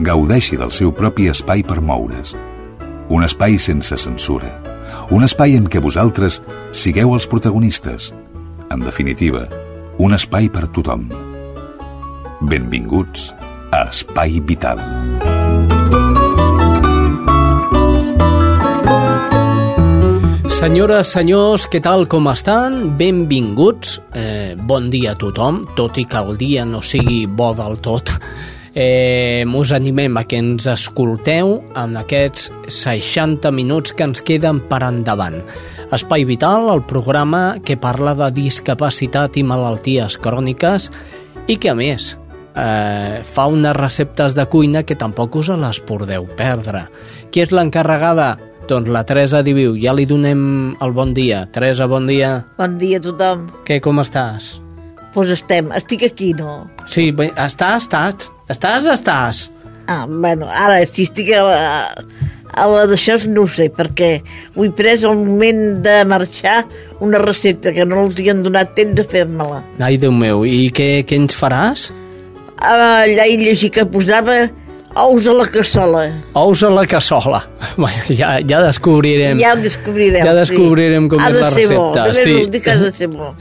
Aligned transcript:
gaudeixi 0.00 0.56
del 0.58 0.72
seu 0.74 0.92
propi 0.92 1.28
espai 1.30 1.62
per 1.62 1.80
moure's. 1.80 2.34
Un 3.08 3.24
espai 3.26 3.58
sense 3.58 3.96
censura. 4.00 4.50
Un 5.14 5.26
espai 5.26 5.54
en 5.58 5.68
què 5.70 5.82
vosaltres 5.82 6.40
sigueu 6.72 7.14
els 7.14 7.28
protagonistes. 7.30 8.12
En 8.72 8.82
definitiva, 8.82 9.46
un 9.98 10.16
espai 10.16 10.48
per 10.50 10.66
tothom. 10.74 11.06
Benvinguts 12.42 13.30
a 13.70 13.84
Espai 13.90 14.40
Vital. 14.40 14.80
Senyores, 20.54 21.10
senyors, 21.12 21.66
què 21.68 21.82
tal, 21.84 22.06
com 22.08 22.30
estan? 22.30 22.94
Benvinguts. 22.96 23.98
Eh, 24.16 24.54
bon 24.56 24.88
dia 24.88 25.12
a 25.12 25.18
tothom, 25.20 25.60
tot 25.76 25.98
i 26.00 26.06
que 26.08 26.22
el 26.24 26.38
dia 26.40 26.64
no 26.64 26.80
sigui 26.80 27.26
bo 27.28 27.52
del 27.58 27.76
tot. 27.84 28.14
Eh, 28.74 29.44
us 29.46 29.70
animem 29.72 30.16
a 30.18 30.24
que 30.26 30.40
ens 30.42 30.66
escolteu 30.66 31.60
en 31.78 31.94
aquests 31.96 32.50
60 32.66 33.52
minuts 33.54 33.94
que 33.94 34.06
ens 34.06 34.22
queden 34.26 34.64
per 34.66 34.82
endavant. 34.82 35.38
Espai 35.94 36.24
Vital, 36.26 36.66
el 36.72 36.82
programa 36.82 37.60
que 37.62 37.78
parla 37.78 38.16
de 38.18 38.32
discapacitat 38.34 39.38
i 39.38 39.44
malalties 39.46 40.18
cròniques 40.18 40.90
i 41.46 41.56
que, 41.56 41.70
a 41.70 41.76
més, 41.78 42.16
eh, 42.56 43.22
fa 43.22 43.46
unes 43.46 43.76
receptes 43.76 44.34
de 44.34 44.46
cuina 44.46 44.82
que 44.82 44.98
tampoc 44.98 45.36
us 45.36 45.48
les 45.54 45.80
podeu 45.80 46.26
perdre. 46.26 46.88
Qui 47.30 47.46
és 47.46 47.54
l'encarregada? 47.54 48.34
Doncs 48.66 48.88
la 48.88 49.04
Teresa 49.04 49.42
Diviu, 49.44 49.76
ja 49.76 49.92
li 49.92 50.06
donem 50.08 50.74
el 50.80 50.92
bon 50.92 51.12
dia. 51.14 51.46
Teresa, 51.52 51.86
bon 51.86 52.06
dia. 52.08 52.44
Bon 52.58 52.78
dia 52.78 52.98
a 52.98 53.06
tothom. 53.06 53.46
Què, 53.68 53.78
com 53.84 54.00
estàs? 54.00 54.63
Doncs 55.14 55.30
pues 55.30 55.30
estem, 55.30 55.68
estic 55.78 56.02
aquí, 56.02 56.32
no? 56.34 56.66
Sí, 56.90 57.12
bé, 57.14 57.28
estàs, 57.38 57.84
estàs. 57.84 58.32
Estàs, 58.50 58.86
estàs. 58.90 59.50
Ah, 59.86 60.06
bueno, 60.10 60.48
ara 60.50 60.80
si 60.90 61.04
estic 61.06 61.30
a 61.36 61.42
la, 61.46 61.60
a 62.50 62.64
la 62.66 62.80
d'això 62.90 63.14
no 63.30 63.44
ho 63.44 63.46
sé, 63.46 63.68
perquè 63.70 64.08
ho 64.56 64.64
he 64.64 64.72
pres 64.74 65.04
al 65.06 65.14
moment 65.20 65.78
de 65.86 66.00
marxar 66.10 66.64
una 66.98 67.20
recepta 67.22 67.70
que 67.76 67.86
no 67.86 68.02
els 68.02 68.18
hi 68.18 68.26
han 68.32 68.42
donat 68.42 68.74
temps 68.74 68.96
de 68.98 69.04
fer-me-la. 69.06 69.62
Ai, 69.78 70.00
Déu 70.02 70.10
meu, 70.10 70.42
i 70.42 70.66
què, 70.74 71.04
què 71.06 71.20
ens 71.22 71.38
faràs? 71.38 71.92
Allà 72.58 73.28
he 73.28 73.38
llegit 73.38 73.76
que 73.78 73.86
posava 73.86 74.48
ous 74.96 75.26
a 75.26 75.32
la 75.34 75.46
cassola. 75.46 76.04
Ous 76.34 76.62
a 76.62 76.70
la 76.70 76.86
cassola. 76.86 77.42
Ja, 78.14 78.38
ja 78.40 78.60
descobrirem. 78.62 79.38
Ja 79.40 79.54
ho 79.54 79.60
descobrirem, 79.62 80.22
Ja 80.24 80.34
descobrirem 80.36 81.06
sí. 81.06 81.10
com 81.10 81.22
ha 81.22 81.30
és 81.30 81.38
la 81.40 81.50
recepta. 81.50 82.04
Bo. 82.06 82.14
Sí. 82.14 82.34
Dic 82.52 82.64
que 82.64 82.74
ha 82.74 82.78
de 82.78 82.90
ser 82.92 83.08
bo. 83.10 83.32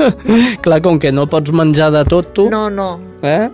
Clar, 0.64 0.80
com 0.84 1.00
que 1.02 1.12
no 1.12 1.26
pots 1.30 1.50
menjar 1.52 1.90
de 1.94 2.04
tot, 2.08 2.32
tu. 2.36 2.48
No, 2.52 2.68
no. 2.70 2.92
Eh? 3.22 3.48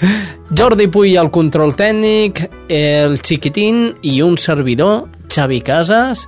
Jordi 0.58 0.88
Puy 0.90 1.16
al 1.20 1.30
control 1.34 1.74
tècnic, 1.78 2.44
el 2.68 3.18
xiquitín 3.22 3.90
i 4.02 4.20
un 4.26 4.38
servidor, 4.38 5.08
Xavi 5.30 5.60
Casas, 5.66 6.26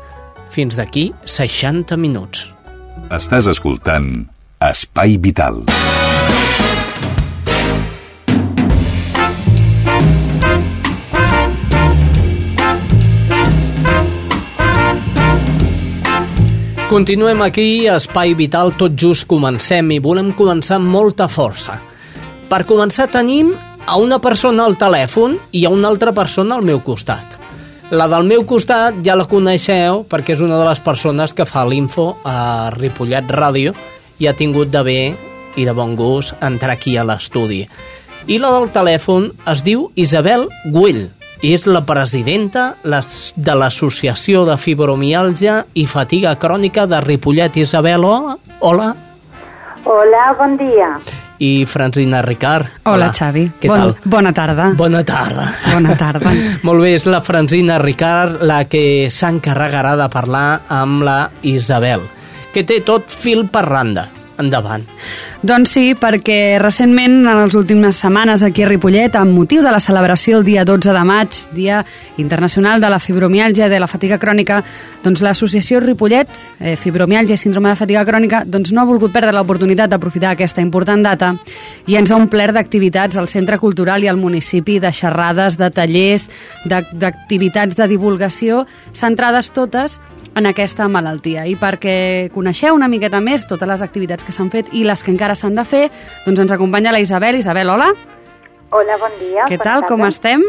fins 0.53 0.79
d'aquí 0.79 1.11
60 1.25 1.99
minuts. 1.99 2.47
Estàs 3.13 3.51
escoltant 3.51 4.13
Espai 4.63 5.19
Vital. 5.19 5.63
Continuem 16.93 17.41
aquí, 17.41 17.87
Espai 17.89 18.35
Vital, 18.37 18.75
tot 18.77 18.93
just 19.01 19.25
comencem 19.25 19.95
i 19.95 19.97
volem 20.05 20.27
començar 20.37 20.77
amb 20.77 20.91
molta 20.93 21.25
força. 21.25 21.79
Per 22.51 22.59
començar 22.69 23.07
tenim 23.09 23.49
a 23.89 23.97
una 23.97 24.19
persona 24.21 24.67
al 24.69 24.77
telèfon 24.77 25.39
i 25.57 25.63
a 25.65 25.71
una 25.73 25.89
altra 25.89 26.13
persona 26.13 26.59
al 26.61 26.67
meu 26.69 26.83
costat. 26.85 27.39
La 27.97 28.11
del 28.13 28.29
meu 28.29 28.45
costat 28.45 29.01
ja 29.09 29.17
la 29.17 29.25
coneixeu 29.25 30.03
perquè 30.05 30.37
és 30.37 30.45
una 30.45 30.61
de 30.61 30.69
les 30.69 30.85
persones 30.85 31.33
que 31.33 31.49
fa 31.49 31.65
l'info 31.65 32.11
a 32.29 32.69
Ripollet 32.77 33.33
Ràdio 33.41 33.73
i 34.21 34.29
ha 34.29 34.37
tingut 34.37 34.69
de 34.69 34.85
bé 34.85 35.01
i 35.57 35.65
de 35.65 35.73
bon 35.73 35.97
gust 35.97 36.37
entrar 36.45 36.77
aquí 36.77 36.99
a 37.01 37.09
l'estudi. 37.09 37.63
I 38.29 38.37
la 38.37 38.53
del 38.59 38.69
telèfon 38.69 39.33
es 39.49 39.65
diu 39.65 39.89
Isabel 39.97 40.45
Güell 40.69 41.07
és 41.43 41.67
la 41.67 41.83
presidenta 41.85 42.77
de 42.83 43.55
l'Associació 43.59 44.45
de 44.47 44.55
Fibromialgia 44.57 45.59
i 45.75 45.89
Fatiga 45.91 46.37
Crònica 46.39 46.87
de 46.87 47.01
Ripollet. 47.03 47.59
Isabel, 47.59 48.07
hola. 48.07 48.37
Hola. 48.61 48.93
Hola, 49.85 50.29
bon 50.39 50.57
dia. 50.57 50.95
I 51.43 51.67
Francina 51.67 52.23
Ricard. 52.23 52.69
Hola, 52.87 53.11
Xavi. 53.11 53.49
Què 53.59 53.67
bon, 53.67 53.81
tal? 53.81 53.95
Bona 54.07 54.31
tarda. 54.33 54.71
Bona 54.79 55.03
tarda. 55.03 55.49
Bona 55.73 55.99
tarda. 55.99 56.31
Molt 56.69 56.87
bé, 56.87 56.95
és 56.95 57.09
la 57.11 57.19
Francina 57.21 57.81
Ricard 57.83 58.45
la 58.47 58.63
que 58.71 59.11
s'encarregarà 59.11 59.97
de 59.99 60.09
parlar 60.13 60.47
amb 60.71 61.03
la 61.03 61.19
Isabel, 61.43 62.07
que 62.55 62.63
té 62.63 62.79
tot 62.87 63.11
fil 63.11 63.49
per 63.51 63.67
randa. 63.67 64.07
Endavant. 64.43 64.85
Doncs 65.43 65.71
sí, 65.77 65.85
perquè 65.99 66.59
recentment, 66.61 67.21
en 67.23 67.39
les 67.45 67.55
últimes 67.59 67.97
setmanes 68.03 68.43
aquí 68.43 68.65
a 68.65 68.69
Ripollet, 68.69 69.15
amb 69.19 69.37
motiu 69.37 69.63
de 69.63 69.71
la 69.73 69.81
celebració 69.81 70.39
el 70.41 70.45
dia 70.45 70.65
12 70.67 70.93
de 70.93 71.05
maig, 71.07 71.39
Dia 71.55 71.85
Internacional 72.19 72.81
de 72.83 72.91
la 72.91 72.99
Fibromialgia 73.03 73.67
i 73.67 73.71
de 73.73 73.81
la 73.81 73.89
Fatiga 73.91 74.19
Crònica, 74.19 74.63
doncs 75.05 75.23
l'associació 75.23 75.81
Ripollet, 75.81 76.29
eh, 76.61 76.77
Fibromialgia 76.77 77.35
i 77.35 77.39
Síndrome 77.39 77.71
de 77.71 77.77
Fatiga 77.77 78.05
Crònica, 78.05 78.45
doncs 78.47 78.73
no 78.73 78.83
ha 78.83 78.89
volgut 78.89 79.13
perdre 79.13 79.33
l'oportunitat 79.33 79.91
d'aprofitar 79.91 80.33
aquesta 80.35 80.61
important 80.61 81.03
data 81.05 81.33
i 81.87 81.97
ens 81.97 82.11
ha 82.13 82.17
omplert 82.17 82.55
d'activitats 82.55 83.17
al 83.17 83.29
Centre 83.29 83.59
Cultural 83.59 84.03
i 84.03 84.09
al 84.09 84.17
municipi, 84.19 84.79
de 84.81 84.93
xerrades, 84.93 85.59
de 85.59 85.71
tallers, 85.71 86.29
de- 86.65 86.87
d'activitats 86.93 87.77
de 87.77 87.89
divulgació, 87.89 88.67
centrades 88.93 89.53
totes 89.53 90.01
en 90.35 90.47
aquesta 90.47 90.89
malaltia. 90.89 91.47
I 91.47 91.57
perquè 91.61 92.31
coneixeu 92.35 92.75
una 92.75 92.89
miqueta 92.89 93.21
més 93.21 93.47
totes 93.47 93.69
les 93.69 93.85
activitats 93.85 94.25
que 94.25 94.33
s'han 94.33 94.51
fet 94.51 94.73
i 94.73 94.85
les 94.85 95.03
que 95.03 95.13
encara 95.13 95.37
s'han 95.39 95.55
de 95.59 95.65
fer, 95.65 95.85
doncs 96.27 96.41
ens 96.41 96.53
acompanya 96.53 96.93
la 96.93 97.01
Isabel. 97.01 97.37
Isabel, 97.37 97.71
hola. 97.71 97.93
Hola, 98.71 98.99
bon 98.99 99.17
dia. 99.21 99.47
Què 99.49 99.59
tal, 99.61 99.85
com 99.85 100.01
tarda. 100.01 100.09
estem? 100.09 100.45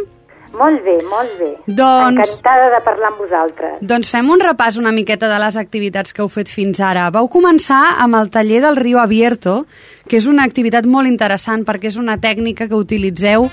Molt 0.54 0.84
bé, 0.86 0.94
molt 1.10 1.32
bé. 1.40 1.50
Doncs- 1.66 2.30
Encantada 2.30 2.70
de 2.76 2.80
parlar 2.86 3.10
amb 3.10 3.24
vosaltres. 3.24 3.78
Doncs 3.82 4.10
fem 4.14 4.30
un 4.30 4.40
repàs 4.40 4.78
una 4.78 4.92
miqueta 4.94 5.28
de 5.28 5.40
les 5.42 5.58
activitats 5.58 6.14
que 6.14 6.22
heu 6.22 6.30
fet 6.30 6.52
fins 6.54 6.80
ara. 6.80 7.10
Vau 7.10 7.28
començar 7.28 7.96
amb 7.98 8.16
el 8.16 8.30
taller 8.30 8.62
del 8.62 8.78
riu 8.78 9.00
Abierto, 9.02 9.66
que 10.08 10.18
és 10.18 10.28
una 10.30 10.44
activitat 10.44 10.86
molt 10.86 11.10
interessant 11.10 11.66
perquè 11.66 11.90
és 11.90 11.98
una 11.98 12.20
tècnica 12.22 12.68
que 12.70 12.76
utilitzeu 12.76 13.50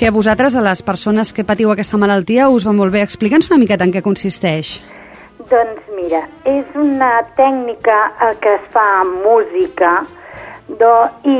que 0.00 0.06
a 0.08 0.10
vosaltres, 0.10 0.56
a 0.56 0.62
les 0.64 0.80
persones 0.80 1.34
que 1.34 1.44
patiu 1.44 1.70
aquesta 1.70 1.98
malaltia, 2.00 2.48
us 2.48 2.64
va 2.66 2.72
molt 2.72 2.90
bé. 2.90 3.02
Explica'ns 3.02 3.50
una 3.50 3.58
miqueta 3.60 3.84
en 3.84 3.92
què 3.92 4.00
consisteix. 4.00 4.80
Doncs 5.50 5.86
mira, 5.96 6.20
és 6.46 6.76
una 6.78 7.10
tècnica 7.34 7.96
que 8.38 8.52
es 8.54 8.66
fa 8.70 8.84
amb 9.00 9.16
música 9.24 9.96
do, 10.78 10.92
i 11.26 11.38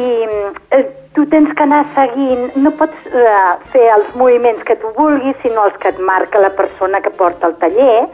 eh, 0.75 0.81
tu 1.15 1.27
tens 1.31 1.53
que 1.55 1.63
anar 1.63 1.85
seguint, 1.95 2.49
no 2.59 2.73
pots 2.81 3.07
eh, 3.07 3.53
fer 3.71 3.87
els 3.95 4.11
moviments 4.19 4.67
que 4.67 4.75
tu 4.83 4.91
vulguis, 4.97 5.39
sinó 5.45 5.69
els 5.69 5.79
que 5.79 5.93
et 5.95 6.03
marca 6.11 6.43
la 6.43 6.51
persona 6.59 6.99
que 7.05 7.15
porta 7.23 7.53
el 7.53 7.55
taller. 7.63 8.09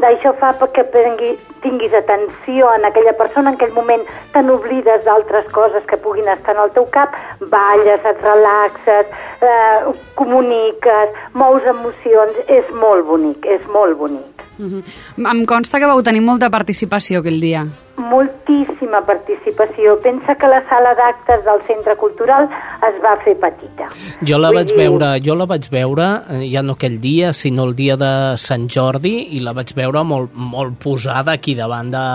D'això 0.00 0.32
fa 0.40 0.54
perquè 0.56 0.86
prengui, 0.88 1.34
tinguis 1.60 1.92
atenció 2.00 2.72
en 2.78 2.88
aquella 2.88 3.12
persona, 3.20 3.52
en 3.52 3.60
aquell 3.60 3.76
moment 3.76 4.08
te 4.32 4.40
n'oblides 4.46 5.04
d'altres 5.04 5.52
coses 5.52 5.84
que 5.90 6.00
puguin 6.00 6.32
estar 6.32 6.56
en 6.56 6.62
el 6.64 6.72
teu 6.72 6.88
cap, 6.96 7.12
balles, 7.52 8.08
et 8.08 8.24
relaxes, 8.24 9.12
eh, 9.44 9.92
comuniques, 10.16 11.20
mous 11.36 11.68
emocions, 11.76 12.40
és 12.48 12.72
molt 12.72 13.04
bonic, 13.12 13.44
és 13.58 13.68
molt 13.68 14.00
bonic. 14.00 14.48
Uh 14.62 14.70
-huh. 14.70 15.30
Em 15.32 15.44
consta 15.46 15.78
que 15.78 15.86
vau 15.86 16.02
tenir 16.02 16.22
molta 16.22 16.48
participació 16.50 17.20
aquell 17.20 17.40
dia. 17.40 17.66
Moltíssima 17.96 19.00
participació. 19.04 19.98
Pensa 20.02 20.34
que 20.34 20.46
la 20.46 20.62
sala 20.68 20.94
d'actes 20.94 21.44
del 21.44 21.60
Centre 21.66 21.96
Cultural 21.96 22.48
es 22.88 23.02
va 23.02 23.16
fer 23.24 23.36
petita. 23.36 23.88
Jo 24.22 24.38
la 24.38 24.48
Vull 24.48 24.56
vaig 24.56 24.68
dir, 24.68 24.76
veure, 24.76 25.20
jo 25.20 25.34
la 25.34 25.46
vaig 25.46 25.68
veure 25.70 26.22
eh, 26.30 26.50
ja 26.52 26.62
no 26.62 26.72
aquell 26.72 27.00
dia, 27.00 27.32
sinó 27.32 27.64
el 27.64 27.74
dia 27.74 27.96
de 27.96 28.36
Sant 28.36 28.68
Jordi 28.68 29.36
i 29.36 29.40
la 29.40 29.52
vaig 29.52 29.74
veure 29.74 30.04
molt, 30.04 30.30
molt 30.34 30.78
posada 30.78 31.32
aquí 31.32 31.54
davant 31.54 31.90
de, 31.90 32.06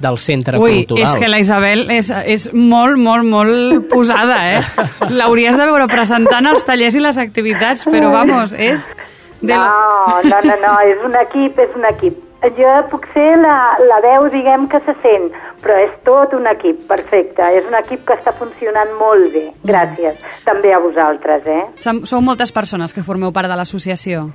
del 0.00 0.18
centre 0.18 0.58
Ui, 0.58 0.84
cultural. 0.84 1.04
és 1.04 1.14
que 1.20 1.28
la 1.28 1.38
Isabel 1.38 1.90
és, 1.90 2.10
és 2.10 2.52
molt, 2.52 2.98
molt, 2.98 3.24
molt 3.24 3.88
posada, 3.88 4.40
eh? 4.56 4.60
L'hauries 5.18 5.56
de 5.56 5.66
veure 5.66 5.86
presentant 5.88 6.46
els 6.46 6.64
tallers 6.64 6.94
i 6.94 7.00
les 7.00 7.18
activitats, 7.18 7.86
però 7.86 8.10
vamos, 8.10 8.52
és 8.52 8.90
De 9.40 9.54
no, 9.54 9.60
la- 9.60 10.20
no, 10.30 10.40
no, 10.48 10.56
no, 10.66 10.74
és 10.92 11.04
un 11.06 11.16
equip, 11.20 11.58
és 11.58 11.76
un 11.76 11.84
equip. 11.90 12.26
Jo 12.56 12.70
puc 12.88 13.04
ser 13.12 13.34
la, 13.36 13.76
la 13.84 13.98
veu, 14.00 14.30
diguem, 14.32 14.62
que 14.72 14.78
se 14.86 14.94
sent, 15.02 15.26
però 15.60 15.74
és 15.76 15.90
tot 16.08 16.32
un 16.32 16.46
equip, 16.48 16.86
perfecte. 16.88 17.44
És 17.58 17.66
un 17.68 17.74
equip 17.76 18.06
que 18.08 18.14
està 18.16 18.32
funcionant 18.32 18.94
molt 18.96 19.26
bé. 19.34 19.42
Gràcies. 19.68 20.16
També 20.46 20.72
a 20.72 20.78
vosaltres, 20.80 21.44
eh? 21.44 21.66
Som, 21.76 22.00
sou 22.08 22.22
moltes 22.24 22.48
persones 22.56 22.96
que 22.96 23.04
formeu 23.04 23.28
part 23.36 23.48
de 23.52 23.58
l'associació. 23.60 24.30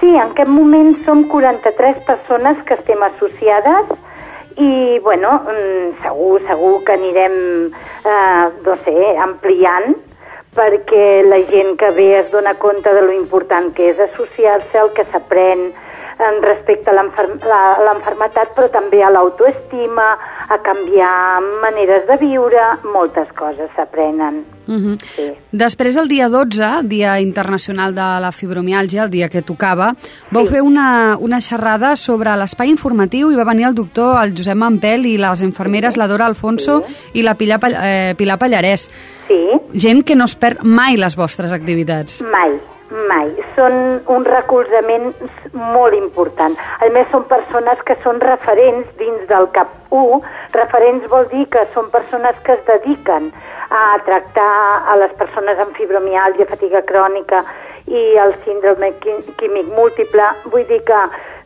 Sí, 0.00 0.10
en 0.10 0.32
aquest 0.32 0.50
moment 0.50 0.96
som 1.06 1.22
43 1.30 2.02
persones 2.08 2.58
que 2.66 2.74
estem 2.74 3.02
associades 3.12 3.94
i, 4.58 4.98
bueno, 5.04 5.36
mm, 5.46 6.02
segur, 6.02 6.40
segur 6.48 6.74
que 6.82 6.98
anirem, 6.98 7.38
eh, 8.02 8.44
no 8.66 8.74
sé, 8.82 8.96
ampliant 9.22 9.94
perquè 10.56 11.22
la 11.28 11.42
gent 11.50 11.76
que 11.80 11.90
ve 11.96 12.08
es 12.20 12.30
dona 12.32 12.54
compte 12.58 12.92
de 12.96 13.02
lo 13.04 13.12
important 13.12 13.72
que 13.76 13.90
és 13.92 14.00
associar-se, 14.08 14.78
el 14.80 14.92
que 14.96 15.04
s'aprèn 15.12 15.68
respecte 16.42 16.90
a 16.90 16.94
l'enfermetat, 16.96 18.54
però 18.56 18.70
també 18.72 19.02
a 19.04 19.10
l'autoestima, 19.12 20.06
a 20.48 20.58
canviar 20.64 21.40
maneres 21.62 22.06
de 22.08 22.16
viure, 22.20 22.62
moltes 22.92 23.28
coses 23.36 23.68
s'aprenen. 23.76 24.44
Uh 24.66 24.74
-huh. 24.74 24.96
Sí. 25.04 25.32
Després, 25.52 25.96
el 25.96 26.08
dia 26.08 26.28
12, 26.28 26.82
Dia 26.82 27.20
Internacional 27.20 27.94
de 27.94 28.00
la 28.20 28.32
Fibromiàlgia, 28.32 29.04
el 29.04 29.10
dia 29.10 29.28
que 29.28 29.42
tocava, 29.42 29.94
vau 30.30 30.44
Sí. 30.44 30.54
fer 30.54 30.62
una, 30.62 31.16
una 31.20 31.40
xerrada 31.40 31.94
sobre 31.96 32.34
l'espai 32.36 32.68
informatiu 32.68 33.30
i 33.30 33.36
va 33.36 33.44
venir 33.44 33.66
el 33.66 33.74
doctor, 33.74 34.24
el 34.24 34.32
Josep 34.36 34.56
Mampel 34.56 35.06
i 35.06 35.18
les 35.18 35.40
infermeres, 35.42 35.96
la 35.96 36.08
Dora 36.08 36.26
Alfonso 36.26 36.82
i 37.12 37.22
la 37.22 37.34
Pilar, 37.34 37.60
eh, 37.82 38.14
Pilar 38.16 38.38
Pallarès. 38.38 38.90
Sí, 39.28 39.48
Gent 39.74 40.04
que 40.04 40.14
no 40.16 40.24
es 40.24 40.34
perd 40.36 40.62
mai 40.62 40.96
les 40.96 41.16
vostres 41.16 41.52
activitats. 41.52 42.22
Mai, 42.22 42.60
mai. 42.90 43.32
Són 43.56 43.76
un 44.12 44.24
recolzament 44.26 45.12
molt 45.52 45.96
important. 45.96 46.56
A 46.80 46.88
més, 46.94 47.08
són 47.12 47.26
persones 47.30 47.82
que 47.86 47.96
són 48.04 48.20
referents 48.22 48.88
dins 49.00 49.26
del 49.30 49.48
CAP 49.56 49.94
1. 49.94 50.20
Referents 50.56 51.06
vol 51.12 51.28
dir 51.32 51.46
que 51.52 51.66
són 51.74 51.90
persones 51.90 52.38
que 52.46 52.56
es 52.56 52.64
dediquen 52.70 53.30
a 53.70 53.84
tractar 54.06 54.50
a 54.92 54.96
les 55.02 55.14
persones 55.18 55.58
amb 55.58 55.76
fibromiàlgia, 55.76 56.48
fatiga 56.50 56.82
crònica 56.86 57.42
i 57.86 58.16
el 58.18 58.34
síndrome 58.44 58.92
químic 59.38 59.70
múltiple. 59.74 60.30
Vull 60.52 60.66
dir 60.70 60.82
que 60.86 60.98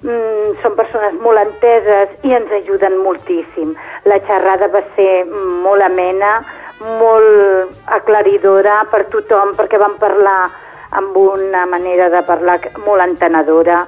mm, 0.04 0.56
són 0.62 0.76
persones 0.76 1.20
molt 1.24 1.40
enteses 1.42 2.16
i 2.24 2.34
ens 2.36 2.52
ajuden 2.62 3.00
moltíssim. 3.04 3.76
La 4.08 4.20
xerrada 4.28 4.70
va 4.72 4.82
ser 4.96 5.12
molt 5.28 5.84
amena, 5.84 6.40
molt 6.80 7.76
aclaridora 7.92 8.82
per 8.90 9.04
tothom, 9.12 9.54
perquè 9.58 9.80
vam 9.80 9.98
parlar 10.00 10.40
amb 10.90 11.16
una 11.16 11.66
manera 11.66 12.08
de 12.10 12.22
parlar 12.26 12.58
molt 12.86 13.02
entenedora 13.04 13.84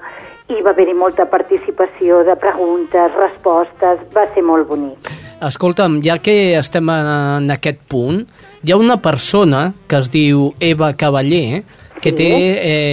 i 0.52 0.60
va 0.62 0.70
haver-hi 0.74 0.94
molta 0.94 1.26
participació 1.30 2.22
de 2.26 2.36
preguntes, 2.36 3.14
respostes, 3.16 4.02
va 4.14 4.26
ser 4.34 4.42
molt 4.42 4.68
bonic. 4.68 5.08
Escolta'm, 5.42 6.00
ja 6.04 6.18
que 6.22 6.54
estem 6.58 6.88
en 6.92 7.50
aquest 7.50 7.80
punt, 7.90 8.26
hi 8.62 8.72
ha 8.72 8.76
una 8.78 9.00
persona 9.02 9.72
que 9.88 9.98
es 9.98 10.10
diu 10.10 10.52
Eva 10.60 10.92
Cavaller 10.94 11.62
que 12.02 12.10
Sí. 12.10 12.16
té 12.16 12.28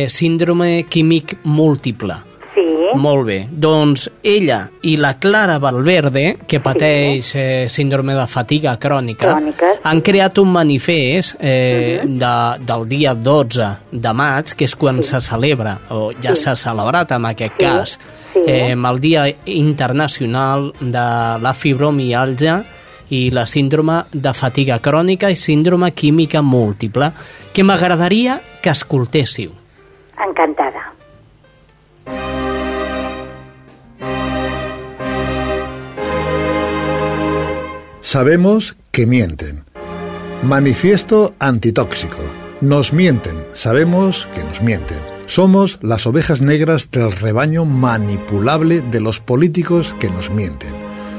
eh, 0.06 0.08
síndrome 0.10 0.86
químic 0.90 1.38
múltiple. 1.44 2.16
Sí, 2.60 2.98
Molt 3.00 3.26
bé. 3.28 3.38
Doncs 3.52 4.10
ella 4.24 4.58
i 4.84 4.98
la 4.98 5.14
Clara 5.18 5.60
Valverde, 5.64 6.38
que 6.48 6.60
pateix 6.60 7.30
eh, 7.36 7.66
síndrome 7.70 8.16
de 8.18 8.26
fatiga 8.28 8.74
crònica, 8.82 9.30
Crònica, 9.36 9.70
sí. 9.76 9.80
han 9.84 10.02
creat 10.02 10.38
un 10.42 10.52
manifest 10.52 11.38
eh, 11.40 12.02
de, 12.04 12.34
del 12.68 12.84
dia 12.90 13.14
12 13.16 13.70
de 13.92 14.14
maig, 14.14 14.52
que 14.58 14.66
és 14.68 14.76
quan 14.76 15.00
se 15.04 15.22
celebra, 15.24 15.78
o 15.96 16.10
ja 16.20 16.36
Sí. 16.36 16.44
s'ha 16.44 16.56
celebrat 16.60 17.12
en 17.16 17.26
aquest 17.30 17.56
Sí, 17.56 17.64
cas, 17.64 17.96
sí. 18.34 18.44
eh, 18.46 18.74
amb 18.74 18.86
el 18.92 19.00
Dia 19.00 19.24
Internacional 19.46 20.74
de 20.82 21.06
la 21.46 21.54
Fibromialgia 21.54 22.60
i 23.10 23.30
la 23.32 23.46
síndrome 23.48 24.04
de 24.12 24.34
fatiga 24.34 24.80
crònica 24.80 25.32
i 25.32 25.36
síndrome 25.36 25.94
química 25.94 26.42
múltiple, 26.42 27.12
que 27.54 27.64
m'agradaria 27.64 28.42
que 28.62 28.70
escoltéssiu. 28.70 29.52
encantada. 30.20 30.90
Sabemos 38.12 38.76
que 38.90 39.06
mienten. 39.06 39.66
Manifiesto 40.42 41.36
antitóxico. 41.38 42.18
Nos 42.60 42.92
mienten. 42.92 43.46
Sabemos 43.54 44.28
que 44.34 44.44
nos 44.44 44.64
mienten. 44.64 44.98
Somos 45.28 45.78
las 45.84 46.08
ovejas 46.08 46.42
negras 46.42 46.90
del 46.90 47.12
rebaño 47.12 47.66
manipulable 47.66 48.82
de 48.82 49.00
los 49.00 49.20
políticos 49.20 49.96
que 50.00 50.10
nos 50.10 50.32
mienten. 50.32 50.74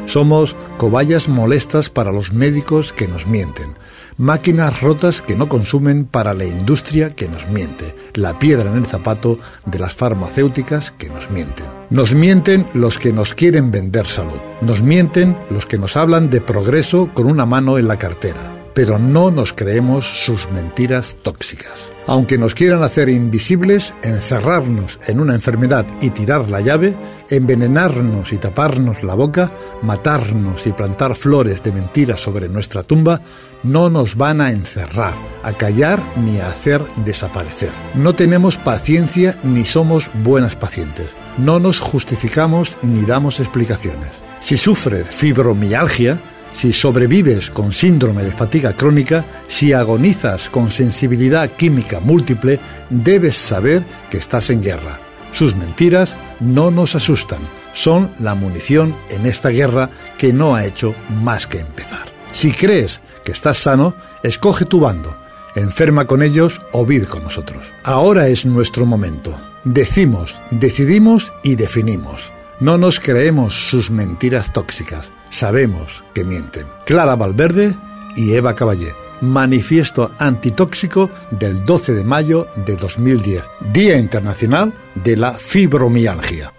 Somos 0.07 0.57
cobayas 0.79 1.29
molestas 1.29 1.91
para 1.91 2.11
los 2.11 2.33
médicos 2.33 2.93
que 2.93 3.07
nos 3.07 3.25
mienten. 3.29 3.77
Máquinas 4.21 4.83
rotas 4.83 5.23
que 5.23 5.35
no 5.35 5.49
consumen 5.49 6.05
para 6.05 6.35
la 6.35 6.45
industria 6.45 7.09
que 7.09 7.27
nos 7.27 7.49
miente. 7.49 7.95
La 8.13 8.39
piedra 8.39 8.71
en 8.71 8.77
el 8.77 8.85
zapato 8.85 9.39
de 9.65 9.79
las 9.79 9.95
farmacéuticas 9.95 10.91
que 10.91 11.09
nos 11.09 11.31
mienten. 11.31 11.65
Nos 11.89 12.15
mienten 12.15 12.67
los 12.75 12.99
que 12.99 13.15
nos 13.15 13.33
quieren 13.33 13.71
vender 13.71 14.07
salud. 14.07 14.39
Nos 14.61 14.83
mienten 14.83 15.39
los 15.49 15.65
que 15.65 15.79
nos 15.79 15.97
hablan 15.97 16.29
de 16.29 16.43
progreso 16.43 17.09
con 17.15 17.29
una 17.29 17.47
mano 17.47 17.79
en 17.79 17.89
la 17.89 17.99
cartera. 17.99 18.59
Pero 18.75 18.99
no 18.99 19.31
nos 19.31 19.55
creemos 19.55 20.05
sus 20.23 20.51
mentiras 20.51 21.17
tóxicas. 21.23 21.91
Aunque 22.07 22.37
nos 22.37 22.53
quieran 22.55 22.83
hacer 22.83 23.09
invisibles, 23.09 23.95
encerrarnos 24.03 25.01
en 25.07 25.21
una 25.21 25.33
enfermedad 25.33 25.87
y 26.03 26.11
tirar 26.11 26.51
la 26.51 26.61
llave, 26.61 26.95
envenenarnos 27.31 28.35
y 28.35 28.37
taparnos 28.37 29.03
la 29.03 29.15
boca, 29.15 29.51
matarnos 29.81 30.67
y 30.67 30.73
plantar 30.73 31.15
flores 31.15 31.63
de 31.63 31.73
mentiras 31.73 32.21
sobre 32.21 32.51
nuestra 32.51 32.83
tumba, 32.83 33.23
no 33.63 33.91
nos 33.91 34.17
van 34.17 34.41
a 34.41 34.51
encerrar, 34.51 35.15
a 35.43 35.53
callar 35.53 36.03
ni 36.17 36.39
a 36.39 36.49
hacer 36.49 36.83
desaparecer. 37.05 37.71
No 37.95 38.15
tenemos 38.15 38.57
paciencia 38.57 39.39
ni 39.43 39.65
somos 39.65 40.11
buenas 40.23 40.57
pacientes. 40.57 41.17
No 41.39 41.59
nos 41.59 41.81
justificamos 41.81 42.79
ni 42.83 43.03
damos 43.03 43.41
explicaciones. 43.41 44.23
Si 44.41 44.57
sufres 44.57 45.07
fibromialgia, 45.07 46.21
si 46.53 46.73
sobrevives 46.73 47.51
con 47.51 47.73
síndrome 47.73 48.25
de 48.25 48.33
fatiga 48.33 48.73
crónica, 48.73 49.25
si 49.47 49.73
agonizas 49.73 50.49
con 50.49 50.71
sensibilidad 50.71 51.51
química 51.51 52.01
múltiple, 52.01 52.59
debes 52.89 53.37
saber 53.37 53.85
que 54.11 54.19
estás 54.19 54.51
en 54.51 54.63
guerra. 54.63 54.99
Sus 55.33 55.55
mentiras 55.55 56.17
no 56.41 56.71
nos 56.71 56.97
asustan, 56.97 57.41
son 57.73 58.11
la 58.19 58.35
munición 58.35 58.97
en 59.11 59.27
esta 59.27 59.51
guerra 59.51 59.91
que 60.19 60.33
no 60.33 60.57
ha 60.57 60.65
hecho 60.65 60.95
más 61.23 61.47
que 61.47 61.61
empezar. 61.61 62.20
Si 62.33 62.53
crees 62.53 63.01
que 63.25 63.33
estás 63.33 63.59
sano, 63.59 63.95
escoge 64.23 64.65
tu 64.65 64.81
bando, 64.81 65.17
enferma 65.55 66.07
con 66.07 66.23
ellos 66.23 66.61
o 66.73 66.87
vive 66.87 67.07
con 67.07 67.23
nosotros. 67.23 67.67
Ahora 67.83 68.29
es 68.29 68.47
nuestro 68.47 68.87
momento. 68.87 69.39
Decimos, 69.65 70.41
decidimos 70.51 71.33
y 71.43 71.57
definimos. 71.57 72.33
No 72.61 72.79
nos 72.79 73.01
creemos 73.01 73.69
sus 73.71 73.91
mentiras 73.91 74.53
tóxicas. 74.53 75.13
Sabemos 75.31 76.05
que 76.15 76.25
mienten. 76.25 76.67
Clara 76.87 77.17
Valverde 77.17 77.77
y 78.17 78.35
Eva 78.35 78.55
Caballé. 78.55 78.95
Manifiesto 79.21 80.13
antitóxico 80.19 81.11
del 81.31 81.65
12 81.65 81.95
de 81.95 82.05
mayo 82.05 82.49
de 82.57 82.77
2010, 82.77 83.45
Día 83.73 83.99
Internacional 83.99 84.73
de 84.95 85.17
la 85.17 85.35
Fibromialgia. 85.35 86.55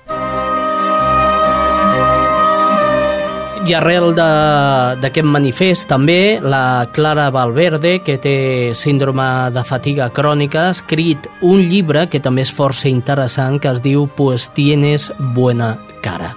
I 3.71 3.75
arrel 3.77 4.09
d'aquest 4.17 5.27
manifest 5.31 5.85
també 5.87 6.41
la 6.43 6.89
Clara 6.91 7.29
Valverde, 7.31 8.01
que 8.03 8.17
té 8.19 8.33
síndrome 8.75 9.23
de 9.55 9.61
fatiga 9.63 10.09
crònica, 10.11 10.65
ha 10.65 10.73
escrit 10.75 11.29
un 11.47 11.61
llibre 11.69 12.01
que 12.11 12.19
també 12.19 12.43
és 12.43 12.51
força 12.51 12.89
interessant 12.89 13.61
que 13.63 13.71
es 13.71 13.79
diu 13.85 14.09
Pues 14.17 14.49
tienes 14.57 15.07
buena 15.37 15.69
cara. 16.03 16.33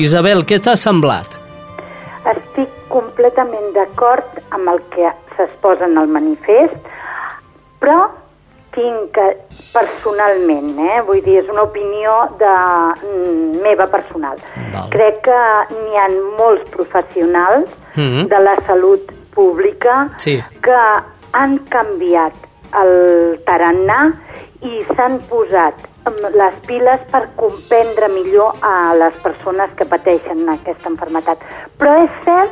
Isabel, 0.00 0.46
què 0.48 0.56
t'ha 0.64 0.72
semblat? 0.80 1.36
Estic 2.32 2.72
completament 2.88 3.74
d'acord 3.76 4.40
amb 4.56 4.72
el 4.72 4.80
que 4.96 5.12
s'exposa 5.36 5.84
en 5.84 6.00
el 6.00 6.08
manifest, 6.16 6.88
però 7.84 8.06
tinc 8.74 9.12
que, 9.14 9.26
personalment, 9.72 10.78
eh, 10.78 11.00
vull 11.06 11.22
dir, 11.24 11.38
és 11.42 11.48
una 11.48 11.62
opinió 11.62 12.28
de, 12.38 12.54
mm, 13.06 13.62
meva 13.62 13.86
personal. 13.86 14.38
Val. 14.72 14.90
Crec 14.90 15.22
que 15.22 15.40
n'hi 15.74 15.96
ha 15.96 16.08
molts 16.38 16.70
professionals 16.70 17.68
Mhm. 17.96 18.28
de 18.28 18.38
la 18.38 18.56
salut 18.66 19.12
pública 19.34 20.08
Sí. 20.16 20.40
que 20.62 20.80
han 21.32 21.58
canviat 21.68 22.32
el 22.72 23.40
tarannà 23.46 24.12
i 24.62 24.84
s'han 24.94 25.18
posat 25.28 25.74
les 26.32 26.54
piles 26.66 27.00
per 27.10 27.28
comprendre 27.36 28.08
millor 28.08 28.54
a 28.62 28.94
les 28.94 29.14
persones 29.22 29.70
que 29.76 29.84
pateixen 29.84 30.48
aquesta 30.48 30.88
enfermetat. 30.88 31.38
Però 31.78 32.04
és 32.04 32.10
cert 32.24 32.50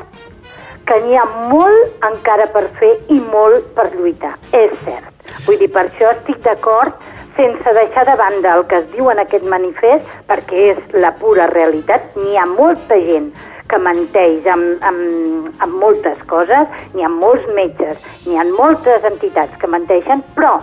que 0.89 0.99
n'hi 1.05 1.19
ha 1.21 1.27
molt 1.53 2.05
encara 2.09 2.49
per 2.55 2.65
fer 2.81 2.95
i 3.13 3.21
molt 3.21 3.69
per 3.77 3.91
lluitar. 3.95 4.35
És 4.57 4.73
cert. 4.87 5.13
Vull 5.47 5.61
dir, 5.61 5.69
per 5.75 5.85
això 5.87 6.13
estic 6.15 6.41
d'acord 6.47 6.97
sense 7.39 7.75
deixar 7.77 8.05
de 8.09 8.17
banda 8.19 8.57
el 8.59 8.65
que 8.71 8.81
es 8.81 8.89
diu 8.95 9.11
en 9.13 9.21
aquest 9.23 9.45
manifest, 9.47 10.09
perquè 10.31 10.73
és 10.73 10.97
la 11.05 11.13
pura 11.21 11.47
realitat, 11.53 12.17
n'hi 12.19 12.35
ha 12.41 12.49
molta 12.51 12.99
gent 13.05 13.31
que 13.69 13.79
menteix 13.85 14.49
amb, 14.49 14.83
amb, 14.89 15.53
amb 15.63 15.79
moltes 15.83 16.19
coses, 16.31 16.73
n'hi 16.95 17.05
ha 17.05 17.13
molts 17.13 17.45
metges, 17.55 18.01
n'hi 18.27 18.41
ha 18.41 18.49
moltes 18.49 19.05
entitats 19.13 19.61
que 19.61 19.71
menteixen, 19.71 20.25
però 20.35 20.57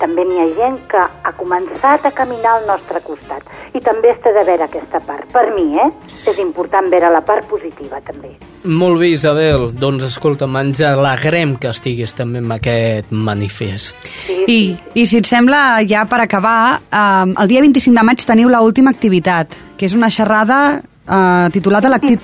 també 0.00 0.24
n'hi 0.24 0.38
ha 0.42 0.46
gent 0.56 0.78
que 0.90 1.00
ha 1.00 1.32
començat 1.38 2.06
a 2.06 2.12
caminar 2.14 2.56
al 2.58 2.66
nostre 2.68 3.00
costat. 3.04 3.42
I 3.74 3.80
també 3.84 4.12
està 4.14 4.32
de 4.34 4.44
veure 4.46 4.64
aquesta 4.68 5.00
part. 5.04 5.26
Per 5.32 5.44
mi, 5.54 5.76
eh? 5.78 5.88
És 6.30 6.38
important 6.42 6.90
veure 6.90 7.10
la 7.12 7.20
part 7.26 7.46
positiva, 7.50 8.00
també. 8.06 8.32
Molt 8.64 8.98
bé, 9.00 9.12
Isabel. 9.14 9.68
Doncs 9.78 10.04
escolta'm, 10.08 10.56
ens 10.60 10.80
alegrem 10.86 11.56
que 11.60 11.70
estiguis 11.70 12.14
també 12.14 12.38
en 12.42 12.52
aquest 12.52 13.10
manifest. 13.10 14.00
Sí, 14.26 14.38
I, 14.46 14.60
I 14.94 15.06
si 15.06 15.20
et 15.22 15.28
sembla, 15.28 15.80
ja 15.88 16.04
per 16.10 16.20
acabar, 16.24 16.80
eh, 16.90 17.34
el 17.42 17.48
dia 17.50 17.60
25 17.64 17.94
de 17.98 18.06
maig 18.06 18.24
teniu 18.26 18.48
l 18.48 18.62
última 18.62 18.90
activitat, 18.90 19.54
que 19.78 19.86
és 19.86 19.94
una 19.94 20.10
xerrada 20.10 20.80
eh, 21.08 21.48
titulada 21.52 21.88
sí, 22.00 22.16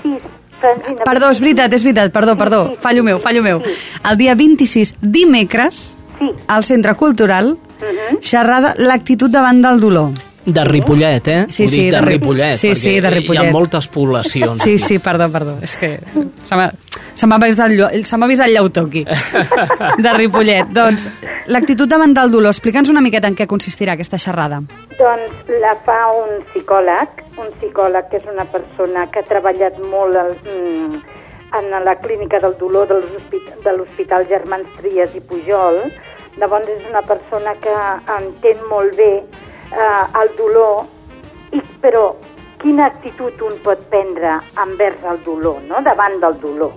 Francina, 0.64 1.04
Perdó, 1.04 1.30
és 1.30 1.40
veritat, 1.40 1.72
és 1.76 1.82
veritat, 1.84 2.12
perdó, 2.12 2.36
perdó, 2.40 2.62
Sí, 2.68 2.74
sí, 2.76 2.80
fallo 2.80 3.02
sí, 3.02 3.04
meu, 3.04 3.18
fallo 3.20 3.42
meu. 3.42 3.60
sí. 3.64 3.74
El 4.10 4.16
dia 4.16 4.34
26, 4.34 4.94
dimecres, 5.00 5.94
Sí. 6.18 6.30
al 6.46 6.64
Centre 6.64 6.94
Cultural, 6.94 7.58
Mhm. 7.80 8.20
xerrada 8.20 8.74
l'actitud 8.78 9.30
davant 9.30 9.62
del 9.64 9.80
dolor. 9.80 10.10
De 10.44 10.62
Ripollet, 10.62 11.26
eh? 11.28 11.46
Sí, 11.48 11.66
sí, 11.66 11.86
de, 11.86 11.92
de 11.92 12.00
Ri- 12.02 12.06
Ripollet, 12.18 12.56
sí, 12.56 12.74
sí, 12.74 12.90
perquè 12.98 13.00
de 13.00 13.08
Hi 13.08 13.14
Ripollet. 13.20 13.48
ha 13.48 13.52
moltes 13.52 13.88
poblacions. 13.88 14.60
Sí, 14.60 14.78
sí, 14.78 14.98
perdó, 14.98 15.30
perdó, 15.32 15.54
és 15.62 15.74
que 15.80 16.00
se 16.44 17.26
m'ha 17.26 17.38
vist, 17.38 17.60
el, 17.60 18.04
se 18.04 18.16
vist 18.28 18.42
el 18.44 18.52
llautó 18.52 18.82
aquí, 18.82 19.04
de 19.98 20.12
Ripollet. 20.12 20.66
Doncs, 20.68 21.08
l'actitud 21.46 21.88
davant 21.88 22.12
del 22.12 22.30
dolor, 22.30 22.52
explica'ns 22.52 22.90
una 22.92 23.00
miqueta 23.00 23.26
en 23.30 23.34
què 23.38 23.46
consistirà 23.46 23.94
aquesta 23.96 24.18
xerrada. 24.18 24.60
Doncs 24.98 25.48
la 25.62 25.74
fa 25.86 26.10
un 26.12 26.44
psicòleg, 26.52 27.24
un 27.40 27.48
psicòleg 27.58 28.10
que 28.10 28.18
és 28.18 28.24
una 28.30 28.44
persona 28.44 29.06
que 29.10 29.20
ha 29.20 29.28
treballat 29.28 29.78
molt 29.90 30.16
al, 30.16 30.34
mm, 30.44 31.00
en 31.56 31.84
la 31.86 31.94
clínica 32.02 32.38
del 32.40 32.56
dolor 32.58 32.88
de 32.88 33.72
l'Hospital 33.78 34.26
Germans 34.28 34.66
Trias 34.76 35.08
i 35.14 35.20
Pujol. 35.20 35.80
Llavors 36.40 36.68
és 36.68 36.86
una 36.90 37.02
persona 37.06 37.54
que 37.62 37.74
entén 38.16 38.62
molt 38.70 38.96
bé 38.98 39.10
eh, 39.20 40.04
el 40.20 40.32
dolor, 40.38 40.86
i, 41.54 41.60
però 41.82 42.08
quina 42.62 42.88
actitud 42.90 43.42
un 43.44 43.58
pot 43.62 43.82
prendre 43.92 44.38
envers 44.62 45.04
el 45.10 45.20
dolor, 45.26 45.60
no? 45.68 45.82
davant 45.86 46.18
del 46.22 46.38
dolor. 46.40 46.72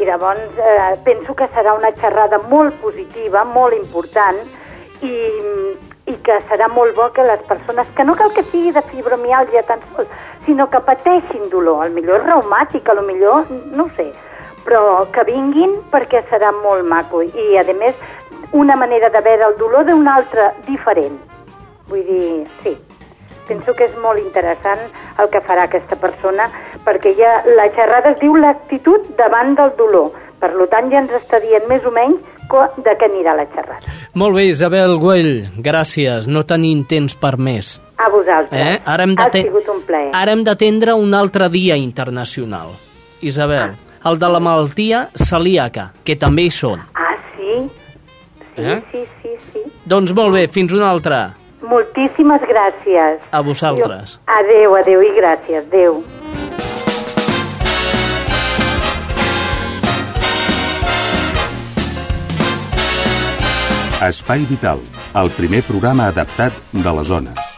I 0.00 0.06
llavors 0.08 0.58
eh, 0.58 0.96
penso 1.04 1.34
que 1.36 1.50
serà 1.54 1.74
una 1.76 1.92
xerrada 2.00 2.40
molt 2.48 2.78
positiva, 2.80 3.44
molt 3.44 3.76
important 3.76 4.38
i, 5.04 5.12
i 6.08 6.16
que 6.24 6.38
serà 6.48 6.70
molt 6.72 6.96
bo 6.96 7.10
que 7.12 7.26
les 7.26 7.42
persones, 7.48 7.90
que 7.96 8.06
no 8.08 8.16
cal 8.16 8.32
que 8.32 8.46
sigui 8.48 8.72
de 8.72 8.82
fibromiàlgia 8.88 9.62
tan 9.68 9.84
sols, 9.92 10.10
sinó 10.46 10.70
que 10.72 10.80
pateixin 10.88 11.50
dolor, 11.52 11.84
al 11.84 11.94
millor 11.94 12.22
és 12.22 12.26
reumàtic, 12.26 12.88
a 12.88 12.96
lo 12.96 13.04
millor, 13.06 13.50
no 13.76 13.90
sé, 13.98 14.08
però 14.64 15.04
que 15.12 15.24
vinguin 15.28 15.76
perquè 15.92 16.24
serà 16.32 16.50
molt 16.62 16.86
maco 16.88 17.22
i 17.22 17.46
a 17.60 17.64
més 17.72 17.96
una 18.52 18.76
manera 18.76 19.10
de 19.10 19.20
veure 19.20 19.50
el 19.50 19.58
dolor 19.58 19.86
d'una 19.86 20.16
altra 20.16 20.52
diferent. 20.66 21.18
Vull 21.90 22.04
dir, 22.06 22.46
sí, 22.62 22.76
penso 23.50 23.74
que 23.74 23.88
és 23.90 23.94
molt 24.02 24.22
interessant 24.22 24.82
el 25.18 25.30
que 25.30 25.42
farà 25.46 25.66
aquesta 25.66 25.98
persona 25.98 26.48
perquè 26.86 27.14
ja 27.18 27.40
la 27.56 27.68
xerrada 27.74 28.14
es 28.14 28.20
diu 28.22 28.36
l'actitud 28.38 29.14
davant 29.18 29.56
del 29.58 29.74
dolor. 29.78 30.10
Per 30.40 30.48
tant, 30.72 30.86
ja 30.88 31.02
ens 31.02 31.10
està 31.12 31.36
dient 31.42 31.66
més 31.68 31.84
o 31.84 31.90
menys 31.92 32.20
de 32.80 32.94
què 32.96 33.08
anirà 33.10 33.34
la 33.36 33.44
xerrada. 33.52 33.92
Molt 34.16 34.38
bé, 34.38 34.46
Isabel 34.48 34.96
Güell, 34.98 35.50
gràcies. 35.60 36.30
No 36.32 36.46
tenim 36.48 36.86
temps 36.88 37.12
per 37.20 37.34
més. 37.36 37.74
A 38.00 38.08
vosaltres. 38.08 38.56
Eh? 38.56 38.78
Ara 38.88 39.04
hem 39.04 39.12
ha 39.20 39.28
sigut 39.34 39.68
un 39.68 39.82
plaer. 39.84 40.08
Ara 40.16 40.32
hem 40.32 40.46
d'atendre 40.46 40.96
un 40.96 41.12
altre 41.14 41.50
dia 41.52 41.76
internacional. 41.76 42.72
Isabel, 43.20 43.76
el 44.08 44.18
de 44.18 44.28
la 44.32 44.40
malaltia 44.40 45.10
celíaca, 45.12 45.90
que 46.02 46.16
també 46.16 46.48
hi 46.48 46.54
són. 46.56 46.80
Ah, 46.94 47.09
Eh? 48.60 48.80
sí, 48.92 49.04
sí, 49.22 49.36
sí. 49.52 49.64
Doncs 49.84 50.14
molt 50.16 50.36
bé, 50.36 50.46
fins 50.48 50.72
una 50.76 50.90
altra. 50.90 51.20
Moltíssimes 51.70 52.44
gràcies. 52.48 53.20
A 53.30 53.42
vosaltres. 53.44 54.18
Adeu, 54.38 54.76
adeu 54.80 55.04
i 55.04 55.12
gràcies. 55.18 55.66
Adeu. 55.68 56.00
Espai 64.00 64.46
Vital, 64.48 64.80
el 65.20 65.28
primer 65.36 65.60
programa 65.68 66.08
adaptat 66.08 66.56
de 66.72 66.98
les 66.98 67.08
zones. 67.12 67.49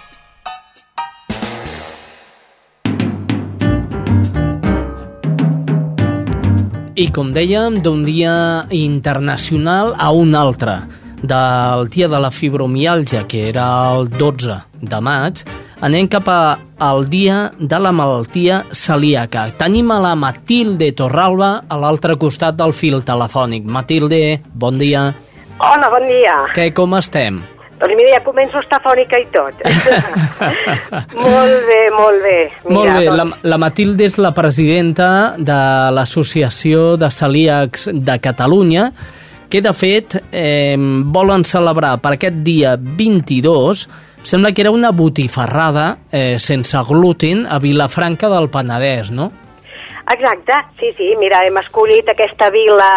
I 7.03 7.09
com 7.11 7.33
dèiem, 7.35 7.81
d'un 7.83 8.05
dia 8.07 8.33
internacional 8.71 9.89
a 9.99 10.13
un 10.15 10.37
altre. 10.39 10.77
Del 11.19 11.89
dia 11.91 12.07
de 12.07 12.19
la 12.23 12.31
fibromialgia, 12.31 13.25
que 13.27 13.49
era 13.49 13.65
el 13.91 14.07
12 14.07 14.59
de 14.87 15.01
maig, 15.03 15.43
anem 15.83 16.07
cap 16.07 16.31
a, 16.31 16.61
al 16.79 17.09
dia 17.11 17.41
de 17.59 17.81
la 17.83 17.91
malaltia 17.91 18.61
celíaca. 18.71 19.49
Tenim 19.59 19.91
a 19.91 19.99
la 20.05 20.13
Matilde 20.15 20.93
Torralba 20.95 21.51
a 21.67 21.81
l'altre 21.83 22.15
costat 22.23 22.61
del 22.61 22.71
fil 22.71 23.03
telefònic. 23.03 23.67
Matilde, 23.67 24.39
bon 24.55 24.79
dia. 24.79 25.09
Hola, 25.59 25.91
bon 25.91 26.07
dia. 26.07 26.37
Què, 26.55 26.71
com 26.71 26.95
estem? 27.01 27.43
Doncs 27.83 27.97
mira, 27.99 28.13
ja 28.15 28.21
començo 28.23 28.61
a 28.61 28.63
estar 28.63 28.79
fònica 28.85 29.19
i 29.19 29.25
tot. 29.35 29.65
molt 31.25 31.57
bé, 31.67 31.81
molt 31.91 32.23
bé. 32.23 32.37
Mira, 32.69 32.77
Molt 32.77 32.93
bé, 32.95 33.09
la, 33.11 33.25
doncs, 33.25 33.41
la 33.51 33.59
Matilde 33.59 34.07
és 34.07 34.19
la 34.23 34.31
presidenta 34.37 35.09
de 35.35 35.59
l'Associació 35.97 36.93
de 37.01 37.11
Celíacs 37.11 37.89
de 37.91 38.17
Catalunya, 38.23 38.87
que 39.51 39.61
de 39.67 39.75
fet 39.75 40.15
eh, 40.31 40.79
volen 41.13 41.43
celebrar 41.45 41.97
per 42.05 42.15
aquest 42.15 42.39
dia 42.47 42.77
22, 42.79 43.83
sembla 44.23 44.55
que 44.55 44.63
era 44.63 44.71
una 44.71 44.95
botifarrada 44.95 45.89
eh, 46.07 46.39
sense 46.39 46.79
gluten 46.87 47.49
a 47.51 47.59
Vilafranca 47.59 48.31
del 48.31 48.47
Penedès, 48.55 49.11
no? 49.11 49.33
Exacte, 50.13 50.55
sí, 50.79 50.91
sí, 50.97 51.13
mira, 51.19 51.43
hem 51.47 51.57
escollit 51.61 52.09
aquesta 52.11 52.49
vila 52.51 52.89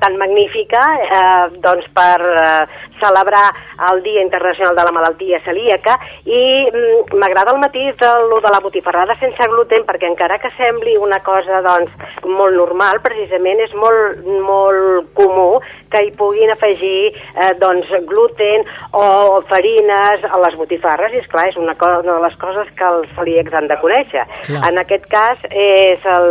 tan 0.00 0.16
magnífica 0.18 0.82
eh, 1.04 1.58
doncs 1.62 1.86
per 1.94 2.16
eh, 2.26 2.80
celebrar 3.02 3.48
el 3.90 4.02
Dia 4.02 4.22
Internacional 4.22 4.76
de 4.76 4.84
la 4.84 4.94
Malaltia 4.94 5.40
Celíaca 5.44 5.96
i 6.24 6.42
mm, 6.68 7.18
m'agrada 7.20 7.54
el 7.54 7.60
matís 7.62 7.96
de 8.00 8.10
lo 8.28 8.40
de 8.40 8.52
la 8.52 8.60
botifarrada 8.60 9.16
sense 9.20 9.48
gluten 9.52 9.86
perquè 9.88 10.08
encara 10.10 10.38
que 10.38 10.52
sembli 10.56 10.96
una 11.00 11.20
cosa 11.24 11.62
doncs 11.64 11.92
molt 12.24 12.56
normal, 12.56 13.00
precisament 13.04 13.60
és 13.64 13.74
molt, 13.74 14.24
molt 14.44 15.10
comú 15.16 15.60
que 15.90 16.04
hi 16.04 16.12
puguin 16.16 16.52
afegir 16.52 17.10
eh, 17.10 17.52
doncs 17.60 17.88
gluten 18.08 18.66
o 18.96 19.40
farines 19.50 20.26
a 20.28 20.40
les 20.44 20.56
botifarres 20.58 21.14
i 21.14 21.22
és 21.22 21.30
clar, 21.30 21.48
és 21.50 21.58
una, 21.60 21.74
cosa, 21.78 22.00
una 22.04 22.18
de 22.18 22.24
les 22.26 22.36
coses 22.40 22.70
que 22.78 22.86
els 22.86 23.10
celíacs 23.16 23.56
han 23.56 23.68
de 23.70 23.78
conèixer. 23.82 24.26
Clar. 24.46 24.62
En 24.68 24.80
aquest 24.82 25.08
cas 25.10 25.42
és 25.50 26.06
el, 26.14 26.30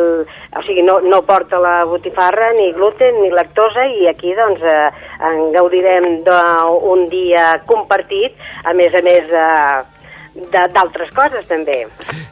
o 0.55 0.63
sigui, 0.67 0.85
no, 0.85 0.99
no 1.05 1.21
porta 1.27 1.59
la 1.61 1.75
botifarra 1.89 2.51
ni 2.57 2.71
gluten 2.77 3.19
ni 3.23 3.31
lactosa 3.33 3.85
i 3.99 4.07
aquí 4.11 4.33
doncs 4.37 4.63
eh, 4.63 4.87
en 5.29 5.49
gaudirem 5.55 6.21
d'un 6.67 7.07
dia 7.11 7.51
compartit, 7.69 8.35
a 8.65 8.73
més 8.77 8.95
a 8.95 9.03
més 9.05 9.31
eh, 9.31 9.81
d'altres 10.51 11.11
coses 11.15 11.47
també. 11.49 11.85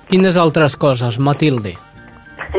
Quines 0.08 0.38
altres 0.40 0.78
coses, 0.80 1.20
Matilde? 1.20 1.76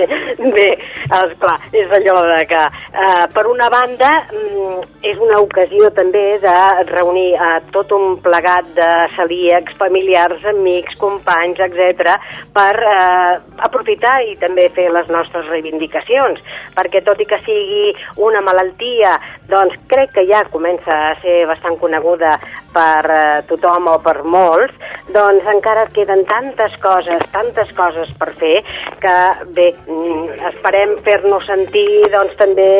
Bé, 0.56 0.68
esclar, 1.04 1.56
és 1.72 1.94
allò 1.98 2.18
de 2.28 2.40
que, 2.50 2.62
eh, 3.04 3.26
per 3.34 3.46
una 3.50 3.68
banda, 3.72 4.10
mm, 4.32 4.80
és 5.10 5.18
una 5.22 5.40
ocasió 5.40 5.90
també 5.96 6.24
de 6.42 6.56
reunir 6.92 7.30
a 7.36 7.50
tot 7.74 7.92
un 7.96 8.18
plegat 8.24 8.68
de 8.78 8.90
celíacs, 9.16 9.76
familiars, 9.80 10.44
amics, 10.52 10.98
companys, 11.00 11.60
etc 11.68 12.18
per 12.58 12.74
eh, 12.82 13.38
aprofitar 13.68 14.18
i 14.26 14.34
també 14.40 14.68
fer 14.76 14.88
les 14.94 15.10
nostres 15.12 15.46
reivindicacions, 15.52 16.40
perquè 16.76 17.02
tot 17.06 17.20
i 17.22 17.26
que 17.28 17.38
sigui 17.44 17.92
una 18.28 18.42
malaltia, 18.44 19.16
doncs 19.50 19.76
crec 19.90 20.14
que 20.16 20.26
ja 20.28 20.44
comença 20.52 20.96
a 21.10 21.14
ser 21.22 21.40
bastant 21.50 21.78
coneguda 21.82 22.36
per 22.78 23.10
eh, 23.10 23.42
tothom 23.50 23.90
o 23.90 23.96
per 24.04 24.22
molts, 24.22 24.74
doncs 25.14 25.46
encara 25.50 25.86
queden 25.94 26.24
tantes 26.30 26.76
coses, 26.84 27.24
tantes 27.34 27.70
coses 27.78 28.10
per 28.20 28.30
fer, 28.40 28.56
que 29.02 29.16
bé, 29.56 29.68
mm, 29.88 30.38
esperem 30.52 30.96
fer-nos 31.06 31.46
sentir 31.50 32.06
doncs 32.14 32.38
també 32.40 32.70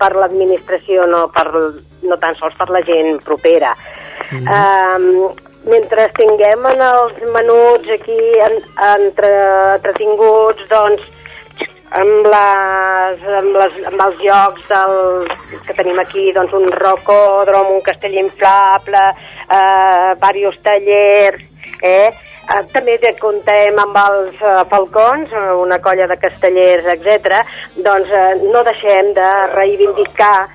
per 0.00 0.12
l'administració, 0.16 1.08
no, 1.10 1.26
per, 1.34 1.48
no 2.04 2.20
tan 2.20 2.36
sols 2.40 2.56
per 2.60 2.68
la 2.74 2.84
gent 2.88 3.22
propera. 3.24 3.74
Mm 4.30 4.44
-hmm. 4.44 5.36
mentre 5.64 6.08
tinguem 6.16 6.66
en 6.66 6.80
els 6.80 7.14
menuts 7.34 7.88
aquí 7.90 8.20
en, 8.46 8.54
entre, 8.96 9.30
entretinguts, 9.74 10.62
doncs 10.68 11.02
amb, 11.96 12.28
les, 12.32 13.26
amb, 13.40 13.56
les, 13.56 13.76
amb 13.90 14.06
els 14.06 14.22
llocs 14.24 14.64
del, 14.70 14.96
que 15.66 15.76
tenim 15.78 15.98
aquí, 16.02 16.30
doncs 16.36 16.54
un 16.56 16.68
rocòdrom, 16.74 17.74
un 17.76 17.84
castell 17.86 18.16
inflable, 18.20 19.04
eh, 19.48 20.14
diversos 20.20 20.58
tallers, 20.64 21.44
eh? 21.82 22.08
Eh, 22.48 22.62
també 22.72 22.96
comptem 23.20 23.76
amb 23.82 23.96
els 24.00 24.38
eh, 24.40 24.60
falcons, 24.70 25.32
una 25.60 25.78
colla 25.84 26.06
de 26.08 26.16
castellers, 26.16 26.86
etc. 26.94 27.42
Doncs 27.76 28.08
eh, 28.08 28.30
no 28.48 28.62
deixem 28.64 29.12
de 29.18 29.28
reivindicar 29.52 30.48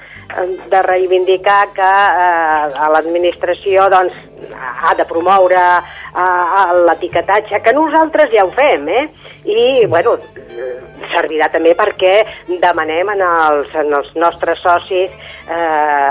de 0.70 0.82
reivindicar 0.86 1.74
que 1.76 1.90
eh, 1.90 2.78
a 2.86 2.90
l'administració 2.94 3.90
doncs, 3.94 4.16
ha 4.54 4.94
de 4.98 5.06
promoure 5.08 5.60
eh, 5.60 6.74
l'etiquetatge, 6.88 7.62
que 7.64 7.74
nosaltres 7.76 8.32
ja 8.34 8.46
ho 8.46 8.52
fem, 8.56 8.88
eh? 8.90 9.06
I, 9.44 9.86
bueno, 9.92 10.18
servirà 11.14 11.50
també 11.54 11.76
perquè 11.78 12.16
demanem 12.62 13.14
en 13.16 13.24
els, 13.28 13.74
en 13.80 13.94
els 13.94 14.12
nostres 14.20 14.62
socis 14.64 15.12
eh, 15.52 16.10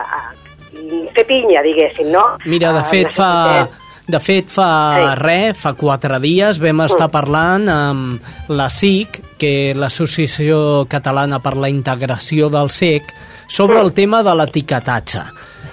fer 1.16 1.24
pinya, 1.28 1.62
diguéssim, 1.64 2.10
no? 2.12 2.24
Mira, 2.46 2.72
de 2.72 2.82
Eh, 2.82 2.90
fet, 2.90 3.12
fa, 3.16 3.66
de 4.06 4.18
fet, 4.20 4.48
fa 4.50 4.68
Sí. 4.98 5.20
res, 5.22 5.58
fa 5.58 5.74
quatre 5.74 6.18
dies 6.20 6.58
vam 6.58 6.80
estar 6.80 7.08
parlant 7.10 7.68
amb 7.68 8.20
la 8.48 8.68
SIC, 8.70 9.20
que 9.38 9.70
és 9.70 9.76
l'Associació 9.76 10.86
Catalana 10.88 11.38
per 11.40 11.56
la 11.56 11.68
Integració 11.70 12.48
del 12.50 12.68
SEC, 12.70 13.02
sobre 13.48 13.80
el 13.80 13.92
tema 13.92 14.22
de 14.22 14.34
l'etiquetatge. 14.34 15.22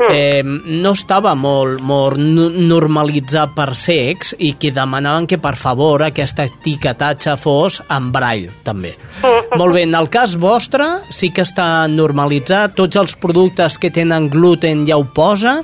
Eh, 0.10 0.42
no 0.46 0.94
estava 0.94 1.34
molt, 1.36 1.82
molt 1.82 2.18
no- 2.18 2.50
normalitzat 2.50 3.50
per 3.54 3.76
secs 3.76 4.34
i 4.40 4.54
que 4.54 4.72
demanaven 4.72 5.28
que, 5.28 5.38
per 5.38 5.56
favor, 5.58 6.04
aquest 6.04 6.40
etiquetatge 6.40 7.36
fos 7.38 7.82
en 7.90 8.10
braille, 8.12 8.50
també. 8.64 8.94
Molt 9.58 9.74
bé, 9.74 9.84
en 9.84 9.96
el 9.96 10.08
cas 10.10 10.38
vostre 10.40 10.86
sí 11.12 11.32
que 11.32 11.42
està 11.44 11.86
normalitzat, 11.92 12.76
tots 12.76 12.96
els 12.96 13.16
productes 13.18 13.78
que 13.78 13.92
tenen 13.92 14.30
gluten 14.30 14.86
ja 14.88 14.96
ho 14.98 15.04
posa, 15.14 15.64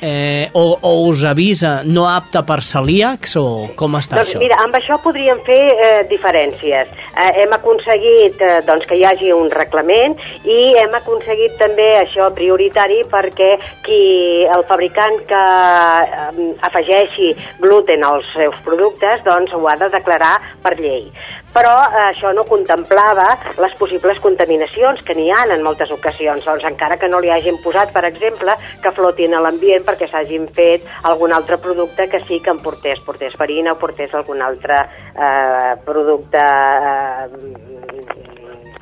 eh, 0.00 0.48
o, 0.52 0.78
o 0.80 0.92
us 1.08 1.24
avisa 1.24 1.80
no 1.84 2.06
apte 2.08 2.42
per 2.46 2.60
celíacs 2.64 3.36
o 3.40 3.46
com 3.76 3.96
està 3.98 4.18
Doncs 4.20 4.34
això? 4.34 4.42
mira, 4.42 4.58
amb 4.64 4.76
això 4.76 4.98
podríem 5.04 5.40
fer 5.46 5.60
eh, 5.70 5.90
diferències. 6.10 6.90
Eh, 7.10 7.30
hem 7.42 7.52
aconseguit 7.56 8.40
eh, 8.40 8.60
doncs, 8.66 8.86
que 8.88 8.98
hi 8.98 9.04
hagi 9.06 9.32
un 9.34 9.50
reglament 9.52 10.16
i 10.44 10.58
hem 10.80 10.94
aconseguit 10.98 11.56
també 11.60 11.88
això 12.00 12.30
prioritari 12.36 13.02
perquè 13.10 13.52
qui, 13.86 14.00
el 14.48 14.64
fabricant 14.70 15.20
que 15.30 15.42
eh, 15.42 16.48
afegeixi 16.70 17.34
gluten 17.60 18.06
als 18.06 18.28
seus 18.36 18.56
productes 18.66 19.24
doncs 19.26 19.52
ho 19.56 19.66
ha 19.68 19.76
de 19.80 19.90
declarar 19.92 20.36
per 20.64 20.76
llei 20.80 21.10
però 21.54 21.74
eh, 21.84 22.04
això 22.10 22.32
no 22.36 22.44
contemplava 22.48 23.26
les 23.60 23.74
possibles 23.78 24.20
contaminacions 24.22 25.02
que 25.06 25.16
n'hi 25.16 25.30
ha 25.32 25.44
en 25.50 25.64
moltes 25.66 25.90
ocasions, 25.94 26.44
doncs 26.46 26.66
encara 26.68 26.98
que 27.00 27.08
no 27.10 27.20
li 27.20 27.30
hagin 27.30 27.58
posat, 27.64 27.92
per 27.94 28.04
exemple, 28.08 28.54
que 28.82 28.94
flotin 28.96 29.34
a 29.34 29.42
l'ambient 29.44 29.86
perquè 29.86 30.10
s'hagin 30.10 30.48
fet 30.56 30.86
algun 31.10 31.34
altre 31.36 31.58
producte 31.58 32.08
que 32.10 32.22
sí 32.26 32.40
que 32.40 32.54
en 32.54 32.62
portés, 32.62 33.00
portés 33.06 33.36
farina 33.38 33.74
o 33.74 33.80
portés 33.80 34.14
algun 34.14 34.42
altre 34.42 34.78
eh, 34.80 35.74
producte 35.86 36.40
eh, 36.40 37.99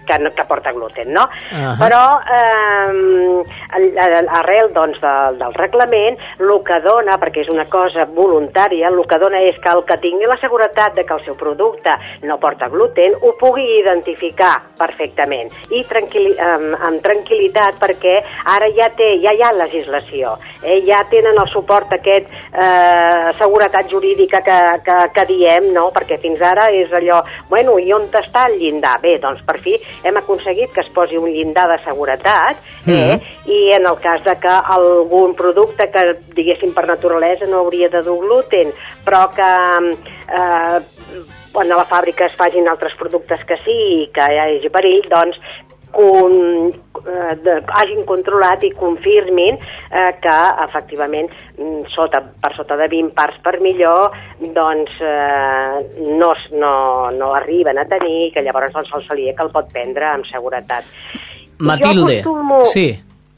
que, 0.08 0.18
no, 0.24 0.32
que 0.34 0.46
porta 0.48 0.72
gluten, 0.72 1.12
no? 1.14 1.26
Ahà. 1.52 1.74
Però 1.80 2.02
eh, 2.24 3.44
el- 3.76 3.98
el- 3.98 4.28
arrel 4.40 4.72
doncs, 4.72 5.00
del, 5.02 5.38
del 5.38 5.54
reglament, 5.54 6.18
el 6.40 6.52
que 6.64 6.80
dona, 6.84 7.18
perquè 7.20 7.44
és 7.44 7.52
una 7.52 7.66
cosa 7.70 8.06
voluntària, 8.06 8.88
el 8.88 9.02
que 9.08 9.18
dona 9.20 9.42
és 9.44 9.58
que 9.62 9.70
el 9.72 9.84
que 9.88 9.98
tingui 10.02 10.26
la 10.26 10.38
seguretat 10.40 10.94
de 10.96 11.04
que 11.06 11.14
el 11.14 11.24
seu 11.26 11.36
producte 11.38 11.94
no 12.26 12.38
porta 12.40 12.68
gluten 12.72 13.14
ho 13.20 13.34
pugui 13.38 13.66
identificar 13.78 14.54
perfectament 14.78 15.50
i 15.74 15.84
tranquil, 15.88 16.32
amb, 16.40 16.74
amb 16.88 17.02
tranquil·litat 17.04 17.78
perquè 17.80 18.16
ara 18.54 18.68
ja 18.76 18.88
té, 18.96 19.14
ja 19.22 19.32
hi 19.34 19.42
ha 19.44 19.52
legislació, 19.56 20.36
eh? 20.62 20.80
ja 20.86 21.02
tenen 21.10 21.38
el 21.38 21.48
suport 21.52 21.92
aquest 21.94 22.26
eh, 22.52 23.32
seguretat 23.38 23.90
jurídica 23.90 24.40
que, 24.46 24.58
que, 24.86 24.98
que 25.14 25.26
diem, 25.30 25.70
no? 25.74 25.88
perquè 25.94 26.18
fins 26.22 26.40
ara 26.42 26.68
és 26.74 26.92
allò, 26.94 27.22
bueno, 27.50 27.78
i 27.78 27.92
on 27.92 28.08
està 28.18 28.46
el 28.48 28.58
llindar? 28.60 28.96
Bé, 29.02 29.18
doncs 29.22 29.42
per 29.46 29.58
fi 29.62 29.76
hem 30.02 30.16
aconseguit 30.16 30.72
que 30.72 30.80
es 30.80 30.90
posi 30.94 31.16
un 31.16 31.30
llindar 31.30 31.68
de 31.68 31.78
seguretat 31.84 32.56
eh? 32.86 32.92
Mhm. 32.92 33.20
i 33.46 33.72
en 33.72 33.86
el 33.86 33.98
cas 34.02 34.22
de 34.24 34.36
que 34.38 34.54
algun 34.76 35.34
producte 35.34 35.90
que, 35.90 36.04
diguéssim, 36.34 36.74
per 36.74 36.86
naturalesa 36.86 37.46
no 37.46 37.64
hauria 37.64 37.88
de 37.88 38.02
dur 38.02 38.18
gluten, 38.20 38.72
però 39.04 39.28
que 39.34 39.50
eh, 40.38 40.80
quan 41.52 41.72
a 41.72 41.76
la 41.76 41.86
fàbrica 41.88 42.26
es 42.26 42.36
facin 42.36 42.68
altres 42.68 42.94
productes 42.98 43.44
que 43.44 43.56
sí 43.64 43.78
i 44.02 44.06
que 44.14 44.26
hi 44.32 44.38
hagi 44.42 44.70
perill, 44.70 45.08
doncs 45.08 45.38
con, 45.92 46.68
eh, 46.68 47.34
de, 47.42 47.56
hagin 47.80 48.04
controlat 48.08 48.64
i 48.64 48.72
confirmin 48.76 49.56
eh, 49.56 50.12
que 50.22 50.36
efectivament 50.66 51.30
mm, 51.56 51.88
sota, 51.94 52.22
per 52.42 52.52
sota 52.56 52.76
de 52.80 52.88
20 52.92 53.14
parts 53.16 53.40
per 53.44 53.58
millor 53.64 54.14
doncs 54.54 55.00
eh, 55.00 55.80
no, 56.20 56.32
no, 56.54 56.74
no 57.16 57.32
arriben 57.38 57.78
a 57.78 57.86
tenir 57.90 58.32
que 58.34 58.44
llavors 58.44 58.74
doncs, 58.76 58.94
el 58.98 59.06
celíac 59.08 59.44
el 59.44 59.52
pot 59.54 59.70
prendre 59.72 60.12
amb 60.12 60.28
seguretat. 60.28 60.88
Matilde, 61.58 62.20
Jo 62.22 62.34
acostumo, 62.36 62.64
sí. 62.70 62.88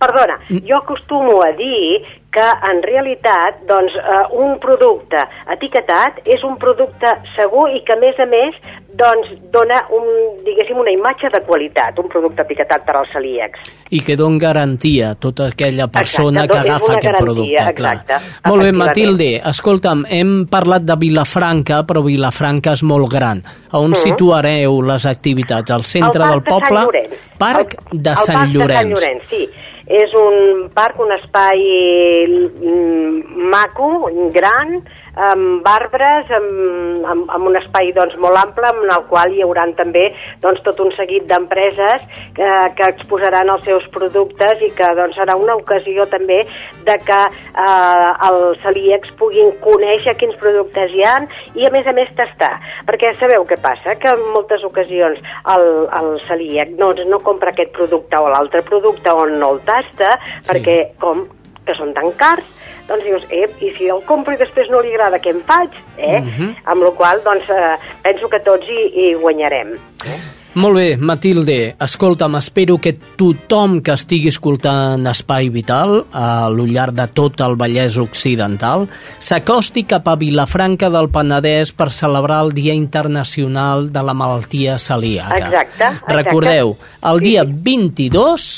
Perdona, 0.00 0.38
jo 0.64 0.78
acostumo 0.78 1.42
a 1.44 1.50
dir 1.52 2.00
que 2.32 2.40
en 2.70 2.78
realitat 2.82 3.58
doncs, 3.68 3.92
eh, 3.98 4.20
un 4.40 4.54
producte 4.62 5.18
etiquetat 5.52 6.22
és 6.24 6.40
un 6.46 6.54
producte 6.56 7.10
segur 7.36 7.66
i 7.74 7.82
que 7.84 7.92
a 7.92 7.98
més 8.00 8.16
a 8.22 8.24
més 8.30 8.56
doncs, 8.96 9.28
dona 9.52 9.82
un, 9.92 10.06
diguéssim, 10.46 10.78
una 10.80 10.94
imatge 10.94 11.28
de 11.34 11.42
qualitat, 11.44 11.98
un 12.00 12.08
producte 12.08 12.40
etiquetat 12.46 12.86
per 12.86 12.96
als 12.96 13.12
celíacs. 13.12 13.60
I 13.90 14.00
que 14.06 14.16
don 14.16 14.38
garantia 14.38 15.10
a 15.10 15.14
tota 15.20 15.48
aquella 15.52 15.88
persona 15.92 16.44
Exacte, 16.46 16.64
que 16.64 16.70
agafa 16.70 16.92
aquest 16.94 17.04
garantia, 17.04 17.24
producte. 17.26 17.70
exacte, 17.70 18.06
clar. 18.06 18.20
Molt 18.54 18.62
bé. 18.62 18.72
Matilde, 18.72 19.30
escolta'm, 19.52 20.04
hem 20.08 20.46
parlat 20.48 20.82
de 20.88 20.96
Vilafranca, 20.96 21.82
però 21.84 22.02
Vilafranca 22.06 22.72
és 22.72 22.82
molt 22.82 23.12
gran. 23.12 23.42
A 23.70 23.78
on 23.78 23.90
Mhm. 23.90 23.94
situareu 23.96 24.80
les 24.82 25.04
activitats? 25.04 25.70
Al 25.70 25.84
centre 25.84 26.22
El 26.24 26.30
del 26.30 26.42
Parc 26.42 26.46
de 26.46 26.52
poble? 26.52 26.78
Sant 26.78 26.86
Llorenç. 26.86 27.14
Parc 27.38 27.74
de 27.92 28.10
el 28.10 28.16
Sant 28.16 28.38
Parc 28.38 28.52
Llorenç. 28.54 28.88
de 28.88 28.96
Sant 28.96 29.10
Llorenç, 29.10 29.22
sí. 29.28 29.48
És 29.90 30.12
un 30.14 30.68
parc, 30.70 31.00
un 31.03 31.11
espai 31.16 31.64
mm, 32.29 33.40
maco, 33.50 34.07
gran, 34.31 34.76
amb 35.16 35.66
arbres, 35.66 36.31
amb, 36.31 37.07
amb, 37.11 37.31
amb 37.35 37.51
un 37.51 37.59
espai 37.61 37.92
doncs, 37.96 38.16
molt 38.23 38.38
ample, 38.38 38.70
en 38.70 38.92
el 38.94 39.05
qual 39.11 39.33
hi 39.35 39.42
haurà 39.44 39.66
també 39.79 40.07
doncs, 40.42 40.62
tot 40.66 40.81
un 40.81 40.92
seguit 40.96 41.27
d'empreses 41.31 42.07
que, 42.37 42.51
que 42.79 42.88
exposaran 42.94 43.51
els 43.53 43.64
seus 43.66 43.87
productes 43.94 44.62
i 44.66 44.70
que 44.77 44.90
doncs, 44.99 45.16
serà 45.18 45.37
una 45.38 45.57
ocasió 45.59 46.07
també 46.11 46.42
de 46.87 46.96
que 47.07 47.20
eh, 47.27 48.11
els 48.31 48.62
celíacs 48.64 49.12
puguin 49.20 49.53
conèixer 49.64 50.16
quins 50.20 50.37
productes 50.40 50.94
hi 50.94 51.05
han 51.07 51.29
i 51.55 51.66
a 51.66 51.73
més 51.75 51.87
a 51.87 51.96
més 51.96 52.11
tastar. 52.18 52.55
Perquè 52.88 53.12
sabeu 53.18 53.44
què 53.49 53.59
passa? 53.61 53.96
Que 54.01 54.14
en 54.14 54.25
moltes 54.35 54.64
ocasions 54.66 55.20
el, 55.55 55.66
el 56.01 56.12
celíac 56.29 56.73
no, 56.79 56.92
no 57.11 57.20
compra 57.27 57.53
aquest 57.55 57.75
producte 57.77 58.20
o 58.20 58.31
l'altre 58.33 58.62
producte 58.66 59.12
o 59.12 59.27
no 59.27 59.55
el 59.57 59.62
tasta 59.66 60.16
Sí. 60.40 60.51
perquè 60.51 60.77
com 61.01 61.27
que 61.66 61.75
són 61.77 61.92
tan 61.96 62.11
cars 62.18 62.46
doncs 62.90 63.07
dius, 63.07 63.29
eh, 63.31 63.46
i 63.62 63.70
si 63.76 63.88
el 63.92 64.03
compro 64.09 64.35
i 64.35 64.40
després 64.40 64.68
no 64.72 64.83
li 64.83 64.92
agrada, 64.94 65.22
què 65.22 65.33
em 65.35 65.40
faig? 65.46 65.79
Eh? 65.96 66.18
Mhm. 66.18 66.50
Amb 66.74 66.83
la 66.83 66.90
qual 66.98 67.22
doncs, 67.24 67.48
eh, 67.50 67.79
penso 68.03 68.29
que 68.29 68.42
tots 68.42 68.66
hi, 68.68 68.83
hi 68.94 69.14
guanyarem. 69.14 69.79
Molt 70.59 70.74
bé, 70.74 70.96
Matilde, 70.98 71.76
escolta'm, 71.79 72.35
espero 72.35 72.74
que 72.83 72.96
tothom 73.16 73.76
que 73.87 73.94
estigui 73.94 74.33
escoltant 74.33 75.07
Espai 75.07 75.46
Vital 75.55 76.00
a 76.11 76.48
lo 76.50 76.64
llarg 76.66 76.96
de 76.98 77.07
tot 77.14 77.38
el 77.46 77.55
Vallès 77.55 78.00
Occidental 78.03 78.88
s'acosti 79.22 79.85
cap 79.87 80.11
a 80.11 80.16
Vilafranca 80.18 80.90
del 80.90 81.07
Penedès 81.14 81.70
per 81.70 81.92
celebrar 81.94 82.40
el 82.48 82.50
Dia 82.57 82.74
Internacional 82.74 83.92
de 83.94 84.03
la 84.03 84.12
Malaltia 84.12 84.74
Celíaca. 84.83 85.38
Exacte, 85.38 85.85
exacte. 85.85 86.16
Recordeu, 86.18 86.74
el 87.12 87.22
dia 87.22 87.46
sí. 87.46 87.55
22 87.70 88.50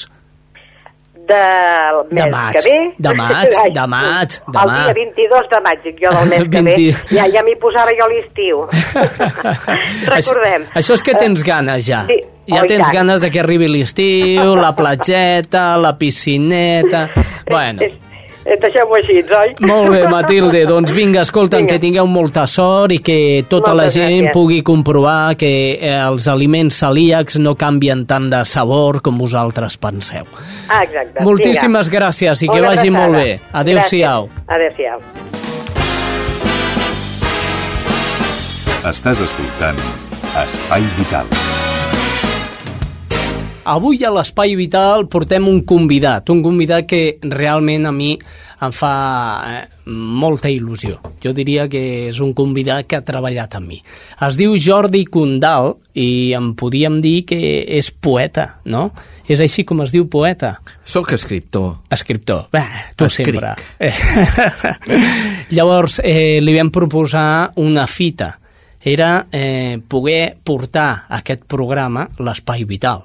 del 1.33 2.01
mes 2.13 2.31
maig, 2.33 2.57
que 2.59 2.63
ve... 2.69 2.79
de 3.09 3.15
maig, 3.19 3.57
Ai, 3.63 3.71
de 3.79 3.87
maig, 3.95 4.37
de 4.37 4.59
el 4.63 4.73
maig. 4.73 4.85
dia 4.85 4.95
22 5.01 5.49
de 5.55 5.61
maig, 5.67 5.83
dic 5.87 6.03
jo, 6.05 6.13
del 6.19 6.29
mes 6.33 6.45
que 6.53 6.63
20. 6.69 6.77
ve. 6.77 7.17
Ja, 7.17 7.27
ja 7.37 7.43
m'hi 7.47 7.57
posaré 7.63 7.97
jo 8.01 8.09
l'estiu. 8.13 8.63
Recordem. 10.13 10.69
Això, 10.71 10.79
això 10.83 10.99
és 10.99 11.05
que 11.07 11.17
tens 11.19 11.45
ganes 11.47 11.89
ja. 11.89 12.05
Sí. 12.11 12.21
Ja 12.51 12.63
Oh, 12.63 12.67
tens 12.67 12.89
ganes 12.91 13.21
de 13.23 13.29
que 13.31 13.39
arribi 13.39 13.69
l'estiu, 13.71 14.57
la 14.59 14.73
platgeta, 14.77 15.77
la 15.79 15.95
piscineta... 15.99 17.09
Bueno, 17.53 17.83
És, 17.83 17.93
és, 17.93 18.12
Deixem-ho 18.45 18.95
així, 18.99 19.21
oi? 19.23 19.53
molt 19.69 19.91
bé, 19.93 20.01
Matilde. 20.17 20.65
Doncs 20.67 20.91
vinga, 20.97 21.21
escolta'm, 21.23 21.61
Vinga. 21.63 21.75
que 21.77 21.79
tingueu 21.83 22.07
molta 22.11 22.47
sort 22.51 22.91
i 22.93 22.99
que 22.99 23.19
tota 23.49 23.71
la 23.71 23.85
Moltes 23.85 23.95
gent 23.95 24.27
gràcies. 24.27 24.33
pugui 24.35 24.63
comprovar 24.67 25.37
que 25.39 25.53
eh, 25.79 25.93
els 26.09 26.27
aliments 26.29 26.81
celíacs 26.83 27.39
no 27.39 27.55
canvien 27.55 28.05
tant 28.07 28.27
de 28.33 28.43
sabor 28.45 29.01
com 29.01 29.17
vosaltres 29.19 29.77
penseu. 29.79 30.27
Ah, 30.69 30.83
exacte. 30.83 31.23
Moltíssimes 31.23 31.89
Vinga. 31.89 31.99
gràcies 32.01 32.43
i 32.43 32.49
que 32.49 32.59
Una 32.59 32.69
vagi 32.75 32.89
abraçada. 32.89 33.07
molt 33.07 33.23
bé. 33.23 33.41
Adéu-siau. 33.53 34.29
Adéu-siau. 34.49 35.01
Estàs 38.91 39.21
escoltant 39.23 39.79
Espai 40.43 40.83
Vital. 40.99 41.27
Avui 43.65 44.01
a 44.03 44.11
l'Espai 44.11 44.57
Vital 44.59 45.05
portem 45.07 45.45
un 45.47 45.61
convidat, 45.63 46.27
un 46.35 46.41
convidat 46.43 46.83
que 46.91 47.19
realment 47.23 47.87
a 47.87 47.93
mi 47.95 48.17
em 48.63 48.75
fa 48.75 48.95
eh, 49.47 49.61
molta 49.87 50.51
il·lusió. 50.51 50.97
Jo 51.23 51.31
diria 51.35 51.69
que 51.71 51.83
és 52.09 52.19
un 52.23 52.33
convidat 52.35 52.89
que 52.91 52.99
ha 52.99 53.05
treballat 53.07 53.55
amb 53.55 53.71
mi. 53.71 53.79
Es 54.27 54.39
diu 54.39 54.57
Jordi 54.59 55.05
Condal 55.07 55.77
i 55.95 56.35
em 56.35 56.53
podíem 56.59 56.99
dir 57.05 57.23
que 57.31 57.39
és 57.79 57.93
poeta, 57.95 58.49
no? 58.67 58.89
És 59.31 59.39
així 59.39 59.63
com 59.63 59.87
es 59.87 59.95
diu 59.95 60.11
poeta? 60.11 60.57
Soc 60.83 61.15
escriptor. 61.15 61.77
Escriptor. 61.95 62.49
Bé, 62.51 62.67
tu 62.99 63.07
Escric. 63.07 63.39
sempre. 63.39 63.55
Llavors, 65.55 66.01
eh, 66.03 66.41
li 66.43 66.59
vam 66.59 66.75
proposar 66.75 67.53
una 67.63 67.87
fita. 67.87 68.35
Era 68.83 69.29
eh, 69.31 69.79
poder 69.87 70.39
portar 70.43 71.05
aquest 71.15 71.47
programa 71.47 72.09
l'Espai 72.19 72.67
Vital, 72.67 73.05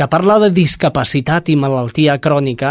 que 0.00 0.08
parla 0.08 0.38
de 0.40 0.48
discapacitat 0.56 1.50
i 1.52 1.58
malaltia 1.60 2.14
crònica, 2.24 2.70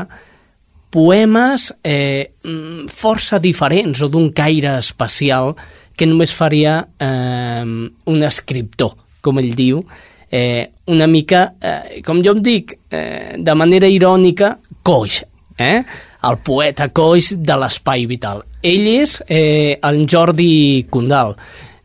poemes 0.90 1.68
eh, 1.86 2.32
mm, 2.42 2.88
força 2.90 3.38
diferents 3.38 4.00
o 4.02 4.08
d'un 4.10 4.32
caire 4.34 4.72
especial 4.80 5.52
que 5.94 6.08
només 6.10 6.34
faria 6.34 6.80
eh, 6.98 7.62
un 7.62 8.26
escriptor, 8.26 8.96
com 9.22 9.38
ell 9.38 9.54
diu, 9.54 9.84
eh, 10.32 10.72
una 10.90 11.06
mica, 11.06 11.44
eh, 11.62 12.00
com 12.02 12.24
jo 12.26 12.34
em 12.34 12.42
dic, 12.42 12.74
eh, 12.90 13.38
de 13.38 13.56
manera 13.62 13.86
irònica, 13.86 14.56
coix, 14.82 15.20
eh? 15.62 15.84
el 16.26 16.40
poeta 16.42 16.90
coix 16.90 17.36
de 17.38 17.60
l'espai 17.62 18.08
vital. 18.10 18.42
Ell 18.66 18.90
és 18.90 19.20
eh, 19.28 19.78
el 19.78 20.02
Jordi 20.10 20.88
Condal. 20.90 21.38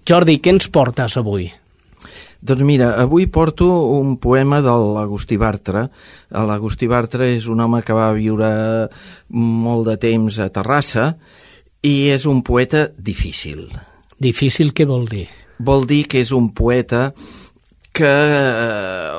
Jordi, 0.09 0.39
què 0.41 0.57
ens 0.57 0.73
portes 0.73 1.19
avui? 1.21 1.51
Doncs 2.45 2.61
mira, 2.61 2.91
avui 3.01 3.25
porto 3.33 3.67
un 3.97 4.19
poema 4.21 4.59
de 4.61 4.69
l'Agustí 4.69 5.39
Bartra. 5.41 5.87
L'Agustí 6.29 6.85
Bartra 6.85 7.25
és 7.25 7.47
un 7.49 7.63
home 7.65 7.81
que 7.81 7.97
va 7.97 8.11
viure 8.13 8.51
molt 9.33 9.89
de 9.89 9.95
temps 10.03 10.37
a 10.45 10.51
Terrassa 10.53 11.15
i 11.81 12.11
és 12.13 12.27
un 12.29 12.43
poeta 12.45 12.91
difícil. 13.01 13.71
Difícil 14.21 14.75
què 14.77 14.85
vol 14.85 15.09
dir? 15.09 15.25
Vol 15.57 15.89
dir 15.89 16.03
que 16.05 16.21
és 16.21 16.35
un 16.37 16.51
poeta 16.53 17.15
que 17.95 18.11
eh, 18.11 19.19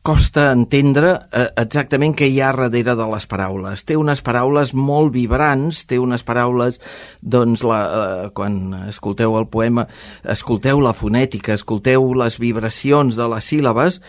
costa 0.00 0.46
entendre 0.56 1.10
eh, 1.36 1.50
exactament 1.60 2.14
què 2.16 2.30
hi 2.32 2.38
ha 2.40 2.54
darrere 2.56 2.94
de 2.96 3.06
les 3.12 3.28
paraules. 3.28 3.82
Té 3.84 3.98
unes 4.00 4.22
paraules 4.24 4.72
molt 4.72 5.12
vibrants, 5.12 5.82
té 5.84 5.98
unes 6.00 6.24
paraules, 6.24 6.80
doncs, 7.20 7.60
la, 7.68 7.80
eh, 7.84 8.30
quan 8.32 8.56
escolteu 8.86 9.36
el 9.36 9.50
poema, 9.52 9.84
escolteu 10.24 10.80
la 10.80 10.94
fonètica, 10.96 11.58
escolteu 11.60 12.08
les 12.16 12.40
vibracions 12.40 13.20
de 13.20 13.28
les 13.34 13.52
síl·labes 13.52 14.00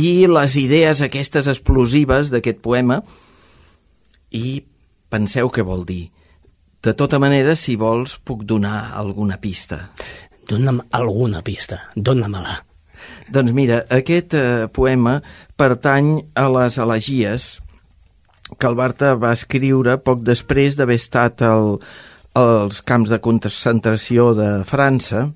i 0.00 0.24
les 0.32 0.56
idees 0.56 1.04
aquestes 1.04 1.52
explosives 1.52 2.32
d'aquest 2.32 2.64
poema 2.64 3.02
i 4.32 4.62
penseu 5.12 5.52
què 5.52 5.60
vol 5.60 5.84
dir. 5.84 6.06
De 6.82 6.96
tota 6.96 7.20
manera, 7.20 7.52
si 7.54 7.76
vols, 7.76 8.16
puc 8.24 8.48
donar 8.48 8.96
alguna 8.96 9.36
pista. 9.36 9.90
Dóna'm 10.48 10.80
alguna 10.90 11.44
pista, 11.44 11.84
dóna-me-la. 11.94 12.71
Doncs 13.32 13.52
mira, 13.56 13.82
aquest 13.90 14.36
eh, 14.38 14.68
poema 14.72 15.20
pertany 15.56 16.14
a 16.34 16.48
les 16.52 16.78
elegies 16.82 17.50
que 18.58 18.68
el 18.68 18.76
Barta 18.76 19.14
va 19.16 19.32
escriure 19.32 19.98
poc 20.04 20.24
després 20.26 20.76
d'haver 20.76 20.98
estat 21.00 21.44
al, 21.46 21.76
als 22.38 22.82
camps 22.84 23.12
de 23.12 23.20
concentració 23.24 24.32
de 24.36 24.50
França 24.68 25.28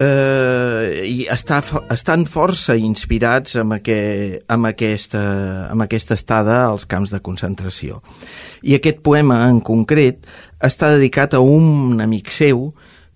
eh, 0.00 1.04
i 1.06 1.26
està, 1.32 1.60
estan 1.92 2.24
força 2.28 2.76
inspirats 2.76 3.56
amb, 3.60 3.76
aqu 3.78 3.98
amb, 4.48 4.70
aquesta, 4.72 5.22
amb 5.70 5.84
aquesta 5.84 6.16
estada 6.18 6.62
als 6.66 6.86
camps 6.88 7.12
de 7.12 7.20
concentració. 7.24 8.00
I 8.62 8.76
aquest 8.78 9.04
poema 9.04 9.42
en 9.48 9.60
concret 9.64 10.28
està 10.60 10.94
dedicat 10.96 11.36
a 11.36 11.44
un 11.44 12.00
amic 12.00 12.32
seu 12.32 12.70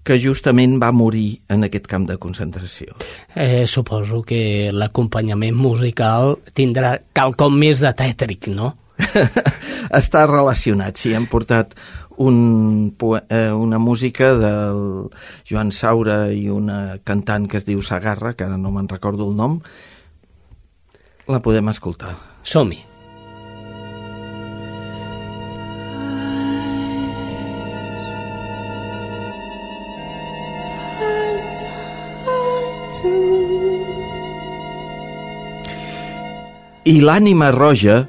que 0.05 0.19
justament 0.21 0.77
va 0.83 0.93
morir 0.93 1.41
en 1.49 1.65
aquest 1.65 1.89
camp 1.91 2.07
de 2.09 2.19
concentració. 2.21 2.95
Eh, 3.35 3.67
suposo 3.67 4.23
que 4.23 4.71
l'acompanyament 4.73 5.57
musical 5.57 6.37
tindrà 6.53 6.99
quelcom 7.17 7.57
més 7.59 7.81
de 7.85 7.93
tètric, 7.97 8.51
no? 8.53 8.75
Està 10.01 10.27
relacionat, 10.29 11.01
sí, 11.01 11.15
hem 11.17 11.27
portat 11.27 11.75
un, 12.17 12.95
eh, 13.29 13.51
una 13.51 13.79
música 13.79 14.35
del 14.39 15.11
Joan 15.49 15.73
Saura 15.73 16.31
i 16.31 16.49
una 16.53 17.01
cantant 17.03 17.49
que 17.51 17.59
es 17.59 17.67
diu 17.67 17.83
Sagarra, 17.83 18.35
que 18.35 18.47
ara 18.47 18.61
no 18.61 18.71
me'n 18.71 18.89
recordo 18.89 19.29
el 19.29 19.37
nom, 19.37 19.61
la 21.27 21.41
podem 21.41 21.73
escoltar. 21.73 22.15
Som-hi. 22.45 22.94
I 36.95 37.01
l'ànima 37.03 37.49
roja 37.51 38.05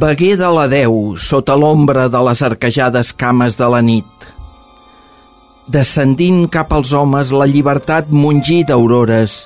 begué 0.00 0.34
de 0.36 0.48
la 0.52 0.66
Déu 0.68 1.14
sota 1.16 1.54
l'ombra 1.56 2.08
de 2.12 2.20
les 2.26 2.42
arquejades 2.44 3.12
cames 3.16 3.54
de 3.56 3.68
la 3.72 3.78
nit. 3.80 4.26
Descendint 5.72 6.42
cap 6.52 6.74
als 6.76 6.92
homes 6.92 7.30
la 7.32 7.46
llibertat 7.48 8.10
mungí 8.12 8.58
d'aurores, 8.68 9.36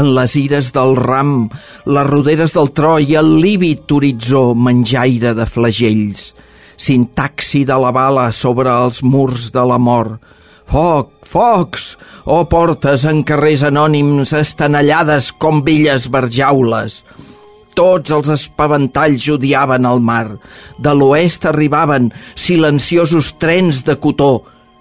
en 0.00 0.10
les 0.16 0.34
ires 0.40 0.72
del 0.74 0.96
ram, 0.98 1.36
les 1.86 2.08
roderes 2.08 2.56
del 2.56 2.72
tro 2.74 2.96
i 2.98 3.14
el 3.20 3.30
líbid 3.44 3.94
horitzó 3.94 4.42
menjaire 4.58 5.36
de 5.38 5.46
flagells, 5.46 6.32
sintaxi 6.74 7.62
de 7.68 7.78
la 7.78 7.94
bala 7.94 8.26
sobre 8.32 8.74
els 8.86 9.04
murs 9.06 9.52
de 9.54 9.68
la 9.70 9.78
mort. 9.78 10.18
Foc, 10.66 11.12
focs, 11.30 11.92
o 12.24 12.40
oh, 12.40 12.50
portes 12.50 13.06
en 13.06 13.22
carrers 13.22 13.62
anònims 13.70 14.34
estenellades 14.34 15.30
com 15.38 15.62
velles 15.62 16.10
verjaules, 16.10 17.04
tots 17.76 18.12
els 18.16 18.32
espaventalls 18.32 19.28
odiaven 19.36 19.86
el 19.86 20.00
mar. 20.00 20.38
De 20.78 20.92
l'oest 20.96 21.46
arribaven 21.48 22.10
silenciosos 22.34 23.34
trens 23.40 23.82
de 23.86 23.96
cotó, 24.00 24.32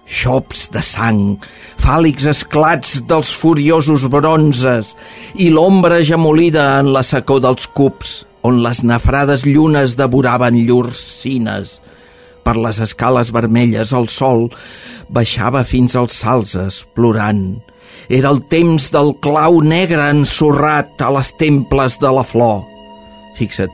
xops 0.05 0.67
de 0.73 0.83
sang, 0.85 1.37
fàlics 1.81 2.27
esclats 2.29 2.99
dels 3.09 3.31
furiosos 3.33 4.05
bronzes 4.13 4.93
i 5.41 5.49
l'ombra 5.49 6.03
gemolida 6.05 6.75
en 6.79 6.93
la 6.93 7.01
secó 7.03 7.39
dels 7.41 7.65
cups, 7.67 8.21
on 8.45 8.61
les 8.61 8.83
nafrades 8.85 9.47
llunes 9.49 9.95
devoraven 9.97 10.59
llurs 10.67 11.01
cines. 11.23 11.79
Per 12.45 12.53
les 12.61 12.77
escales 12.85 13.31
vermelles 13.33 13.91
el 13.97 14.05
sol 14.13 14.51
baixava 15.09 15.63
fins 15.65 15.97
als 15.97 16.13
salzes, 16.21 16.83
plorant. 16.93 17.57
Era 18.05 18.29
el 18.29 18.43
temps 18.51 18.91
del 18.93 19.15
clau 19.25 19.57
negre 19.65 20.11
ensorrat 20.13 21.01
a 21.01 21.09
les 21.17 21.33
temples 21.41 21.97
de 21.97 22.13
la 22.13 22.25
flor 22.27 22.74
Fixa't, 23.35 23.73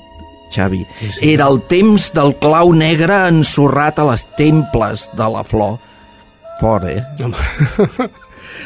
Xavi. 0.52 0.82
Sí, 1.00 1.12
sí. 1.12 1.34
Era 1.34 1.48
el 1.52 1.62
temps 1.72 2.10
del 2.16 2.36
clau 2.42 2.74
negre 2.76 3.22
ensorrat 3.30 4.02
a 4.02 4.10
les 4.12 4.26
temples 4.38 5.08
de 5.18 5.30
la 5.36 5.46
flor. 5.48 5.78
Fora, 6.60 6.92
eh? 6.92 7.04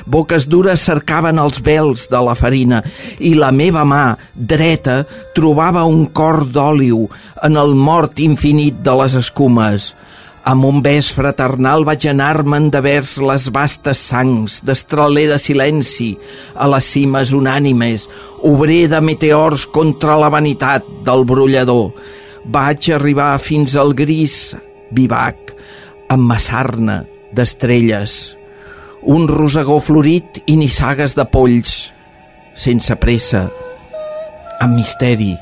Boques 0.06 0.48
dures 0.52 0.82
cercaven 0.82 1.40
els 1.40 1.62
vels 1.64 2.08
de 2.12 2.20
la 2.26 2.34
farina 2.36 2.82
i 3.24 3.36
la 3.38 3.52
meva 3.56 3.86
mà 3.88 4.16
dreta 4.36 5.04
trobava 5.38 5.86
un 5.88 6.08
cor 6.16 6.44
d'òliu 6.50 7.06
en 7.46 7.60
el 7.62 7.76
mort 7.78 8.20
infinit 8.20 8.82
de 8.84 8.96
les 9.02 9.16
escumes. 9.22 9.94
Amb 10.46 10.62
un 10.68 10.84
bes 10.86 11.08
fraternal 11.10 11.82
vaig 11.88 12.04
anar-me'n 12.06 12.68
de 12.70 12.78
vers 12.86 13.16
les 13.18 13.48
vastes 13.50 13.98
sangs, 14.12 14.60
d'estraler 14.62 15.24
de 15.32 15.40
silenci, 15.42 16.12
a 16.54 16.68
les 16.70 16.86
cimes 16.86 17.32
unànimes, 17.34 18.06
obrer 18.46 18.84
de 18.92 19.00
meteors 19.02 19.66
contra 19.66 20.20
la 20.22 20.30
vanitat 20.30 20.86
del 21.08 21.26
brollador. 21.26 21.96
Vaig 22.46 22.92
arribar 22.94 23.32
fins 23.42 23.74
al 23.74 23.96
gris 23.98 24.54
vivac, 24.94 25.56
amb 26.14 26.30
massarna 26.30 27.00
d'estrelles, 27.34 28.36
un 29.02 29.26
rosegó 29.26 29.80
florit 29.82 30.44
i 30.46 30.60
nissagues 30.62 31.18
de 31.18 31.26
polls, 31.26 31.74
sense 32.54 32.94
pressa, 33.02 33.48
amb 34.62 34.78
misteri, 34.78 35.34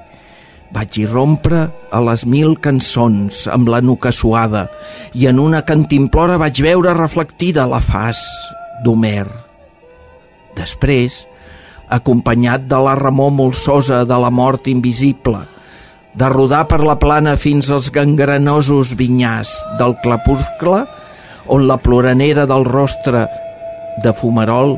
vaig 0.74 0.98
irrompre 1.04 1.68
a 1.94 2.00
les 2.02 2.24
mil 2.26 2.56
cançons 2.58 3.44
amb 3.54 3.70
la 3.70 3.80
nuca 3.86 4.12
suada 4.12 4.66
i 5.14 5.28
en 5.30 5.40
una 5.42 5.62
cantimplora 5.68 6.40
vaig 6.42 6.64
veure 6.66 6.96
reflectida 6.98 7.68
la 7.70 7.82
faç 7.84 8.22
d'Homer. 8.84 9.28
Després, 10.58 11.24
acompanyat 11.94 12.66
de 12.70 12.80
la 12.82 12.96
remor 12.98 13.32
molsosa 13.36 14.02
de 14.10 14.18
la 14.18 14.32
mort 14.34 14.68
invisible, 14.72 15.44
de 16.14 16.30
rodar 16.30 16.66
per 16.70 16.82
la 16.86 16.98
plana 17.02 17.36
fins 17.38 17.70
als 17.74 17.90
gangrenosos 17.94 18.94
vinyars 18.98 19.54
del 19.80 19.96
clapuscle, 20.02 20.84
on 21.54 21.68
la 21.68 21.78
ploranera 21.78 22.48
del 22.50 22.66
rostre 22.66 23.28
de 24.04 24.14
fumarol 24.16 24.78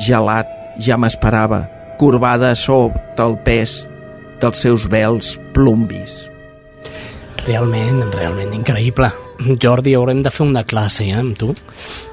gelat 0.00 0.48
ja 0.80 0.96
m'esperava, 1.00 1.64
corbada 2.00 2.54
sota 2.56 3.24
el 3.26 3.36
pes 3.44 3.82
dels 4.42 4.64
seus 4.66 4.86
vels 4.92 5.36
plumbis. 5.56 6.26
Realment, 7.46 8.02
realment 8.16 8.52
increïble. 8.56 9.12
Jordi, 9.38 9.94
haurem 9.94 10.22
de 10.24 10.30
fer 10.32 10.46
una 10.46 10.64
classe 10.64 11.04
eh, 11.04 11.14
amb 11.16 11.36
tu. 11.38 11.52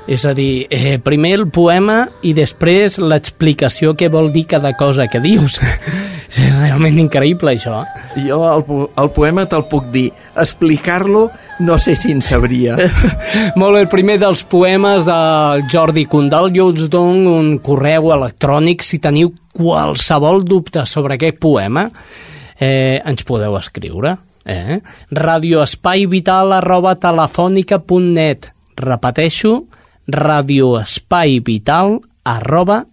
És 0.08 0.26
a 0.28 0.34
dir, 0.36 0.68
eh, 0.70 0.98
primer 1.04 1.34
el 1.38 1.46
poema 1.54 2.04
i 2.22 2.34
després 2.36 3.00
l'explicació 3.00 3.94
què 3.96 4.10
vol 4.12 4.32
dir 4.34 4.46
cada 4.52 4.74
cosa 4.76 5.08
que 5.08 5.22
dius. 5.24 5.60
és 6.34 6.56
realment 6.58 6.98
increïble, 7.00 7.54
això. 7.54 7.84
Jo 8.26 8.42
el, 8.50 8.66
el 9.00 9.12
poema 9.16 9.46
te'l 9.50 9.66
puc 9.72 9.88
dir. 9.94 10.10
Explicar-lo 10.40 11.30
no 11.64 11.78
sé 11.78 11.96
si 11.96 12.12
en 12.12 12.22
sabria. 12.26 12.76
Molt 13.60 13.78
bé, 13.78 13.86
el 13.86 13.90
primer 13.92 14.18
dels 14.22 14.44
poemes 14.50 15.08
del 15.08 15.66
Jordi 15.72 16.08
Condal. 16.12 16.52
Jo 16.56 16.72
us 16.74 16.90
dono 16.92 17.38
un 17.40 17.56
correu 17.64 18.12
electrònic 18.18 18.84
si 18.84 19.00
teniu 19.00 19.32
qualsevol 19.54 20.44
dubte 20.44 20.86
sobre 20.90 21.16
aquest 21.16 21.40
poema. 21.40 21.88
Eh, 22.60 23.00
ens 23.00 23.26
podeu 23.28 23.56
escriure 23.60 24.18
Eh? 24.46 24.80
radioespaivital 25.12 26.52
arroba 26.60 26.98
repeteixo 28.76 29.54
radioespaivital 30.08 32.00
arroba 32.24 32.86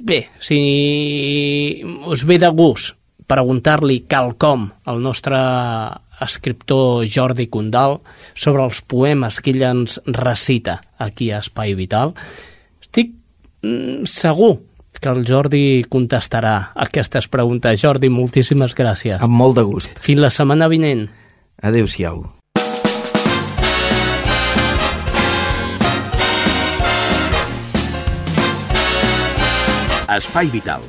bé, 0.00 0.28
si 0.38 1.82
us 2.06 2.22
ve 2.26 2.38
de 2.38 2.50
gust 2.54 2.94
preguntar-li 3.26 4.02
quelcom 4.10 4.66
al 4.84 5.00
nostre 5.02 5.38
escriptor 6.22 7.06
Jordi 7.08 7.48
Condal 7.50 7.98
sobre 8.34 8.64
els 8.66 8.82
poemes 8.86 9.40
que 9.40 9.54
ell 9.54 9.64
ens 9.66 9.98
recita 10.06 10.80
aquí 11.02 11.30
a 11.32 11.40
Espai 11.42 11.74
Vital, 11.78 12.12
estic 12.82 13.12
mm, 13.64 14.04
segur 14.06 14.58
que 15.02 15.10
el 15.10 15.24
Jordi 15.26 15.82
contestarà 15.90 16.70
aquestes 16.86 17.26
preguntes. 17.28 17.82
Jordi, 17.82 18.08
moltíssimes 18.08 18.76
gràcies. 18.78 19.18
Amb 19.20 19.34
molt 19.34 19.58
de 19.58 19.66
gust. 19.66 19.98
Fins 20.00 20.22
la 20.22 20.30
setmana 20.30 20.70
vinent. 20.70 21.08
Adéu-siau. 21.62 22.22
Espai 30.12 30.50
Vital, 30.52 30.82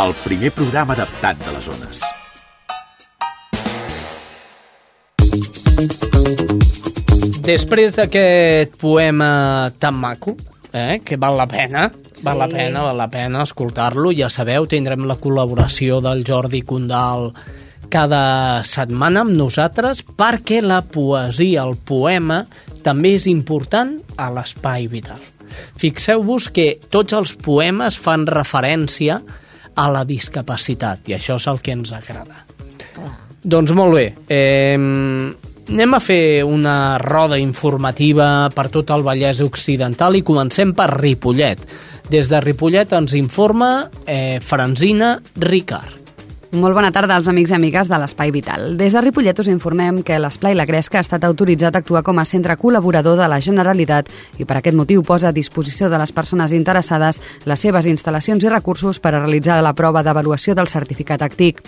el 0.00 0.14
primer 0.24 0.50
programa 0.56 0.94
adaptat 0.96 1.36
de 1.44 1.52
les 1.52 1.66
zones. 1.68 2.00
Després 7.44 7.92
d'aquest 7.98 8.78
poema 8.80 9.70
tan 9.82 9.98
maco, 10.00 10.36
eh, 10.72 11.00
que 11.04 11.16
val 11.16 11.36
la 11.38 11.46
pena, 11.48 11.88
sí. 11.90 12.22
val 12.24 12.38
la 12.38 12.48
pena, 12.48 12.84
val 12.86 12.98
la 12.98 13.08
pena 13.10 13.44
escoltar-lo. 13.46 14.12
Ja 14.16 14.30
sabeu, 14.30 14.66
tindrem 14.70 15.06
la 15.08 15.18
col·laboració 15.20 16.00
del 16.04 16.24
Jordi 16.26 16.62
Condal 16.66 17.30
cada 17.90 18.62
setmana 18.62 19.24
amb 19.24 19.34
nosaltres 19.34 20.04
perquè 20.04 20.60
la 20.62 20.80
poesia, 20.86 21.64
el 21.66 21.76
poema, 21.76 22.44
també 22.86 23.16
és 23.18 23.26
important 23.30 23.96
a 24.16 24.30
l'espai 24.32 24.86
vital. 24.92 25.20
Fixeu-vos 25.80 26.48
que 26.54 26.76
tots 26.92 27.16
els 27.16 27.34
poemes 27.42 27.98
fan 27.98 28.28
referència 28.30 29.18
a 29.74 29.88
la 29.90 30.04
discapacitat 30.06 31.10
i 31.10 31.16
això 31.18 31.40
és 31.40 31.48
el 31.50 31.58
que 31.64 31.74
ens 31.74 31.90
agrada. 31.96 32.44
Clar. 32.94 33.12
Doncs 33.40 33.72
molt 33.72 33.96
bé, 33.96 34.06
eh, 34.28 34.76
Anem 35.70 35.92
a 35.94 36.00
fer 36.02 36.42
una 36.42 36.98
roda 36.98 37.36
informativa 37.38 38.50
per 38.50 38.64
tot 38.74 38.90
el 38.90 39.04
Vallès 39.06 39.38
Occidental 39.44 40.18
i 40.18 40.24
comencem 40.26 40.72
per 40.74 40.88
Ripollet. 40.96 41.62
Des 42.10 42.26
de 42.26 42.42
Ripollet 42.42 42.90
ens 42.98 43.14
informa 43.14 43.70
eh, 44.02 44.42
Franzina 44.42 45.14
Ricard. 45.38 45.99
Molt 46.50 46.74
bona 46.74 46.88
tarda 46.90 47.14
als 47.14 47.28
amics 47.30 47.52
i 47.52 47.54
amigues 47.54 47.86
de 47.86 47.94
l'Espai 48.02 48.32
Vital. 48.34 48.72
Des 48.74 48.90
de 48.90 49.00
Ripollet 49.00 49.38
us 49.38 49.46
informem 49.46 50.00
que 50.02 50.16
l'Esplai 50.18 50.56
La 50.58 50.64
Gresca 50.66 50.98
ha 50.98 51.04
estat 51.04 51.22
autoritzat 51.22 51.76
a 51.76 51.78
actuar 51.78 52.00
com 52.02 52.18
a 52.18 52.24
centre 52.26 52.56
col·laborador 52.58 53.14
de 53.20 53.28
la 53.30 53.38
Generalitat 53.38 54.08
i 54.42 54.42
per 54.42 54.56
aquest 54.58 54.74
motiu 54.74 55.04
posa 55.06 55.28
a 55.28 55.32
disposició 55.32 55.86
de 55.88 56.00
les 56.02 56.10
persones 56.10 56.50
interessades 56.50 57.20
les 57.46 57.62
seves 57.62 57.86
instal·lacions 57.86 58.42
i 58.42 58.50
recursos 58.50 58.98
per 58.98 59.12
a 59.14 59.20
realitzar 59.20 59.60
la 59.62 59.76
prova 59.78 60.02
d'avaluació 60.02 60.56
del 60.58 60.66
certificat 60.66 61.22
ACTIC. 61.22 61.60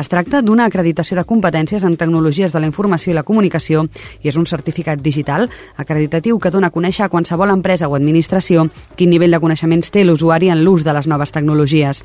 Es 0.00 0.08
tracta 0.08 0.40
d'una 0.40 0.70
acreditació 0.72 1.20
de 1.20 1.26
competències 1.28 1.84
en 1.84 1.98
tecnologies 2.00 2.56
de 2.56 2.64
la 2.64 2.72
informació 2.72 3.12
i 3.12 3.18
la 3.18 3.26
comunicació 3.28 3.84
i 4.22 4.32
és 4.32 4.40
un 4.40 4.48
certificat 4.48 5.04
digital 5.04 5.50
acreditatiu 5.76 6.40
que 6.40 6.48
dona 6.48 6.72
a 6.72 6.76
conèixer 6.78 7.04
a 7.04 7.10
qualsevol 7.12 7.52
empresa 7.52 7.92
o 7.92 7.98
administració 8.00 8.70
quin 8.96 9.12
nivell 9.12 9.36
de 9.36 9.44
coneixements 9.44 9.92
té 9.92 10.08
l'usuari 10.08 10.48
en 10.48 10.64
l'ús 10.64 10.88
de 10.88 10.96
les 10.96 11.12
noves 11.12 11.36
tecnologies. 11.36 12.00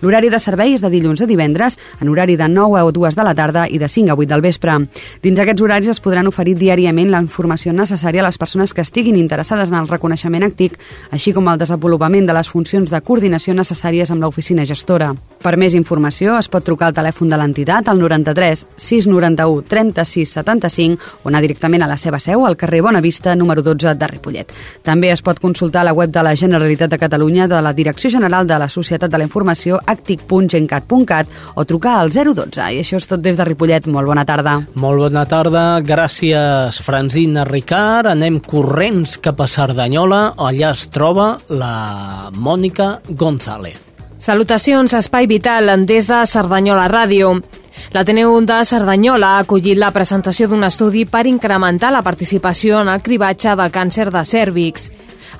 L'horari 0.00 0.30
de 0.30 0.38
servei 0.38 0.78
és 0.78 0.86
de 0.86 0.94
dilluns 0.94 1.26
a 1.26 1.26
divendres 1.26 1.79
en 2.00 2.08
horari 2.08 2.36
de 2.36 2.48
9 2.48 2.80
a 2.80 2.84
2 2.90 3.16
de 3.16 3.24
la 3.24 3.34
tarda 3.34 3.66
i 3.68 3.78
de 3.78 3.88
5 3.88 4.12
a 4.12 4.14
8 4.14 4.28
del 4.28 4.40
vespre. 4.40 4.76
Dins 5.22 5.40
aquests 5.40 5.62
horaris 5.62 5.88
es 5.88 6.00
podran 6.00 6.28
oferir 6.28 6.56
diàriament 6.56 7.10
la 7.10 7.20
informació 7.22 7.72
necessària 7.72 8.22
a 8.22 8.28
les 8.28 8.38
persones 8.38 8.74
que 8.74 8.82
estiguin 8.82 9.16
interessades 9.16 9.70
en 9.70 9.78
el 9.78 9.88
reconeixement 9.88 10.44
actic, 10.46 10.78
així 11.10 11.32
com 11.32 11.48
el 11.48 11.58
desenvolupament 11.58 12.26
de 12.26 12.36
les 12.36 12.48
funcions 12.48 12.90
de 12.90 13.00
coordinació 13.00 13.54
necessàries 13.54 14.10
amb 14.10 14.22
l'oficina 14.22 14.64
gestora. 14.64 15.14
Per 15.40 15.56
més 15.56 15.74
informació 15.74 16.36
es 16.38 16.50
pot 16.52 16.64
trucar 16.64 16.90
al 16.90 16.96
telèfon 16.96 17.30
de 17.32 17.38
l'entitat 17.40 17.88
al 17.88 18.00
93 18.00 18.66
691 18.76 19.62
36 19.68 20.34
75 20.36 20.98
o 21.24 21.30
anar 21.30 21.40
directament 21.40 21.82
a 21.82 21.88
la 21.88 21.96
seva 21.96 22.20
seu 22.20 22.44
al 22.46 22.58
carrer 22.60 22.82
Bonavista 22.84 23.34
número 23.36 23.62
12 23.62 23.94
de 23.96 24.06
Ripollet. 24.10 24.52
També 24.84 25.10
es 25.10 25.22
pot 25.22 25.40
consultar 25.40 25.84
la 25.84 25.94
web 25.96 26.12
de 26.12 26.22
la 26.22 26.36
Generalitat 26.36 26.90
de 26.90 26.98
Catalunya 26.98 27.48
de 27.48 27.60
la 27.62 27.72
Direcció 27.72 28.10
General 28.10 28.46
de 28.46 28.58
la 28.58 28.68
Societat 28.68 29.10
de 29.10 29.18
la 29.18 29.24
Informació 29.24 29.80
actic.gencat.cat 29.86 31.26
o 31.54 31.64
trucar 31.70 32.00
al 32.00 32.10
012. 32.10 32.58
I 32.58 32.82
això 32.82 32.98
és 32.98 33.06
tot 33.06 33.22
des 33.22 33.38
de 33.38 33.46
Ripollet. 33.46 33.86
Molt 33.86 34.10
bona 34.10 34.26
tarda. 34.26 34.56
Molt 34.74 35.06
bona 35.06 35.22
tarda. 35.30 35.64
Gràcies, 35.86 36.80
Franzina 36.82 37.46
Ricard. 37.46 38.10
Anem 38.10 38.40
corrents 38.42 39.16
cap 39.22 39.40
a 39.40 39.48
Cerdanyola. 39.50 40.34
Allà 40.36 40.74
es 40.74 40.88
troba 40.90 41.36
la 41.48 42.30
Mònica 42.34 42.96
González. 43.10 43.78
Salutacions, 44.20 44.92
Espai 44.92 45.24
Vital, 45.30 45.70
des 45.88 46.10
de 46.10 46.18
Cerdanyola 46.28 46.90
Ràdio. 46.92 47.38
L'Ateneu 47.94 48.34
de 48.44 48.58
Cerdanyola 48.68 49.36
ha 49.36 49.44
acollit 49.46 49.78
la 49.80 49.88
presentació 49.94 50.48
d'un 50.50 50.66
estudi 50.66 51.06
per 51.08 51.24
incrementar 51.26 51.88
la 51.94 52.02
participació 52.04 52.82
en 52.82 52.90
el 52.92 53.00
cribatge 53.00 53.54
del 53.56 53.72
càncer 53.72 54.10
de 54.12 54.24
cèrvix. 54.28 54.90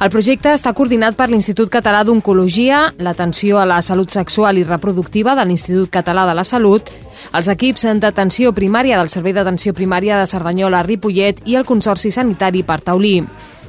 El 0.01 0.09
projecte 0.09 0.49
està 0.57 0.71
coordinat 0.73 1.13
per 1.13 1.27
l'Institut 1.29 1.69
Català 1.69 1.99
d'Oncologia, 2.09 2.87
l'Atenció 3.05 3.59
a 3.61 3.67
la 3.69 3.83
Salut 3.85 4.15
Sexual 4.17 4.57
i 4.57 4.63
Reproductiva 4.65 5.35
de 5.37 5.45
l'Institut 5.45 5.91
Català 5.93 6.25
de 6.25 6.33
la 6.39 6.45
Salut, 6.49 6.89
els 7.37 7.51
equips 7.53 7.85
d'atenció 8.01 8.55
primària 8.57 8.97
del 8.97 9.13
Servei 9.13 9.37
d'Atenció 9.37 9.75
Primària 9.77 10.17
de 10.17 10.31
Cerdanyola, 10.31 10.81
Ripollet 10.89 11.45
i 11.45 11.59
el 11.61 11.69
Consorci 11.69 12.09
Sanitari 12.17 12.65
per 12.65 12.81
Taulí. 12.81 13.19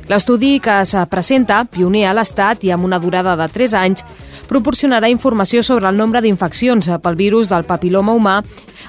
L'estudi 0.07 0.53
que 0.63 0.77
es 0.85 0.95
presenta, 1.11 1.65
pioner 1.67 2.05
a 2.07 2.15
l'Estat 2.15 2.63
i 2.63 2.71
amb 2.71 2.87
una 2.87 3.01
durada 3.03 3.35
de 3.35 3.51
3 3.51 3.75
anys, 3.83 4.07
proporcionarà 4.47 5.11
informació 5.11 5.59
sobre 5.67 5.91
el 5.91 5.99
nombre 5.99 6.23
d'infeccions 6.23 6.93
pel 7.03 7.19
virus 7.19 7.51
del 7.51 7.67
papiloma 7.67 8.15
humà, 8.15 8.39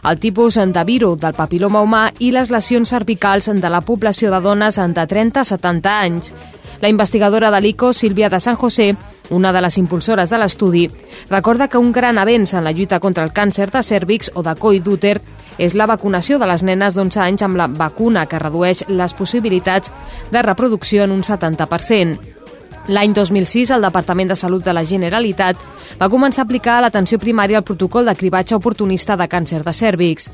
el 0.06 0.22
tipus 0.22 0.62
de 0.62 0.84
virus 0.86 1.18
del 1.18 1.34
papiloma 1.34 1.82
humà 1.82 2.08
i 2.20 2.30
les 2.30 2.54
lesions 2.54 2.94
cervicals 2.94 3.50
de 3.50 3.68
la 3.68 3.82
població 3.82 4.30
de 4.30 4.40
dones 4.40 4.78
de 4.78 5.06
30 5.06 5.40
a 5.40 5.44
70 5.56 6.00
anys. 6.06 6.34
La 6.82 6.88
investigadora 6.88 7.52
de 7.52 7.60
l'ICO, 7.60 7.92
Sílvia 7.92 8.28
de 8.28 8.40
San 8.40 8.56
José, 8.56 8.96
una 9.30 9.52
de 9.52 9.60
les 9.62 9.78
impulsores 9.78 10.30
de 10.30 10.38
l'estudi, 10.42 10.88
recorda 11.30 11.68
que 11.70 11.78
un 11.78 11.92
gran 11.94 12.18
avenç 12.18 12.56
en 12.58 12.64
la 12.66 12.72
lluita 12.74 12.98
contra 12.98 13.22
el 13.22 13.30
càncer 13.30 13.68
de 13.70 13.84
cèrvix 13.86 14.32
o 14.34 14.42
de 14.42 14.56
coi 14.58 14.82
d'úter 14.82 15.20
és 15.62 15.76
la 15.78 15.86
vacunació 15.86 16.40
de 16.42 16.50
les 16.50 16.66
nenes 16.66 16.98
d'11 16.98 17.22
anys 17.22 17.46
amb 17.46 17.60
la 17.60 17.68
vacuna 17.70 18.26
que 18.26 18.42
redueix 18.42 18.82
les 18.88 19.14
possibilitats 19.14 19.94
de 20.34 20.42
reproducció 20.42 21.04
en 21.06 21.14
un 21.14 21.22
70%. 21.22 22.41
L'any 22.88 23.12
2006, 23.14 23.70
el 23.70 23.84
Departament 23.86 24.32
de 24.32 24.34
Salut 24.34 24.64
de 24.66 24.72
la 24.74 24.82
Generalitat 24.82 25.60
va 26.00 26.08
començar 26.10 26.42
a 26.42 26.46
aplicar 26.48 26.80
a 26.80 26.82
l'atenció 26.82 27.18
primària 27.22 27.60
el 27.60 27.66
protocol 27.68 28.08
de 28.08 28.14
cribatge 28.18 28.56
oportunista 28.56 29.14
de 29.16 29.28
càncer 29.30 29.60
de 29.62 29.72
cèrvix. 29.72 30.26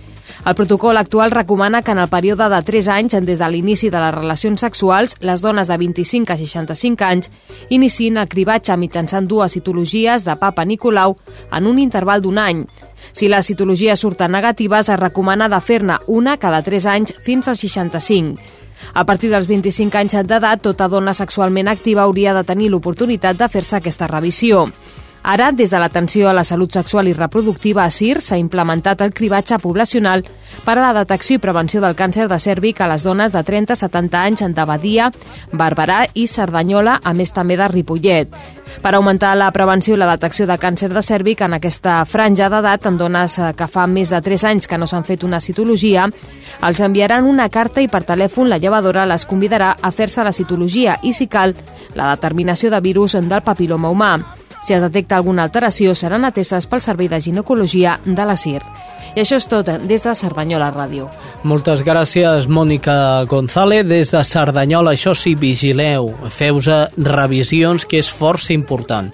El 0.49 0.55
protocol 0.57 0.97
actual 0.97 1.31
recomana 1.31 1.83
que 1.83 1.93
en 1.93 1.99
el 2.01 2.09
període 2.09 2.49
de 2.49 2.63
3 2.65 2.89
anys 2.95 3.17
des 3.27 3.39
de 3.39 3.49
l'inici 3.53 3.91
de 3.91 4.01
les 4.01 4.15
relacions 4.15 4.61
sexuals, 4.65 5.17
les 5.21 5.43
dones 5.45 5.69
de 5.69 5.77
25 5.77 6.33
a 6.33 6.39
65 6.41 7.05
anys 7.05 7.29
iniciïn 7.69 8.17
el 8.17 8.29
cribatge 8.33 8.77
mitjançant 8.81 9.29
dues 9.29 9.53
citologies 9.53 10.25
de 10.25 10.37
papa 10.41 10.65
Nicolau 10.65 11.19
en 11.53 11.67
un 11.67 11.79
interval 11.79 12.23
d'un 12.23 12.39
any. 12.39 12.65
Si 13.13 13.29
les 13.29 13.45
citologies 13.45 14.01
surten 14.01 14.33
negatives, 14.33 14.89
es 14.89 15.01
recomana 15.01 15.51
de 15.53 15.61
fer-ne 15.61 15.99
una 16.07 16.39
cada 16.39 16.63
3 16.63 16.87
anys 16.87 17.15
fins 17.21 17.49
als 17.49 17.61
65. 17.61 18.41
A 18.95 19.05
partir 19.05 19.31
dels 19.33 19.47
25 19.47 19.99
anys 19.99 20.17
d'edat, 20.29 20.63
tota 20.63 20.89
dona 20.89 21.15
sexualment 21.15 21.69
activa 21.69 22.03
hauria 22.03 22.35
de 22.35 22.45
tenir 22.45 22.71
l'oportunitat 22.71 23.39
de 23.39 23.49
fer-se 23.49 23.77
aquesta 23.77 24.07
revisió. 24.07 24.69
Ara, 25.29 25.51
des 25.53 25.69
de 25.69 25.77
l'atenció 25.77 26.31
a 26.31 26.33
la 26.33 26.43
salut 26.43 26.73
sexual 26.73 27.11
i 27.11 27.13
reproductiva 27.13 27.83
a 27.85 27.91
CIR, 27.93 28.23
s'ha 28.25 28.39
implementat 28.41 29.03
el 29.05 29.11
cribatge 29.13 29.59
poblacional 29.61 30.23
per 30.65 30.79
a 30.79 30.81
la 30.81 30.95
detecció 30.97 31.37
i 31.37 31.43
prevenció 31.43 31.83
del 31.85 31.99
càncer 31.99 32.31
de 32.31 32.39
cèrvic 32.41 32.81
a 32.81 32.87
les 32.89 33.05
dones 33.05 33.35
de 33.37 33.43
30 33.45 33.75
a 33.75 33.77
70 33.77 34.23
anys 34.23 34.43
en 34.47 34.55
Badia, 34.57 35.11
Barberà 35.53 36.07
i 36.15 36.25
Cerdanyola, 36.27 37.03
a 37.05 37.13
més 37.13 37.35
també 37.37 37.59
de 37.61 37.69
Ripollet. 37.69 38.33
Per 38.81 38.95
augmentar 38.95 39.35
la 39.37 39.51
prevenció 39.53 39.99
i 39.99 40.01
la 40.01 40.09
detecció 40.15 40.47
de 40.49 40.57
càncer 40.57 40.89
de 40.95 41.05
cèrvic 41.05 41.45
en 41.45 41.59
aquesta 41.59 41.99
franja 42.07 42.49
d'edat 42.49 42.87
en 42.87 42.97
dones 42.97 43.39
eh, 43.39 43.53
que 43.53 43.69
fa 43.69 43.87
més 43.87 44.09
de 44.09 44.23
3 44.25 44.49
anys 44.55 44.67
que 44.67 44.81
no 44.81 44.89
s'han 44.89 45.05
fet 45.05 45.29
una 45.29 45.45
citologia, 45.45 46.09
els 46.65 46.81
enviaran 46.81 47.29
una 47.29 47.51
carta 47.51 47.85
i 47.85 47.93
per 47.93 48.07
telèfon 48.09 48.49
la 48.49 48.57
llevadora 48.57 49.05
les 49.05 49.29
convidarà 49.29 49.77
a 49.77 49.93
fer-se 49.93 50.25
la 50.25 50.33
citologia 50.33 50.97
i, 51.03 51.13
si 51.13 51.29
cal, 51.29 51.53
la 51.93 52.15
determinació 52.17 52.71
de 52.73 52.81
virus 52.81 53.21
del 53.21 53.43
papiloma 53.45 53.93
humà. 53.93 54.15
Si 54.65 54.75
es 54.75 54.83
detecta 54.83 55.17
alguna 55.17 55.45
alteració, 55.47 55.95
seran 55.95 56.27
ateses 56.29 56.67
pel 56.67 56.83
Servei 56.85 57.09
de 57.09 57.21
Ginecologia 57.21 57.99
de 58.05 58.25
la 58.27 58.37
CIR. 58.37 58.63
I 59.17 59.23
això 59.23 59.39
és 59.41 59.47
tot 59.49 59.71
des 59.89 60.05
de 60.05 60.15
Cerdanyola 60.15 60.69
Ràdio. 60.75 61.09
Moltes 61.49 61.83
gràcies, 61.87 62.47
Mònica 62.47 63.25
González. 63.31 63.87
Des 63.89 64.13
de 64.13 64.23
Cerdanyola, 64.25 64.93
això 64.95 65.15
sí, 65.17 65.35
vigileu, 65.35 66.13
feu 66.29 66.61
revisions, 66.97 67.87
que 67.87 67.99
és 68.03 68.11
força 68.11 68.53
important. 68.53 69.11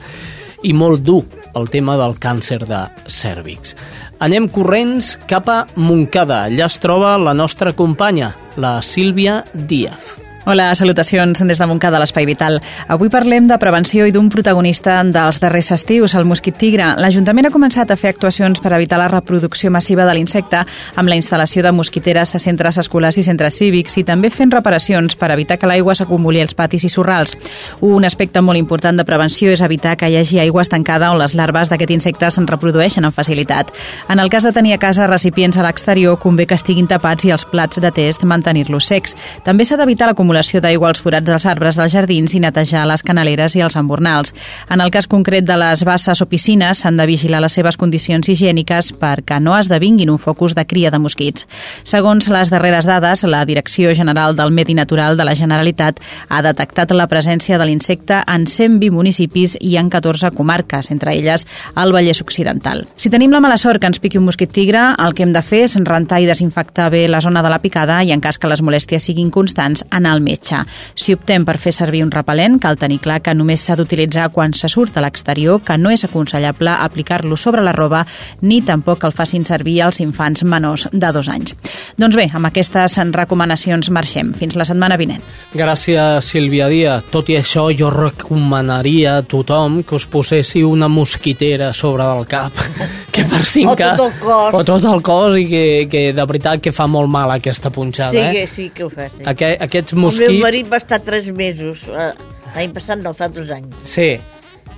I 0.65 0.73
molt 0.73 1.05
dur, 1.05 1.23
el 1.55 1.71
tema 1.71 1.97
del 2.01 2.19
càncer 2.19 2.65
de 2.67 2.83
cèrvix. 3.07 3.77
Anem 4.25 4.49
corrents 4.49 5.15
cap 5.31 5.49
a 5.53 5.61
Montcada. 5.77 6.45
Allà 6.49 6.67
es 6.67 6.81
troba 6.83 7.17
la 7.21 7.35
nostra 7.37 7.75
companya, 7.77 8.35
la 8.57 8.81
Sílvia 8.83 9.43
Díaz. 9.55 10.24
Hola, 10.47 10.75
salutacions 10.75 11.41
des 11.41 11.57
de 11.57 11.67
Montcada, 11.67 11.97
l'Espai 11.97 12.27
Vital. 12.29 12.59
Avui 12.93 13.09
parlem 13.09 13.47
de 13.49 13.57
prevenció 13.57 14.05
i 14.05 14.13
d'un 14.13 14.27
protagonista 14.29 14.99
dels 15.09 15.39
darrers 15.41 15.71
estius, 15.73 16.13
el 16.19 16.27
mosquit 16.29 16.59
tigre. 16.61 16.91
L'Ajuntament 17.01 17.49
ha 17.49 17.51
començat 17.55 17.89
a 17.89 17.97
fer 17.97 18.11
actuacions 18.13 18.61
per 18.61 18.75
evitar 18.77 18.99
la 19.01 19.07
reproducció 19.09 19.71
massiva 19.73 20.05
de 20.05 20.13
l'insecte 20.13 20.61
amb 21.01 21.09
la 21.09 21.17
instal·lació 21.17 21.63
de 21.65 21.73
mosquiteres 21.73 22.35
a 22.37 22.41
centres 22.45 22.77
escolars 22.83 23.17
i 23.17 23.25
centres 23.25 23.57
cívics 23.57 23.97
i 23.97 24.05
també 24.05 24.29
fent 24.29 24.53
reparacions 24.53 25.17
per 25.17 25.31
evitar 25.33 25.57
que 25.57 25.71
l'aigua 25.71 25.95
s'acumuli 25.97 26.43
als 26.45 26.53
patis 26.53 26.85
i 26.85 26.93
sorrals. 26.93 27.33
Un 27.81 28.05
aspecte 28.05 28.45
molt 28.45 28.61
important 28.61 29.01
de 29.01 29.09
prevenció 29.09 29.49
és 29.49 29.65
evitar 29.65 29.97
que 29.97 30.13
hi 30.13 30.19
hagi 30.21 30.43
aigua 30.45 30.67
estancada 30.69 31.09
on 31.15 31.23
les 31.23 31.33
larves 31.41 31.73
d'aquest 31.73 31.97
insecte 31.97 32.29
se'n 32.29 32.51
reprodueixen 32.53 33.09
amb 33.09 33.17
facilitat. 33.17 33.73
En 34.13 34.21
el 34.21 34.29
cas 34.29 34.45
de 34.45 34.53
tenir 34.53 34.77
a 34.77 34.83
casa 34.85 35.09
recipients 35.09 35.57
a 35.57 35.65
l'exterior, 35.65 36.21
convé 36.21 36.45
que 36.45 36.61
estiguin 36.61 36.93
tapats 36.93 37.25
i 37.25 37.33
els 37.33 37.49
plats 37.49 37.81
de 37.81 37.97
test 37.97 38.29
mantenir-los 38.29 38.93
secs. 38.93 39.17
També 39.43 39.65
s'ha 39.65 39.81
d'evitar 39.81 40.13
l'acumulació 40.13 40.34
acumulació 40.35 40.61
d'aigua 40.61 40.89
als 40.91 40.99
forats 40.99 41.27
dels 41.29 41.45
arbres 41.47 41.77
dels 41.79 41.93
jardins 41.95 42.33
i 42.35 42.41
netejar 42.43 42.85
les 42.89 43.03
canaleres 43.07 43.55
i 43.55 43.63
els 43.63 43.77
embornals. 43.77 44.33
En 44.69 44.81
el 44.81 44.91
cas 44.91 45.07
concret 45.07 45.45
de 45.47 45.55
les 45.57 45.85
basses 45.87 46.21
o 46.21 46.27
piscines, 46.27 46.81
s'han 46.81 46.97
de 46.99 47.07
vigilar 47.07 47.41
les 47.41 47.53
seves 47.53 47.77
condicions 47.77 48.27
higièniques 48.29 48.93
perquè 48.99 49.39
no 49.41 49.55
esdevinguin 49.57 50.11
un 50.11 50.19
focus 50.19 50.55
de 50.55 50.65
cria 50.67 50.91
de 50.91 50.99
mosquits. 50.99 51.47
Segons 51.85 52.29
les 52.35 52.51
darreres 52.51 52.87
dades, 52.87 53.23
la 53.25 53.45
Direcció 53.45 53.95
General 53.95 54.35
del 54.35 54.51
Medi 54.51 54.75
Natural 54.75 55.17
de 55.17 55.25
la 55.25 55.37
Generalitat 55.39 56.01
ha 56.29 56.43
detectat 56.43 56.91
la 56.91 57.07
presència 57.07 57.59
de 57.59 57.69
l'insecte 57.69 58.23
en 58.27 58.49
120 58.49 58.91
municipis 58.91 59.57
i 59.61 59.77
en 59.79 59.91
14 59.91 60.33
comarques, 60.35 60.91
entre 60.91 61.15
elles 61.15 61.47
el 61.77 61.93
Vallès 61.95 62.23
Occidental. 62.23 62.89
Si 62.97 63.11
tenim 63.11 63.31
la 63.31 63.41
mala 63.41 63.59
sort 63.59 63.81
que 63.81 63.87
ens 63.87 64.03
piqui 64.03 64.19
un 64.19 64.27
mosquit 64.27 64.51
tigre, 64.51 64.83
el 64.99 65.15
que 65.15 65.23
hem 65.23 65.33
de 65.33 65.45
fer 65.47 65.65
és 65.69 65.79
rentar 65.85 66.21
i 66.21 66.27
desinfectar 66.27 66.91
bé 66.91 67.07
la 67.09 67.23
zona 67.23 67.43
de 67.45 67.53
la 67.53 67.61
picada 67.63 68.03
i 68.03 68.11
en 68.11 68.23
cas 68.25 68.41
que 68.41 68.51
les 68.51 68.63
molèsties 68.65 69.07
siguin 69.07 69.31
constants, 69.31 69.85
anar 69.91 70.17
al 70.17 70.24
metge. 70.25 70.63
Si 70.95 71.15
optem 71.15 71.45
per 71.45 71.59
fer 71.63 71.75
servir 71.77 72.03
un 72.05 72.13
repel·lent, 72.15 72.59
cal 72.63 72.81
tenir 72.81 73.01
clar 73.05 73.21
que 73.23 73.35
només 73.37 73.63
s'ha 73.65 73.77
d'utilitzar 73.79 74.31
quan 74.35 74.55
se 74.57 74.71
surt 74.73 74.97
a 74.97 75.05
l'exterior, 75.05 75.61
que 75.65 75.79
no 75.79 75.93
és 75.93 76.05
aconsellable 76.07 76.73
aplicar-lo 76.75 77.37
sobre 77.37 77.63
la 77.63 77.77
roba, 77.77 78.05
ni 78.43 78.63
tampoc 78.63 79.01
que 79.01 79.11
el 79.11 79.17
facin 79.17 79.47
servir 79.47 79.81
als 79.83 80.01
infants 80.01 80.45
menors 80.45 80.89
de 80.93 81.13
dos 81.13 81.29
anys. 81.29 81.55
Doncs 82.01 82.17
bé, 82.17 82.29
amb 82.33 82.49
aquestes 82.49 82.99
recomanacions 83.15 83.91
marxem. 83.91 84.33
Fins 84.35 84.57
la 84.57 84.67
setmana 84.67 84.97
vinent. 85.01 85.23
Gràcies, 85.55 86.25
Sílvia 86.27 86.69
Díaz. 86.73 87.09
Tot 87.13 87.29
i 87.31 87.39
això, 87.39 87.67
jo 87.77 87.91
recomanaria 87.93 89.19
a 89.19 89.25
tothom 89.27 89.83
que 89.87 89.97
us 89.99 90.07
poséssiu 90.11 90.71
una 90.71 90.89
mosquitera 90.89 91.73
sobre 91.73 92.05
del 92.05 92.27
cap, 92.31 92.59
que 93.15 93.25
per 93.31 93.43
cinc... 93.45 93.73
O 93.73 93.77
tot 93.77 94.05
el 94.07 94.13
cos. 94.21 94.55
O 94.55 94.63
tot 94.67 94.89
el 94.91 95.03
cos, 95.05 95.39
i 95.39 95.47
que, 95.51 95.65
que 95.91 96.05
de 96.17 96.27
veritat 96.29 96.63
que 96.65 96.73
fa 96.75 96.87
molt 96.91 97.11
mal 97.11 97.33
aquesta 97.35 97.73
punxada, 97.75 98.13
sí, 98.13 98.23
eh? 98.23 98.33
que, 98.33 98.47
sí 98.51 98.69
que 98.75 98.87
ho 98.87 98.91
fa, 98.93 99.09
sí. 99.13 99.25
Aqu 99.31 99.51
aquests 99.67 99.97
mosquits 100.15 100.21
mosquit... 100.21 100.29
El 100.29 100.39
meu 100.39 100.47
marit 100.47 100.71
va 100.71 100.81
estar 100.83 101.01
tres 101.05 101.27
mesos, 101.35 101.89
eh, 101.89 102.13
l'any 102.55 102.77
passat 102.77 103.03
no, 103.03 103.15
fa 103.17 103.29
dos 103.33 103.51
anys. 103.55 103.75
Sí. 103.89 104.13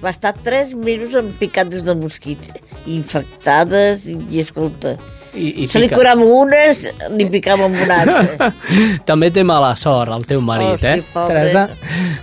Va 0.02 0.12
estar 0.12 0.34
tres 0.44 0.72
mesos 0.76 1.14
amb 1.18 1.36
picades 1.40 1.84
de 1.84 1.94
mosquits, 1.98 2.48
infectades, 2.86 4.08
i, 4.08 4.40
escolta... 4.42 4.96
I, 5.36 5.50
i 5.64 5.68
Se 5.68 5.82
li 5.82 5.90
curava 5.92 6.24
unes, 6.24 6.86
li 7.12 7.26
picava 7.28 7.66
amb 7.68 7.76
una 7.84 7.98
altra. 8.00 8.48
També 9.08 9.28
té 9.34 9.44
mala 9.44 9.74
sort 9.76 10.14
el 10.16 10.24
teu 10.28 10.40
marit, 10.40 10.78
oh, 10.78 10.80
sí, 10.80 10.94
eh, 11.04 11.26
Teresa? 11.28 11.66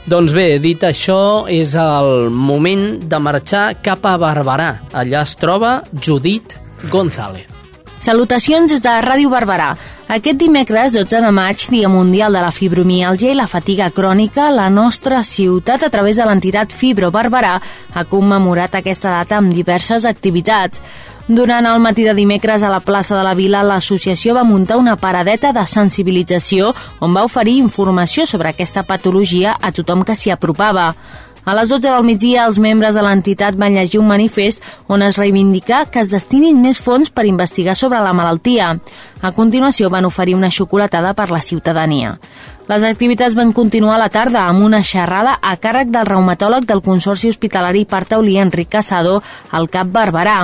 Doncs 0.09 0.33
bé, 0.33 0.47
dit 0.63 0.89
això, 0.89 1.45
és 1.45 1.77
el 1.77 2.33
moment 2.33 2.87
de 3.05 3.21
marxar 3.21 3.67
cap 3.85 4.09
a 4.09 4.17
Barberà. 4.17 4.73
Allà 4.97 5.21
es 5.21 5.37
troba 5.37 5.81
Judit 5.93 6.57
González. 6.89 7.52
Salutacions 8.03 8.67
des 8.67 8.81
de 8.83 8.91
Ràdio 8.99 9.29
Barberà. 9.31 9.69
Aquest 10.11 10.35
dimecres, 10.35 10.91
12 10.91 11.21
de 11.23 11.29
maig, 11.31 11.61
Dia 11.71 11.87
Mundial 11.87 12.35
de 12.35 12.41
la 12.43 12.51
Fibromialgia 12.51 13.31
i 13.31 13.37
la 13.39 13.47
Fatiga 13.47 13.87
Crònica, 13.95 14.49
la 14.51 14.65
nostra 14.67 15.21
ciutat, 15.23 15.85
a 15.87 15.89
través 15.89 16.19
de 16.19 16.25
l'entitat 16.27 16.75
Fibro 16.75 17.13
Barberà, 17.15 17.53
ha 17.93 18.03
commemorat 18.03 18.75
aquesta 18.75 19.15
data 19.21 19.39
amb 19.39 19.55
diverses 19.55 20.03
activitats. 20.03 20.83
Durant 21.29 21.63
el 21.63 21.79
matí 21.79 22.03
de 22.03 22.11
dimecres 22.13 22.67
a 22.67 22.73
la 22.73 22.83
plaça 22.83 23.15
de 23.15 23.23
la 23.23 23.37
Vila, 23.39 23.63
l'associació 23.63 24.35
va 24.35 24.43
muntar 24.43 24.81
una 24.83 24.97
paradeta 24.99 25.53
de 25.55 25.63
sensibilització 25.63 26.73
on 26.99 27.15
va 27.15 27.23
oferir 27.23 27.55
informació 27.55 28.27
sobre 28.27 28.51
aquesta 28.51 28.83
patologia 28.83 29.55
a 29.61 29.71
tothom 29.71 30.03
que 30.03 30.19
s'hi 30.19 30.35
apropava. 30.35 30.91
A 31.45 31.53
les 31.57 31.67
12 31.67 31.89
del 31.89 32.05
migdia, 32.07 32.45
els 32.47 32.55
membres 32.63 32.95
de 32.95 33.01
l'entitat 33.03 33.57
van 33.59 33.75
llegir 33.75 33.99
un 33.99 34.07
manifest 34.07 34.63
on 34.87 35.01
es 35.03 35.17
reivindica 35.19 35.81
que 35.91 35.99
es 35.99 36.11
destinin 36.13 36.61
més 36.63 36.79
fons 36.79 37.11
per 37.11 37.25
investigar 37.27 37.75
sobre 37.75 37.99
la 37.99 38.13
malaltia. 38.15 38.69
A 39.19 39.31
continuació, 39.35 39.89
van 39.91 40.07
oferir 40.07 40.37
una 40.37 40.51
xocolatada 40.51 41.11
per 41.13 41.29
la 41.31 41.41
ciutadania. 41.43 42.15
Les 42.71 42.85
activitats 42.87 43.35
van 43.35 43.51
continuar 43.51 43.97
a 43.97 44.03
la 44.05 44.07
tarda 44.07 44.45
amb 44.47 44.63
una 44.63 44.79
xerrada 44.87 45.35
a 45.41 45.57
càrrec 45.59 45.91
del 45.91 46.07
reumatòleg 46.07 46.63
del 46.63 46.81
Consorci 46.81 47.27
Hospitalari 47.27 47.83
Partaulí, 47.83 48.37
Enric 48.39 48.71
Casado, 48.77 49.19
al 49.51 49.67
Cap 49.67 49.91
Barberà. 49.91 50.37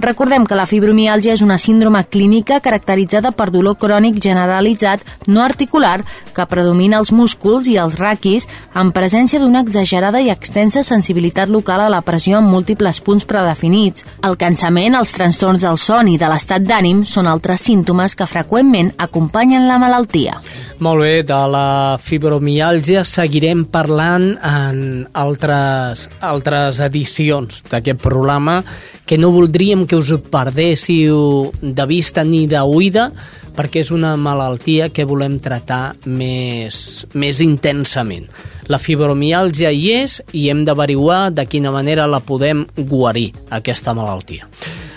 Recordem 0.00 0.42
que 0.42 0.56
la 0.58 0.66
fibromiàlgia 0.66 1.36
és 1.36 1.42
una 1.44 1.54
síndrome 1.62 2.00
clínica 2.10 2.58
caracteritzada 2.60 3.30
per 3.30 3.46
dolor 3.54 3.76
crònic 3.78 4.18
generalitzat 4.22 5.04
no 5.30 5.44
articular 5.44 6.00
que 6.34 6.46
predomina 6.50 6.98
els 6.98 7.12
músculs 7.14 7.68
i 7.70 7.76
els 7.78 7.94
raquis 8.00 8.48
en 8.74 8.90
presència 8.96 9.38
d'una 9.38 9.62
exagerada 9.62 10.18
i 10.20 10.32
extensa 10.32 10.82
sensibilitat 10.82 11.48
local 11.48 11.84
a 11.84 11.90
la 11.92 12.02
pressió 12.02 12.40
en 12.40 12.48
múltiples 12.50 12.98
punts 13.06 13.24
predefinits. 13.24 14.02
El 14.26 14.34
cansament, 14.40 14.96
els 14.98 15.14
trastorns 15.14 15.62
del 15.62 15.78
son 15.78 16.10
i 16.10 16.18
de 16.18 16.30
l'estat 16.30 16.66
d'ànim 16.66 17.04
són 17.06 17.30
altres 17.30 17.62
símptomes 17.62 18.18
que 18.18 18.26
freqüentment 18.26 18.90
acompanyen 18.98 19.68
la 19.68 19.78
malaltia. 19.78 20.40
Molt 20.82 21.04
bé, 21.06 21.22
de 21.22 21.40
la 21.54 22.00
fibromiàlgia 22.02 23.04
seguirem 23.06 23.64
parlant 23.70 24.34
en 24.42 25.06
altres, 25.14 26.08
altres 26.18 26.82
edicions 26.82 27.62
d'aquest 27.70 28.02
programa 28.02 28.58
que 29.06 29.18
no 29.20 29.30
voldríem 29.30 29.83
que 29.86 29.96
us 29.96 30.12
perdéssiu 30.30 31.50
de 31.60 31.86
vista 31.86 32.24
ni 32.24 32.44
d'oïda 32.50 33.10
perquè 33.54 33.84
és 33.84 33.90
una 33.94 34.14
malaltia 34.18 34.88
que 34.90 35.06
volem 35.06 35.38
tractar 35.42 35.94
més, 36.06 37.04
més 37.14 37.40
intensament. 37.44 38.26
La 38.66 38.80
fibromialgia 38.82 39.70
hi 39.70 39.90
és 39.94 40.18
i 40.32 40.48
hem 40.50 40.64
d'averiguar 40.66 41.28
de 41.36 41.46
quina 41.46 41.72
manera 41.74 42.08
la 42.10 42.22
podem 42.24 42.64
guarir, 42.76 43.30
aquesta 43.54 43.94
malaltia. 43.94 44.48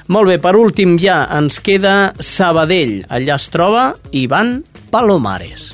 Molt 0.08 0.32
bé, 0.32 0.38
per 0.39 0.56
últim 0.56 0.95
ja 1.04 1.26
ens 1.36 1.60
queda 1.60 2.13
Sabadell. 2.23 3.02
Allà 3.12 3.36
es 3.36 3.50
troba 3.52 3.91
Ivan 4.15 4.62
Palomares. 4.89 5.73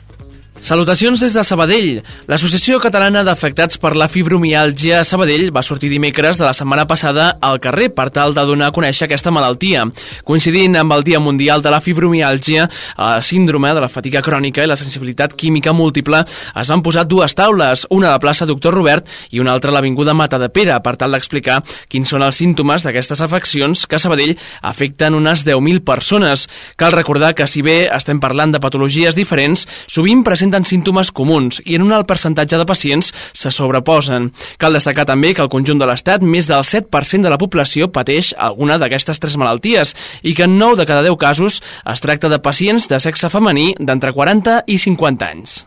Salutacions 0.64 1.20
des 1.20 1.34
de 1.36 1.42
Sabadell. 1.44 1.98
L'Associació 2.32 2.78
Catalana 2.80 3.20
d'Afectats 3.28 3.76
per 3.84 3.98
la 4.00 4.06
Fibromiàlgia 4.08 5.02
Sabadell 5.04 5.50
va 5.52 5.60
sortir 5.60 5.90
dimecres 5.92 6.38
de 6.40 6.46
la 6.48 6.54
setmana 6.56 6.86
passada 6.88 7.26
al 7.44 7.58
carrer 7.60 7.90
per 7.92 8.06
tal 8.16 8.32
de 8.32 8.46
donar 8.48 8.70
a 8.72 8.72
conèixer 8.72 9.10
aquesta 9.10 9.34
malaltia. 9.36 9.82
Coincidint 10.24 10.78
amb 10.80 10.96
el 10.96 11.04
Dia 11.04 11.20
Mundial 11.20 11.60
de 11.60 11.74
la 11.74 11.82
Fibromiàlgia, 11.84 12.70
la 12.96 13.18
síndrome 13.20 13.74
de 13.76 13.82
la 13.84 13.90
fatiga 13.92 14.22
crònica 14.24 14.64
i 14.64 14.70
la 14.72 14.78
sensibilitat 14.80 15.36
química 15.36 15.74
múltiple, 15.76 16.22
es 16.24 16.72
van 16.72 16.86
posar 16.86 17.04
dues 17.12 17.36
taules, 17.36 17.84
una 17.92 18.08
a 18.08 18.16
la 18.16 18.24
plaça 18.24 18.48
Doctor 18.48 18.80
Robert 18.80 19.12
i 19.36 19.44
una 19.44 19.52
altra 19.52 19.74
a 19.74 19.76
l'Avinguda 19.76 20.16
Mata 20.16 20.40
de 20.40 20.48
Pere, 20.48 20.80
per 20.80 20.96
tal 20.96 21.12
d'explicar 21.12 21.60
quins 21.92 22.08
són 22.08 22.24
els 22.24 22.40
símptomes 22.40 22.88
d'aquestes 22.88 23.20
afeccions 23.20 23.84
que 23.84 24.00
a 24.00 24.04
Sabadell 24.06 24.38
afecten 24.62 25.20
unes 25.20 25.44
10.000 25.44 25.84
persones. 25.84 26.48
Cal 26.80 26.96
recordar 26.96 27.36
que 27.36 27.52
si 27.52 27.60
bé 27.68 27.90
estem 27.92 28.24
parlant 28.24 28.56
de 28.56 28.64
patologies 28.64 29.20
diferents, 29.20 29.68
sovint 29.92 30.24
presenten 30.24 30.53
presenten 30.54 30.70
símptomes 30.70 31.10
comuns 31.12 31.62
i 31.66 31.74
en 31.78 31.82
un 31.82 31.94
alt 31.96 32.06
percentatge 32.06 32.60
de 32.60 32.66
pacients 32.70 33.10
se 33.34 33.50
sobreposen. 33.50 34.30
Cal 34.62 34.76
destacar 34.78 35.06
també 35.10 35.34
que 35.34 35.42
al 35.42 35.50
conjunt 35.50 35.80
de 35.82 35.88
l'Estat 35.90 36.22
més 36.22 36.46
del 36.48 36.62
7% 36.62 37.26
de 37.26 37.32
la 37.32 37.40
població 37.42 37.90
pateix 37.90 38.34
alguna 38.38 38.78
d'aquestes 38.78 39.20
tres 39.20 39.38
malalties 39.38 39.96
i 40.22 40.36
que 40.38 40.46
en 40.46 40.60
9 40.60 40.78
de 40.78 40.86
cada 40.86 41.02
10 41.02 41.18
casos 41.18 41.62
es 41.90 42.06
tracta 42.06 42.30
de 42.30 42.38
pacients 42.38 42.88
de 42.88 43.00
sexe 43.02 43.32
femení 43.34 43.74
d'entre 43.80 44.14
40 44.14 44.64
i 44.68 44.78
50 44.78 45.26
anys. 45.26 45.64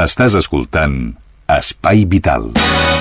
Estàs 0.00 0.40
escoltant 0.40 1.12
Espai 1.46 2.06
Vital. 2.08 2.54
Molt 2.54 2.80
bé, 2.80 2.93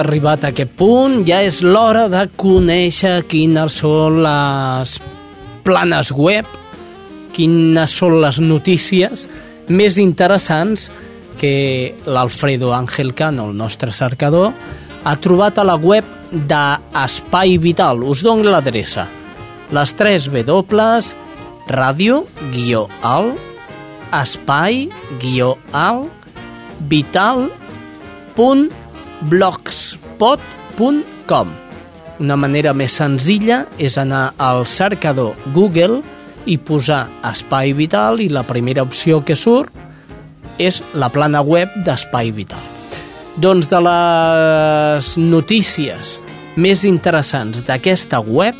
arribat 0.00 0.44
a 0.44 0.50
aquest 0.54 0.72
punt, 0.78 1.20
ja 1.28 1.40
és 1.46 1.60
l'hora 1.62 2.06
de 2.10 2.24
conèixer 2.40 3.20
quines 3.30 3.80
són 3.82 4.20
les 4.24 4.96
planes 5.66 6.10
web, 6.16 6.48
quines 7.36 7.94
són 8.00 8.18
les 8.24 8.40
notícies 8.42 9.26
més 9.70 9.98
interessants 10.02 10.88
que 11.40 11.94
l'Alfredo 12.04 12.74
Ángel 12.74 13.14
Cano, 13.14 13.48
el 13.48 13.56
nostre 13.56 13.92
cercador, 13.96 14.52
ha 15.04 15.16
trobat 15.16 15.58
a 15.58 15.64
la 15.64 15.76
web 15.76 16.04
d'Espai 16.30 17.56
Vital. 17.58 18.02
Us 18.04 18.24
dono 18.26 18.50
l'adreça. 18.50 19.06
Les 19.72 19.94
3 19.96 20.28
W, 20.34 21.14
ràdio, 21.70 22.24
guió 22.52 22.88
al, 23.06 23.32
espai, 24.12 24.88
guió 25.22 25.54
al, 25.72 26.08
vital, 26.90 27.48
punt, 28.34 28.68
blogspot.com 29.28 31.48
Una 32.20 32.36
manera 32.36 32.72
més 32.76 32.92
senzilla 32.96 33.66
és 33.78 33.98
anar 34.00 34.32
al 34.38 34.66
cercador 34.68 35.34
Google 35.54 36.02
i 36.48 36.56
posar 36.56 37.08
Espai 37.30 37.72
Vital 37.76 38.20
i 38.20 38.28
la 38.32 38.42
primera 38.48 38.82
opció 38.82 39.24
que 39.24 39.36
surt 39.36 39.72
és 40.60 40.82
la 40.94 41.08
plana 41.12 41.40
web 41.40 41.68
d'Espai 41.84 42.32
Vital. 42.36 42.60
Doncs 43.40 43.70
de 43.70 43.78
les 43.80 45.14
notícies 45.16 46.18
més 46.60 46.84
interessants 46.84 47.64
d'aquesta 47.64 48.20
web, 48.20 48.58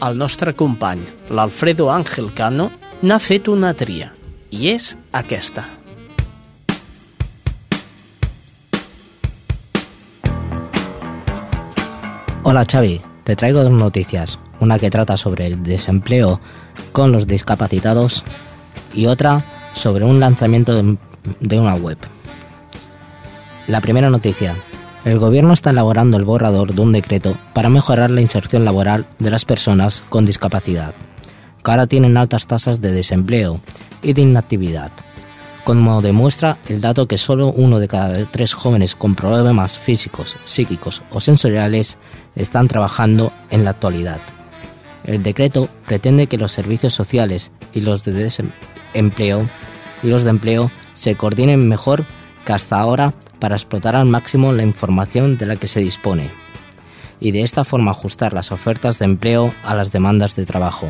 el 0.00 0.16
nostre 0.16 0.54
company, 0.56 1.02
l'Alfredo 1.28 1.90
Ángel 1.92 2.32
Cano, 2.32 2.70
n'ha 3.02 3.18
fet 3.20 3.52
una 3.52 3.74
tria, 3.76 4.14
i 4.50 4.72
és 4.72 4.94
aquesta. 5.12 5.77
Hola 12.50 12.64
Xavi, 12.64 13.02
te 13.24 13.36
traigo 13.36 13.62
dos 13.62 13.70
noticias, 13.70 14.38
una 14.58 14.78
que 14.78 14.88
trata 14.88 15.18
sobre 15.18 15.46
el 15.46 15.62
desempleo 15.62 16.40
con 16.92 17.12
los 17.12 17.26
discapacitados 17.26 18.24
y 18.94 19.04
otra 19.04 19.44
sobre 19.74 20.06
un 20.06 20.18
lanzamiento 20.18 20.74
de, 20.74 21.58
una 21.58 21.74
web. 21.74 21.98
La 23.66 23.82
primera 23.82 24.08
noticia. 24.08 24.56
El 25.04 25.18
gobierno 25.18 25.52
está 25.52 25.68
elaborando 25.68 26.16
el 26.16 26.24
borrador 26.24 26.72
de 26.74 26.80
un 26.80 26.92
decreto 26.92 27.36
para 27.52 27.68
mejorar 27.68 28.10
la 28.10 28.22
inserción 28.22 28.64
laboral 28.64 29.06
de 29.18 29.30
las 29.30 29.44
personas 29.44 30.02
con 30.08 30.24
discapacidad, 30.24 30.94
que 31.62 31.70
ahora 31.70 31.86
tienen 31.86 32.16
altas 32.16 32.46
tasas 32.46 32.80
de 32.80 32.92
desempleo 32.92 33.60
y 34.00 34.14
de 34.14 34.22
inactividad, 34.22 34.90
como 35.68 36.00
demuestra 36.00 36.56
el 36.66 36.80
dato 36.80 37.06
que 37.06 37.18
solo 37.18 37.48
uno 37.48 37.78
de 37.78 37.88
cada 37.88 38.24
tres 38.24 38.54
jóvenes 38.54 38.94
con 38.94 39.14
problemas 39.14 39.78
físicos, 39.78 40.38
psíquicos 40.46 41.02
o 41.10 41.20
sensoriales 41.20 41.98
están 42.36 42.68
trabajando 42.68 43.34
en 43.50 43.64
la 43.64 43.70
actualidad. 43.72 44.18
El 45.04 45.22
decreto 45.22 45.68
pretende 45.84 46.26
que 46.26 46.38
los 46.38 46.52
servicios 46.52 46.94
sociales 46.94 47.52
y 47.74 47.82
los 47.82 48.06
de 48.06 48.32
empleo 48.94 50.70
se 50.94 51.16
coordinen 51.16 51.68
mejor 51.68 52.06
que 52.46 52.54
hasta 52.54 52.80
ahora 52.80 53.12
para 53.38 53.56
explotar 53.56 53.94
al 53.94 54.06
máximo 54.06 54.54
la 54.54 54.62
información 54.62 55.36
de 55.36 55.44
la 55.44 55.56
que 55.56 55.66
se 55.66 55.80
dispone 55.80 56.30
y 57.20 57.32
de 57.32 57.42
esta 57.42 57.64
forma 57.64 57.90
ajustar 57.90 58.32
las 58.32 58.52
ofertas 58.52 58.98
de 58.98 59.04
empleo 59.04 59.52
a 59.62 59.74
las 59.74 59.92
demandas 59.92 60.34
de 60.34 60.46
trabajo. 60.46 60.88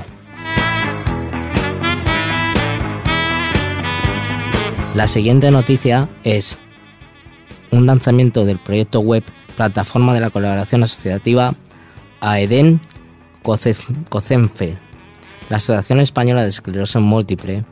La 4.94 5.06
siguiente 5.06 5.50
noticia 5.50 6.08
es 6.24 6.58
un 7.70 7.86
lanzamiento 7.86 8.44
del 8.44 8.58
proyecto 8.58 9.00
web 9.00 9.22
Plataforma 9.56 10.14
de 10.14 10.20
la 10.20 10.30
Colaboración 10.30 10.82
Asociativa 10.82 11.54
AEDEN 12.20 12.80
COCENFE, 13.42 14.76
la 15.50 15.56
Asociación 15.56 16.00
Española 16.00 16.42
de 16.42 16.48
Esclerosis 16.48 17.00
Múltiple, 17.00 17.64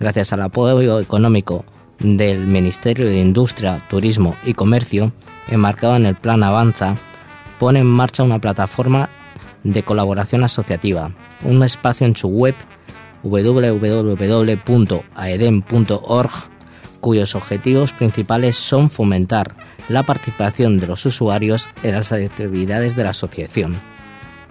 gracias 0.00 0.32
al 0.32 0.42
apoyo 0.42 1.00
económico 1.00 1.64
del 1.98 2.46
Ministerio 2.46 3.06
de 3.06 3.20
Industria, 3.20 3.84
Turismo 3.88 4.36
y 4.44 4.54
Comercio, 4.54 5.12
enmarcado 5.48 5.96
en 5.96 6.06
el 6.06 6.14
Plan 6.14 6.42
Avanza, 6.42 6.96
pone 7.58 7.80
en 7.80 7.86
marcha 7.86 8.22
una 8.22 8.40
plataforma 8.40 9.10
de 9.62 9.82
colaboración 9.82 10.44
asociativa, 10.44 11.10
un 11.42 11.62
espacio 11.62 12.06
en 12.06 12.16
su 12.16 12.28
web 12.28 12.54
www.aeden.org 13.24 14.54
cuyos 17.00 17.34
objetivos 17.34 17.92
principales 17.92 18.56
son 18.56 18.88
fomentar 18.88 19.56
la 19.90 20.04
participación 20.04 20.80
de 20.80 20.86
los 20.86 21.04
usuarios 21.04 21.68
en 21.82 21.92
las 21.92 22.12
actividades 22.12 22.96
de 22.96 23.04
la 23.04 23.10
asociación, 23.10 23.78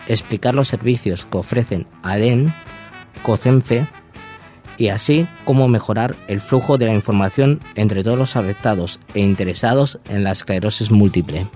explicar 0.07 0.53
los 0.53 0.67
servicios 0.67 1.25
que 1.25 1.39
ofrecen 1.39 1.87
ADEN, 2.03 2.53
COCENFE 3.23 3.87
y 4.77 4.89
así 4.89 5.27
cómo 5.45 5.67
mejorar 5.67 6.15
el 6.27 6.41
flujo 6.41 6.77
de 6.77 6.85
la 6.85 6.93
información 6.93 7.59
entre 7.73 8.03
todos 8.03 8.19
los 8.19 8.35
afectados 8.35 8.99
e 9.15 9.21
interesados 9.21 9.99
en 10.07 10.23
la 10.23 10.31
esclerosis 10.31 10.91
múltiple. 10.91 11.47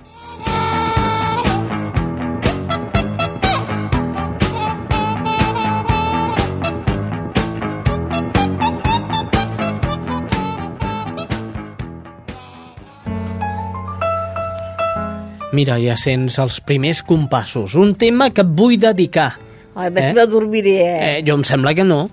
Mira, 15.58 15.80
ja 15.82 15.96
sents 15.98 16.36
els 16.38 16.60
primers 16.62 17.00
compassos. 17.02 17.74
Un 17.82 17.96
tema 17.98 18.30
que 18.30 18.44
et 18.46 18.50
vull 18.60 18.76
dedicar. 18.78 19.32
Ai, 19.74 19.90
més 19.90 20.12
eh? 20.12 20.14
no 20.14 20.26
dormiré, 20.30 20.76
eh? 20.86 20.98
eh? 21.08 21.16
Jo 21.26 21.34
em 21.40 21.46
sembla 21.50 21.74
que 21.74 21.86
no. 21.88 22.04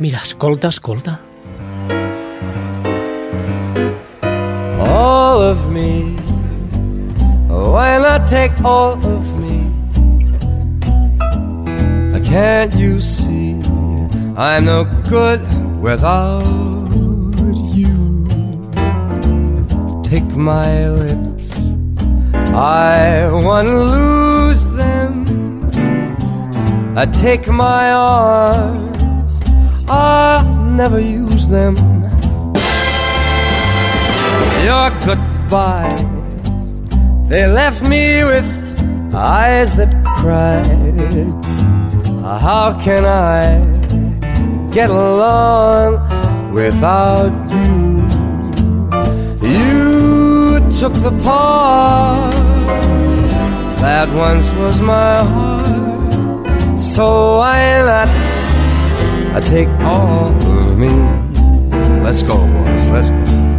Mira, 0.00 0.22
escolta, 0.24 0.70
escolta. 0.72 1.18
All 4.80 5.42
of 5.42 5.68
me 5.74 6.14
Why 7.50 7.98
not 7.98 8.28
take 8.30 8.54
all 8.64 8.94
of 8.94 9.26
me 9.40 9.60
Can't 12.30 12.74
you 12.74 13.00
see 13.00 13.58
I'm 14.36 14.64
no 14.64 14.84
good 15.10 15.42
without 15.82 16.42
you 17.74 18.24
Take 20.04 20.30
my 20.36 20.88
lips 20.88 21.63
I 22.56 23.28
wanna 23.32 23.76
lose 23.96 24.64
them. 24.70 25.12
I 26.96 27.06
take 27.06 27.48
my 27.48 27.92
arms. 27.92 29.40
I'll 29.88 30.44
never 30.70 31.00
use 31.00 31.48
them. 31.48 31.74
Your 34.64 34.90
goodbyes 35.04 36.00
They 37.28 37.46
left 37.46 37.82
me 37.82 38.22
with 38.24 38.46
eyes 39.12 39.74
that 39.76 39.92
cried. 40.18 40.98
How 42.22 42.78
can 42.80 43.04
I 43.04 43.58
get 44.72 44.90
along 44.90 45.90
without 46.52 47.32
you? 47.50 47.74
You 49.42 50.60
took 50.78 50.92
the 51.02 51.12
part 51.24 52.43
that 53.84 54.08
once 54.14 54.50
was 54.54 54.80
my 54.80 55.18
heart. 55.34 56.80
So 56.80 57.36
why 57.36 57.82
not 57.84 58.08
I 59.36 59.40
take 59.40 59.68
all 59.80 60.32
of 60.32 60.78
me? 60.78 60.88
Let's 62.02 62.22
go, 62.22 62.34
boys. 62.34 62.88
Let's 62.88 63.10
go. 63.10 63.53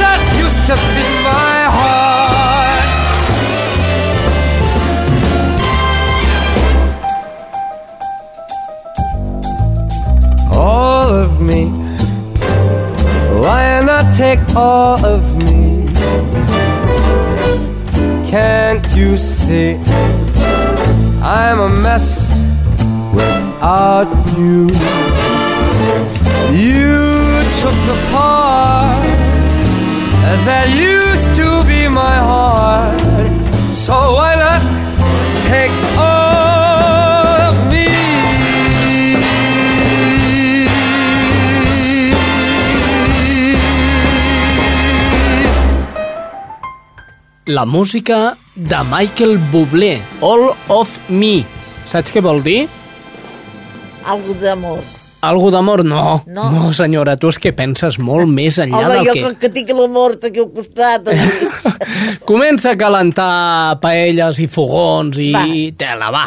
That 0.00 0.20
used 0.44 0.64
to 0.70 0.76
be 0.96 1.08
my 1.28 1.58
heart. 1.76 2.88
All 10.56 11.08
of 11.24 11.40
me, 11.40 11.62
why 13.42 13.80
not 13.84 14.04
take 14.16 14.40
all 14.56 15.04
of 15.04 15.22
me? 15.44 15.86
Can't 18.30 18.86
you 18.96 19.16
see 19.16 19.76
I'm 21.22 21.60
a 21.60 21.68
mess 21.82 22.40
without 23.14 24.08
you? 24.38 24.68
You 26.56 27.18
took 27.60 27.76
the 27.90 27.96
part 28.10 29.17
that 30.48 30.68
used 30.76 31.30
to 31.40 31.64
be 31.64 31.88
my 31.88 32.16
heart. 32.18 33.00
So 33.72 33.94
why 34.16 34.34
not 34.36 34.62
take 35.48 35.72
all 35.96 37.40
of 37.50 37.56
me? 37.72 37.88
La 47.46 47.64
música 47.64 48.36
de 48.54 48.84
Michael 48.90 49.38
Bublé, 49.50 50.02
All 50.20 50.54
of 50.68 50.98
Me. 51.08 51.46
Saps 51.88 52.12
què 52.12 52.20
vol 52.20 52.42
dir? 52.44 52.68
Algo 54.04 54.36
d'amor. 54.42 54.97
Algo 55.20 55.50
d'amor? 55.50 55.82
No. 55.84 56.22
No. 56.26 56.48
no, 56.52 56.72
senyora, 56.76 57.16
tu 57.18 57.32
és 57.32 57.40
que 57.42 57.52
penses 57.56 57.98
molt 57.98 58.30
més 58.38 58.58
enllà 58.62 58.84
Home, 58.84 58.94
del 58.94 59.08
jo 59.08 59.14
que... 59.14 59.22
que... 59.22 59.34
que 59.42 59.52
tinc 59.56 59.72
l'amor 59.74 60.18
aquí 60.22 60.44
al 60.44 60.50
costat. 60.54 61.10
Comença 62.30 62.74
a 62.74 62.78
calentar 62.78 63.78
paelles 63.82 64.38
i 64.38 64.46
fogons 64.50 65.18
i 65.22 65.32
Va. 65.34 65.46
tela, 65.78 66.12
va. 66.14 66.26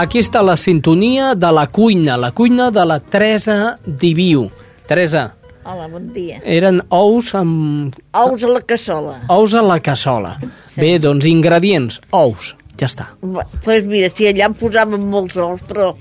Aquí 0.00 0.20
està 0.22 0.40
la 0.46 0.54
sintonia 0.56 1.34
de 1.36 1.50
la 1.52 1.66
cuina, 1.68 2.16
la 2.16 2.30
cuina 2.32 2.70
de 2.72 2.84
la 2.88 3.00
Teresa 3.00 3.76
Diviu. 3.84 4.46
Teresa, 4.88 5.34
Hola, 5.64 5.88
bon 5.92 6.06
dia. 6.14 6.38
eren 6.44 6.80
ous 6.88 7.34
amb 7.36 7.94
Ous 8.16 8.42
a 8.44 8.48
la 8.48 8.62
cassola. 8.62 9.18
ous 9.28 9.54
a 9.54 9.62
la 9.62 9.78
cassola. 9.80 10.38
Sí. 10.72 10.80
Bé, 10.80 10.98
doncs 10.98 11.26
ingredients, 11.28 12.00
ous, 12.16 12.54
ja 12.80 12.86
està. 12.88 13.10
Doncs 13.20 13.60
pues 13.64 13.84
mira, 13.84 14.08
si 14.10 14.26
allà 14.30 14.46
em 14.48 14.54
posaven 14.56 15.04
molts 15.10 15.36
ous, 15.36 15.60
però 15.68 15.92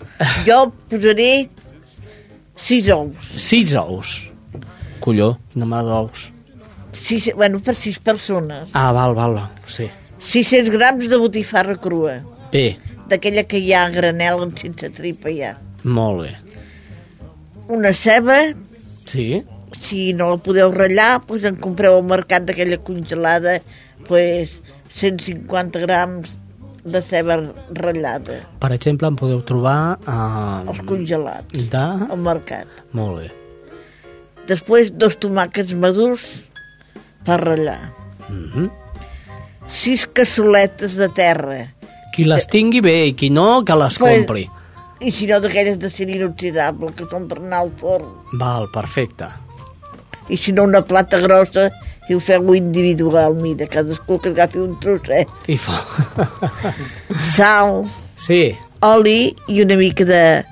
jo 0.48 0.60
posaré 0.90 1.50
sis 2.56 2.88
ous. 2.96 3.34
Sis 3.36 3.76
ous. 3.76 4.16
Colló, 5.04 5.34
quina 5.52 5.66
mà 5.68 5.84
d'ous. 5.84 6.30
Sis, 6.94 7.30
bueno, 7.36 7.60
per 7.60 7.76
sis 7.76 8.00
persones. 8.00 8.70
Ah, 8.74 8.92
val, 8.96 9.14
val, 9.16 9.36
val, 9.36 9.50
sí. 9.68 9.90
600 10.20 10.72
grams 10.72 11.08
de 11.10 11.18
botifarra 11.18 11.76
crua. 11.80 12.22
Bé, 12.52 12.78
D'aquella 13.10 13.44
que 13.50 13.58
hi 13.58 13.74
ha 13.74 13.86
a 13.88 13.94
granel 13.94 14.44
sense 14.60 14.90
tripa 14.96 15.34
ja. 15.34 15.56
molt 15.84 16.26
bé. 16.26 16.34
Una 17.70 17.94
ceba, 17.94 18.40
Sí? 19.06 19.44
si 19.80 20.14
no 20.14 20.30
la 20.32 20.38
podeu 20.44 20.72
ratllar, 20.74 21.22
doncs 21.28 21.46
en 21.50 21.58
compreu 21.62 21.96
al 21.98 22.06
mercat 22.06 22.46
d'aquella 22.46 22.78
congelada, 22.86 23.60
doncs 24.10 24.60
150 25.00 25.82
grams 25.86 26.32
de 26.84 27.02
ceba 27.06 27.38
ratllada, 27.78 28.40
Per 28.60 28.72
exemple, 28.74 29.08
en 29.08 29.18
podeu 29.20 29.42
trobar... 29.46 30.00
Uh, 30.08 30.72
els 30.72 30.82
congelats, 30.88 31.68
de... 31.72 31.86
al 32.10 32.22
mercat. 32.24 32.68
Molt 32.98 33.22
bé. 33.22 33.30
Després, 34.50 34.90
dos 34.92 35.18
tomàquets 35.22 35.76
madurs 35.78 36.26
per 37.28 37.40
ratllar. 37.44 37.92
Mm 38.30 38.48
-hmm. 38.54 38.70
Sis 39.68 40.08
cassoletes 40.08 40.96
de 40.98 41.10
terra. 41.10 41.68
Qui 42.20 42.30
les 42.30 42.48
tingui 42.52 42.82
bé 42.84 42.96
i 43.10 43.14
qui 43.16 43.30
no, 43.32 43.64
que 43.66 43.76
les 43.80 43.98
Pues- 43.98 44.18
compri. 44.18 44.50
I 45.00 45.12
si 45.16 45.28
no, 45.28 45.40
d'aquelles 45.40 45.78
de 45.80 45.90
ser 45.90 46.10
inoxidable, 46.12 46.92
que 46.96 47.06
són 47.08 47.28
per 47.30 47.38
anar 47.40 47.62
al 47.64 47.70
forn. 47.80 48.10
Val, 48.40 48.68
perfecte. 48.74 49.30
I 50.28 50.36
si 50.38 50.52
no, 50.52 50.66
una 50.68 50.82
plata 50.84 51.18
grossa 51.24 51.70
i 52.10 52.14
ho 52.14 52.20
feu 52.20 52.54
individual, 52.58 53.36
mira, 53.40 53.68
cadascú 53.68 54.20
que 54.20 54.30
agafi 54.34 54.60
un 54.60 54.76
trosset. 54.84 55.30
I 55.48 55.56
fa... 55.58 55.78
Sal, 57.36 57.86
Sí, 58.20 58.52
oli 58.84 59.34
i 59.48 59.62
una 59.64 59.78
mica 59.80 60.04
de 60.04 60.44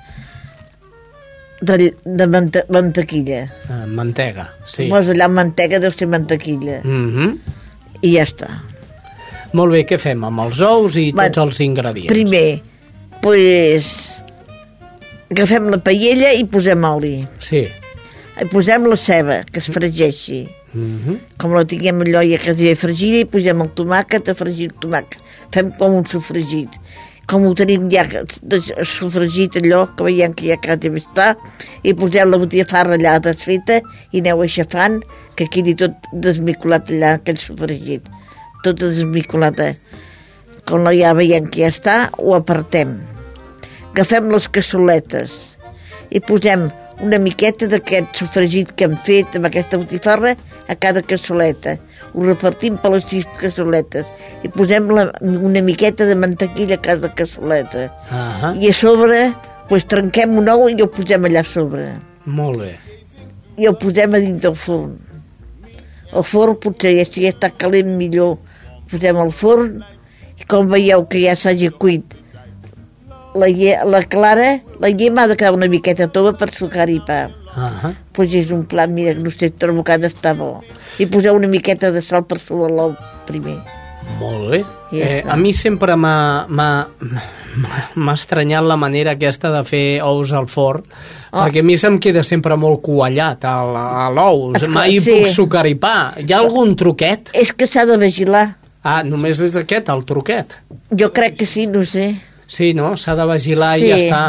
de, 1.60 1.94
de 2.04 2.26
mante, 2.26 2.64
mantequilla. 2.70 3.42
uh, 3.68 3.86
mantega, 3.86 4.54
sí. 4.64 4.88
Posa 4.88 5.12
allà 5.12 5.28
mantega, 5.28 5.80
deu 5.82 5.92
ser 5.92 6.08
mantequilla. 6.08 6.80
Mm 6.84 7.08
-hmm. 7.12 7.38
I 8.00 8.14
ja 8.16 8.22
està. 8.24 8.48
Molt 9.56 9.72
bé, 9.72 9.84
què 9.88 9.96
fem 10.00 10.24
amb 10.28 10.42
els 10.44 10.60
ous 10.60 10.98
i 11.00 11.08
Bueno, 11.12 11.32
tots 11.32 11.40
els 11.46 11.60
ingredients? 11.64 12.10
Primer, 12.12 12.60
pues, 13.24 13.88
agafem 15.32 15.70
la 15.72 15.80
paella 15.80 16.34
i 16.36 16.44
posem 16.44 16.84
oli. 16.84 17.14
Sí. 17.40 17.64
I 18.38 18.46
posem 18.52 18.86
la 18.86 18.98
ceba, 19.00 19.42
que 19.48 19.62
es 19.62 19.70
fregeixi. 19.72 20.46
Mm 20.74 20.98
-hmm. 21.00 21.18
Com 21.38 21.54
la 21.54 21.64
tinguem 21.64 22.00
allò 22.00 22.20
ja 22.22 22.38
quasi 22.38 22.74
fregida, 22.74 23.18
i 23.18 23.24
posem 23.24 23.60
el 23.60 23.70
tomàquet 23.74 24.28
a 24.28 24.34
fregir 24.34 24.68
el 24.70 24.74
tomàquet. 24.80 25.18
Fem 25.50 25.72
com 25.78 25.94
un 25.94 26.06
sofregit. 26.06 26.68
Com 27.26 27.44
ho 27.46 27.54
tenim 27.54 27.90
ja 27.90 28.06
sofregit 28.84 29.56
allò, 29.56 29.88
que 29.96 30.04
veiem 30.04 30.34
que 30.34 30.46
ja 30.46 30.56
quasi 30.56 30.88
bé 30.88 31.00
està, 31.00 31.36
i 31.82 31.94
posem 31.94 32.30
la 32.30 32.38
botifarra 32.38 32.94
allà 32.94 33.18
desfeta 33.18 33.80
i 34.12 34.20
aneu 34.20 34.42
aixafant, 34.42 35.02
que 35.34 35.46
quedi 35.46 35.74
tot 35.74 35.92
desmicolat 36.12 36.90
allà, 36.90 37.14
aquell 37.14 37.38
sofregit. 37.38 38.02
Tot 38.64 38.80
desmicolat. 38.80 39.60
Eh? 39.60 39.74
Com 40.68 40.88
ja 40.92 41.14
veiem 41.16 41.46
que 41.48 41.64
ja 41.64 41.70
està, 41.72 41.96
ho 42.18 42.34
apartem. 42.36 42.98
Agafem 43.92 44.28
les 44.30 44.46
cassoletes 44.54 45.32
i 46.14 46.20
posem 46.22 46.68
una 47.02 47.18
miqueta 47.22 47.68
d'aquest 47.70 48.18
sofregit 48.18 48.70
que 48.76 48.86
hem 48.88 48.96
fet 49.06 49.36
amb 49.38 49.48
aquesta 49.48 49.78
botifarra 49.78 50.34
a 50.68 50.76
cada 50.78 51.02
cassoleta. 51.02 51.76
Ho 52.14 52.24
repartim 52.26 52.78
per 52.82 52.92
les 52.94 53.06
sis 53.10 53.26
cassoletes 53.40 54.08
i 54.46 54.50
posem 54.54 54.88
la, 54.94 55.08
una 55.22 55.62
miqueta 55.62 56.06
de 56.08 56.16
mantequilla 56.18 56.78
a 56.78 56.84
cada 56.84 57.12
cassoleta. 57.14 57.88
Ah 58.10 58.52
I 58.56 58.70
a 58.70 58.74
sobre 58.74 59.20
pues, 59.68 59.86
trenquem 59.86 60.38
un 60.40 60.50
ou 60.50 60.68
i 60.70 60.78
ho 60.82 60.88
posem 60.90 61.28
allà 61.28 61.44
sobre. 61.46 61.92
Molt 62.24 62.64
bé. 62.64 62.72
I 63.58 63.68
ho 63.68 63.74
posem 63.78 64.14
a 64.14 64.22
dins 64.22 64.42
del 64.42 64.56
forn. 64.58 64.96
El 66.08 66.24
forn 66.24 66.56
potser 66.62 66.94
si 67.06 67.26
ja 67.26 67.34
està 67.34 67.50
calent 67.52 67.90
millor, 67.98 68.38
posem 68.90 69.16
al 69.20 69.32
forn 69.32 69.82
i 70.38 70.44
com 70.48 70.68
veieu 70.70 71.06
que 71.10 71.20
ja 71.26 71.34
s'hagi 71.36 71.68
cuit 71.70 72.14
la, 73.38 73.46
la 73.84 74.02
clara, 74.08 74.60
la 74.80 74.88
llema 74.90 75.22
ha 75.24 75.28
de 75.28 75.36
quedar 75.36 75.52
una 75.54 75.68
miqueta 75.70 76.08
tova 76.10 76.32
per 76.34 76.48
sucar-hi 76.54 77.00
pa. 77.06 77.28
Ah 77.54 77.92
Pues 78.12 78.32
és 78.34 78.50
un 78.50 78.64
plat, 78.66 78.90
mira, 78.90 79.12
no 79.14 79.30
sé, 79.30 79.50
trobo 79.50 79.84
que 79.84 79.92
ha 79.94 79.98
d'estar 79.98 80.34
bo. 80.36 80.60
I 80.98 81.06
poseu 81.06 81.36
una 81.38 81.46
miqueta 81.46 81.92
de 81.94 82.02
sal 82.02 82.24
per 82.26 82.38
sobre 82.42 82.72
l'ou 82.74 82.96
primer. 83.28 83.58
Molt 84.18 84.50
bé. 84.50 84.60
Ja 84.90 85.04
Eh, 85.04 85.20
està. 85.22 85.32
a 85.32 85.36
mi 85.36 85.52
sempre 85.52 85.94
m'ha 85.96 86.46
m'ha- 86.48 88.12
estranyat 88.14 88.62
la 88.64 88.76
manera 88.76 89.12
aquesta 89.12 89.50
de 89.52 89.62
fer 89.64 90.00
ous 90.02 90.32
al 90.32 90.46
forn, 90.48 90.82
Ah. 91.30 91.44
perquè 91.46 91.60
a 91.60 91.62
mi 91.62 91.76
se'm 91.76 91.98
queda 91.98 92.22
sempre 92.24 92.56
molt 92.56 92.80
cuallat 92.82 93.44
a 93.44 93.56
l- 93.64 93.76
a 93.76 94.10
l'ou. 94.10 94.52
Esclar, 94.54 94.70
Mai 94.74 95.00
sí. 95.00 95.10
puc 95.12 95.78
pa. 95.78 96.14
Hi 96.16 96.32
ha 96.32 96.38
algun 96.38 96.74
truquet? 96.76 97.30
És 97.34 97.52
que 97.52 97.66
s'ha 97.66 97.84
de 97.86 97.96
vigilar. 97.98 98.57
Ah, 98.82 99.02
només 99.04 99.40
és 99.44 99.56
aquest, 99.58 99.88
el 99.90 100.04
truquet. 100.08 100.54
Jo 100.96 101.12
crec 101.12 101.36
que 101.40 101.46
sí, 101.46 101.66
no 101.66 101.84
sé. 101.84 102.14
Sí, 102.48 102.70
no? 102.72 102.94
S'ha 102.96 103.12
de 103.14 103.26
vigilar 103.28 103.74
Sí. 103.76 103.84
i 103.84 103.88
ja 103.90 103.96
està. 103.98 104.20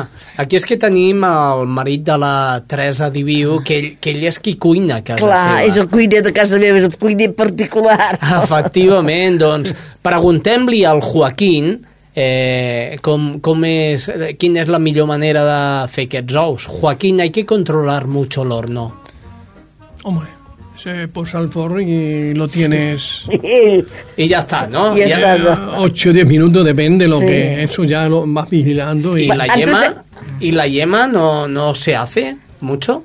Aquí 0.43 0.57
és 0.57 0.65
que 0.67 0.75
tenim 0.75 1.21
el 1.23 1.61
marit 1.71 2.01
de 2.03 2.17
la 2.19 2.59
Teresa 2.67 3.07
Diviu, 3.09 3.61
que 3.63 3.77
ell, 3.77 3.87
que 4.01 4.11
ell 4.11 4.25
és 4.27 4.39
qui 4.43 4.57
cuina 4.59 4.97
a 4.97 5.03
casa 5.07 5.23
Clar, 5.23 5.37
seva. 5.59 5.61
és 5.69 5.77
el 5.77 5.87
cuiner 5.87 6.21
de 6.25 6.33
casa 6.33 6.57
meva, 6.59 6.77
és 6.81 6.83
el 6.89 6.97
cuiner 6.99 7.29
particular. 7.33 8.17
Efectivament, 8.43 9.37
doncs, 9.39 9.71
preguntem-li 10.03 10.83
al 10.83 10.99
Joaquín 10.99 11.77
eh, 12.13 12.97
com, 13.01 13.39
com 13.39 13.63
és, 13.63 14.09
quina 14.37 14.65
és 14.65 14.67
la 14.73 14.79
millor 14.83 15.07
manera 15.07 15.45
de 15.47 15.87
fer 15.93 16.09
aquests 16.09 16.35
ous. 16.35 16.67
Joaquín, 16.67 17.21
hay 17.21 17.29
que 17.29 17.45
controlar 17.45 18.05
mucho 18.07 18.43
el 18.43 18.51
horno. 18.51 18.89
Hombre, 20.03 20.27
se 20.81 21.07
posa 21.09 21.37
al 21.39 21.49
forno 21.49 21.79
y 21.81 22.33
lo 22.33 22.47
tienes 22.47 23.23
Y 24.17 24.27
ya 24.27 24.39
está, 24.39 24.65
¿no? 24.67 24.95
Ya 24.97 25.07
Ya- 25.07 25.35
está, 25.35 25.55
¿no? 25.55 25.77
8 25.81 26.09
o 26.09 26.13
10 26.13 26.27
minutos, 26.27 26.65
depende 26.65 27.05
de 27.05 27.09
lo 27.09 27.19
Sí. 27.19 27.25
que 27.25 27.63
eso 27.63 27.83
ya 27.83 28.07
lo 28.07 28.25
vas 28.25 28.49
vigilando 28.49 29.17
y 29.17 29.23
¿Y 29.23 29.27
la 29.27 29.47
yema? 29.55 29.89
de- 29.89 29.95
¿Y 30.39 30.51
la 30.51 30.67
yema 30.67 31.07
no, 31.07 31.47
no 31.47 31.75
se 31.75 31.95
hace 31.95 32.37
mucho? 32.61 33.03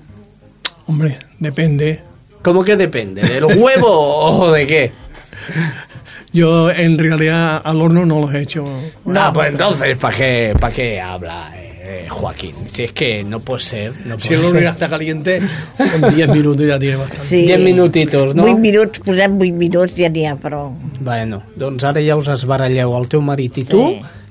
Hombre, 0.87 1.19
depende. 1.39 2.01
¿Cómo 2.43 2.63
que 2.65 2.77
depende? 2.77 3.23
¿Del 3.23 3.45
huevo 3.45 3.89
o 3.89 4.53
de 4.53 4.67
qué? 4.67 4.93
Yo 6.33 6.71
en 6.71 6.99
realidad 6.99 7.61
al 7.65 7.81
horno 7.81 8.05
no 8.05 8.21
los 8.21 8.35
he 8.35 8.43
hecho. 8.43 8.65
No, 9.05 9.33
pues 9.33 9.51
entonces, 9.53 9.97
¿para 9.99 10.17
qué, 10.17 10.55
para 10.59 10.75
qué 10.75 11.01
habla 11.01 11.53
eh, 11.85 12.07
Joaquín? 12.09 12.55
Si 12.67 12.85
es 12.85 12.93
que 12.93 13.23
no 13.23 13.41
puede 13.41 13.61
ser. 13.61 13.93
No 14.07 14.19
Si 14.19 14.29
puede 14.29 14.41
el 14.41 14.47
horno 14.47 14.61
ser. 14.61 14.69
está 14.71 14.89
caliente, 14.89 15.37
en 15.79 16.15
10 16.17 16.29
minutos 16.31 16.67
ja 16.67 16.79
tiene 16.79 16.97
bastante. 16.97 17.27
Sí. 17.27 17.43
Diez 17.45 17.61
minutitos, 17.61 18.35
no? 18.35 18.45
8 18.45 18.57
minuts, 18.59 19.01
posem 19.05 19.37
8 19.39 19.53
minuts, 19.55 19.95
ja 19.97 20.09
n'hi 20.09 20.25
ha, 20.27 20.35
però... 20.41 20.71
Bueno, 21.01 21.43
doncs 21.55 21.85
ara 21.85 22.01
ja 22.01 22.17
us 22.17 22.29
esbaralleu 22.33 22.95
el 22.97 23.07
teu 23.13 23.21
marit 23.21 23.59
i 23.61 23.65
tu 23.69 23.83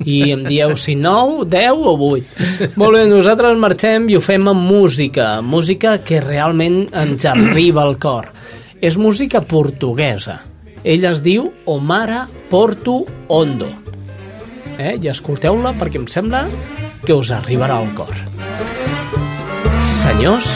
i 0.03 0.31
em 0.33 0.41
dieu 0.47 0.73
si 0.75 0.95
9, 0.97 1.45
10 1.47 1.85
o 1.85 1.93
8. 2.09 2.73
Molt 2.81 2.97
bé, 2.97 3.03
nosaltres 3.11 3.59
marxem 3.61 4.09
i 4.09 4.17
ho 4.17 4.21
fem 4.25 4.49
amb 4.49 4.65
música, 4.71 5.35
música 5.45 5.99
que 6.03 6.19
realment 6.23 6.87
ens 6.91 7.25
arriba 7.29 7.83
al 7.85 7.99
cor. 8.01 8.31
És 8.81 8.97
música 8.97 9.39
portuguesa. 9.47 10.41
Ella 10.83 11.13
es 11.13 11.21
diu 11.23 11.45
Omara 11.71 12.25
Porto 12.49 13.05
Ondo. 13.31 13.69
Eh? 14.77 14.97
I 14.99 15.07
escolteu-la 15.13 15.71
perquè 15.79 16.01
em 16.01 16.07
sembla 16.11 16.47
que 17.05 17.13
us 17.13 17.31
arribarà 17.35 17.77
al 17.81 17.89
cor. 17.97 18.13
Senyors, 19.83 20.55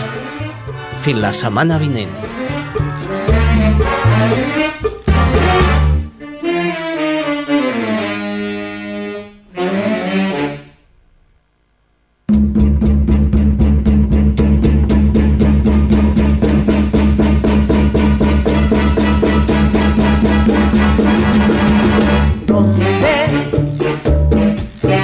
fins 1.04 1.20
la 1.20 1.34
setmana 1.36 1.80
vinent. 1.82 2.14
¿Dónde? 22.48 23.28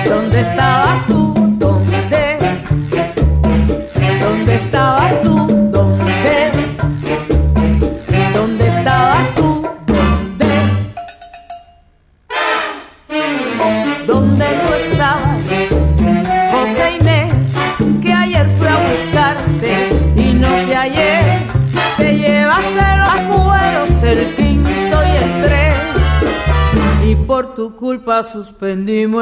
¿Dónde 0.08 0.42
estabas 0.42 1.08
tú? 1.08 1.23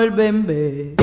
El 0.03 0.11
bembé. 0.11 0.95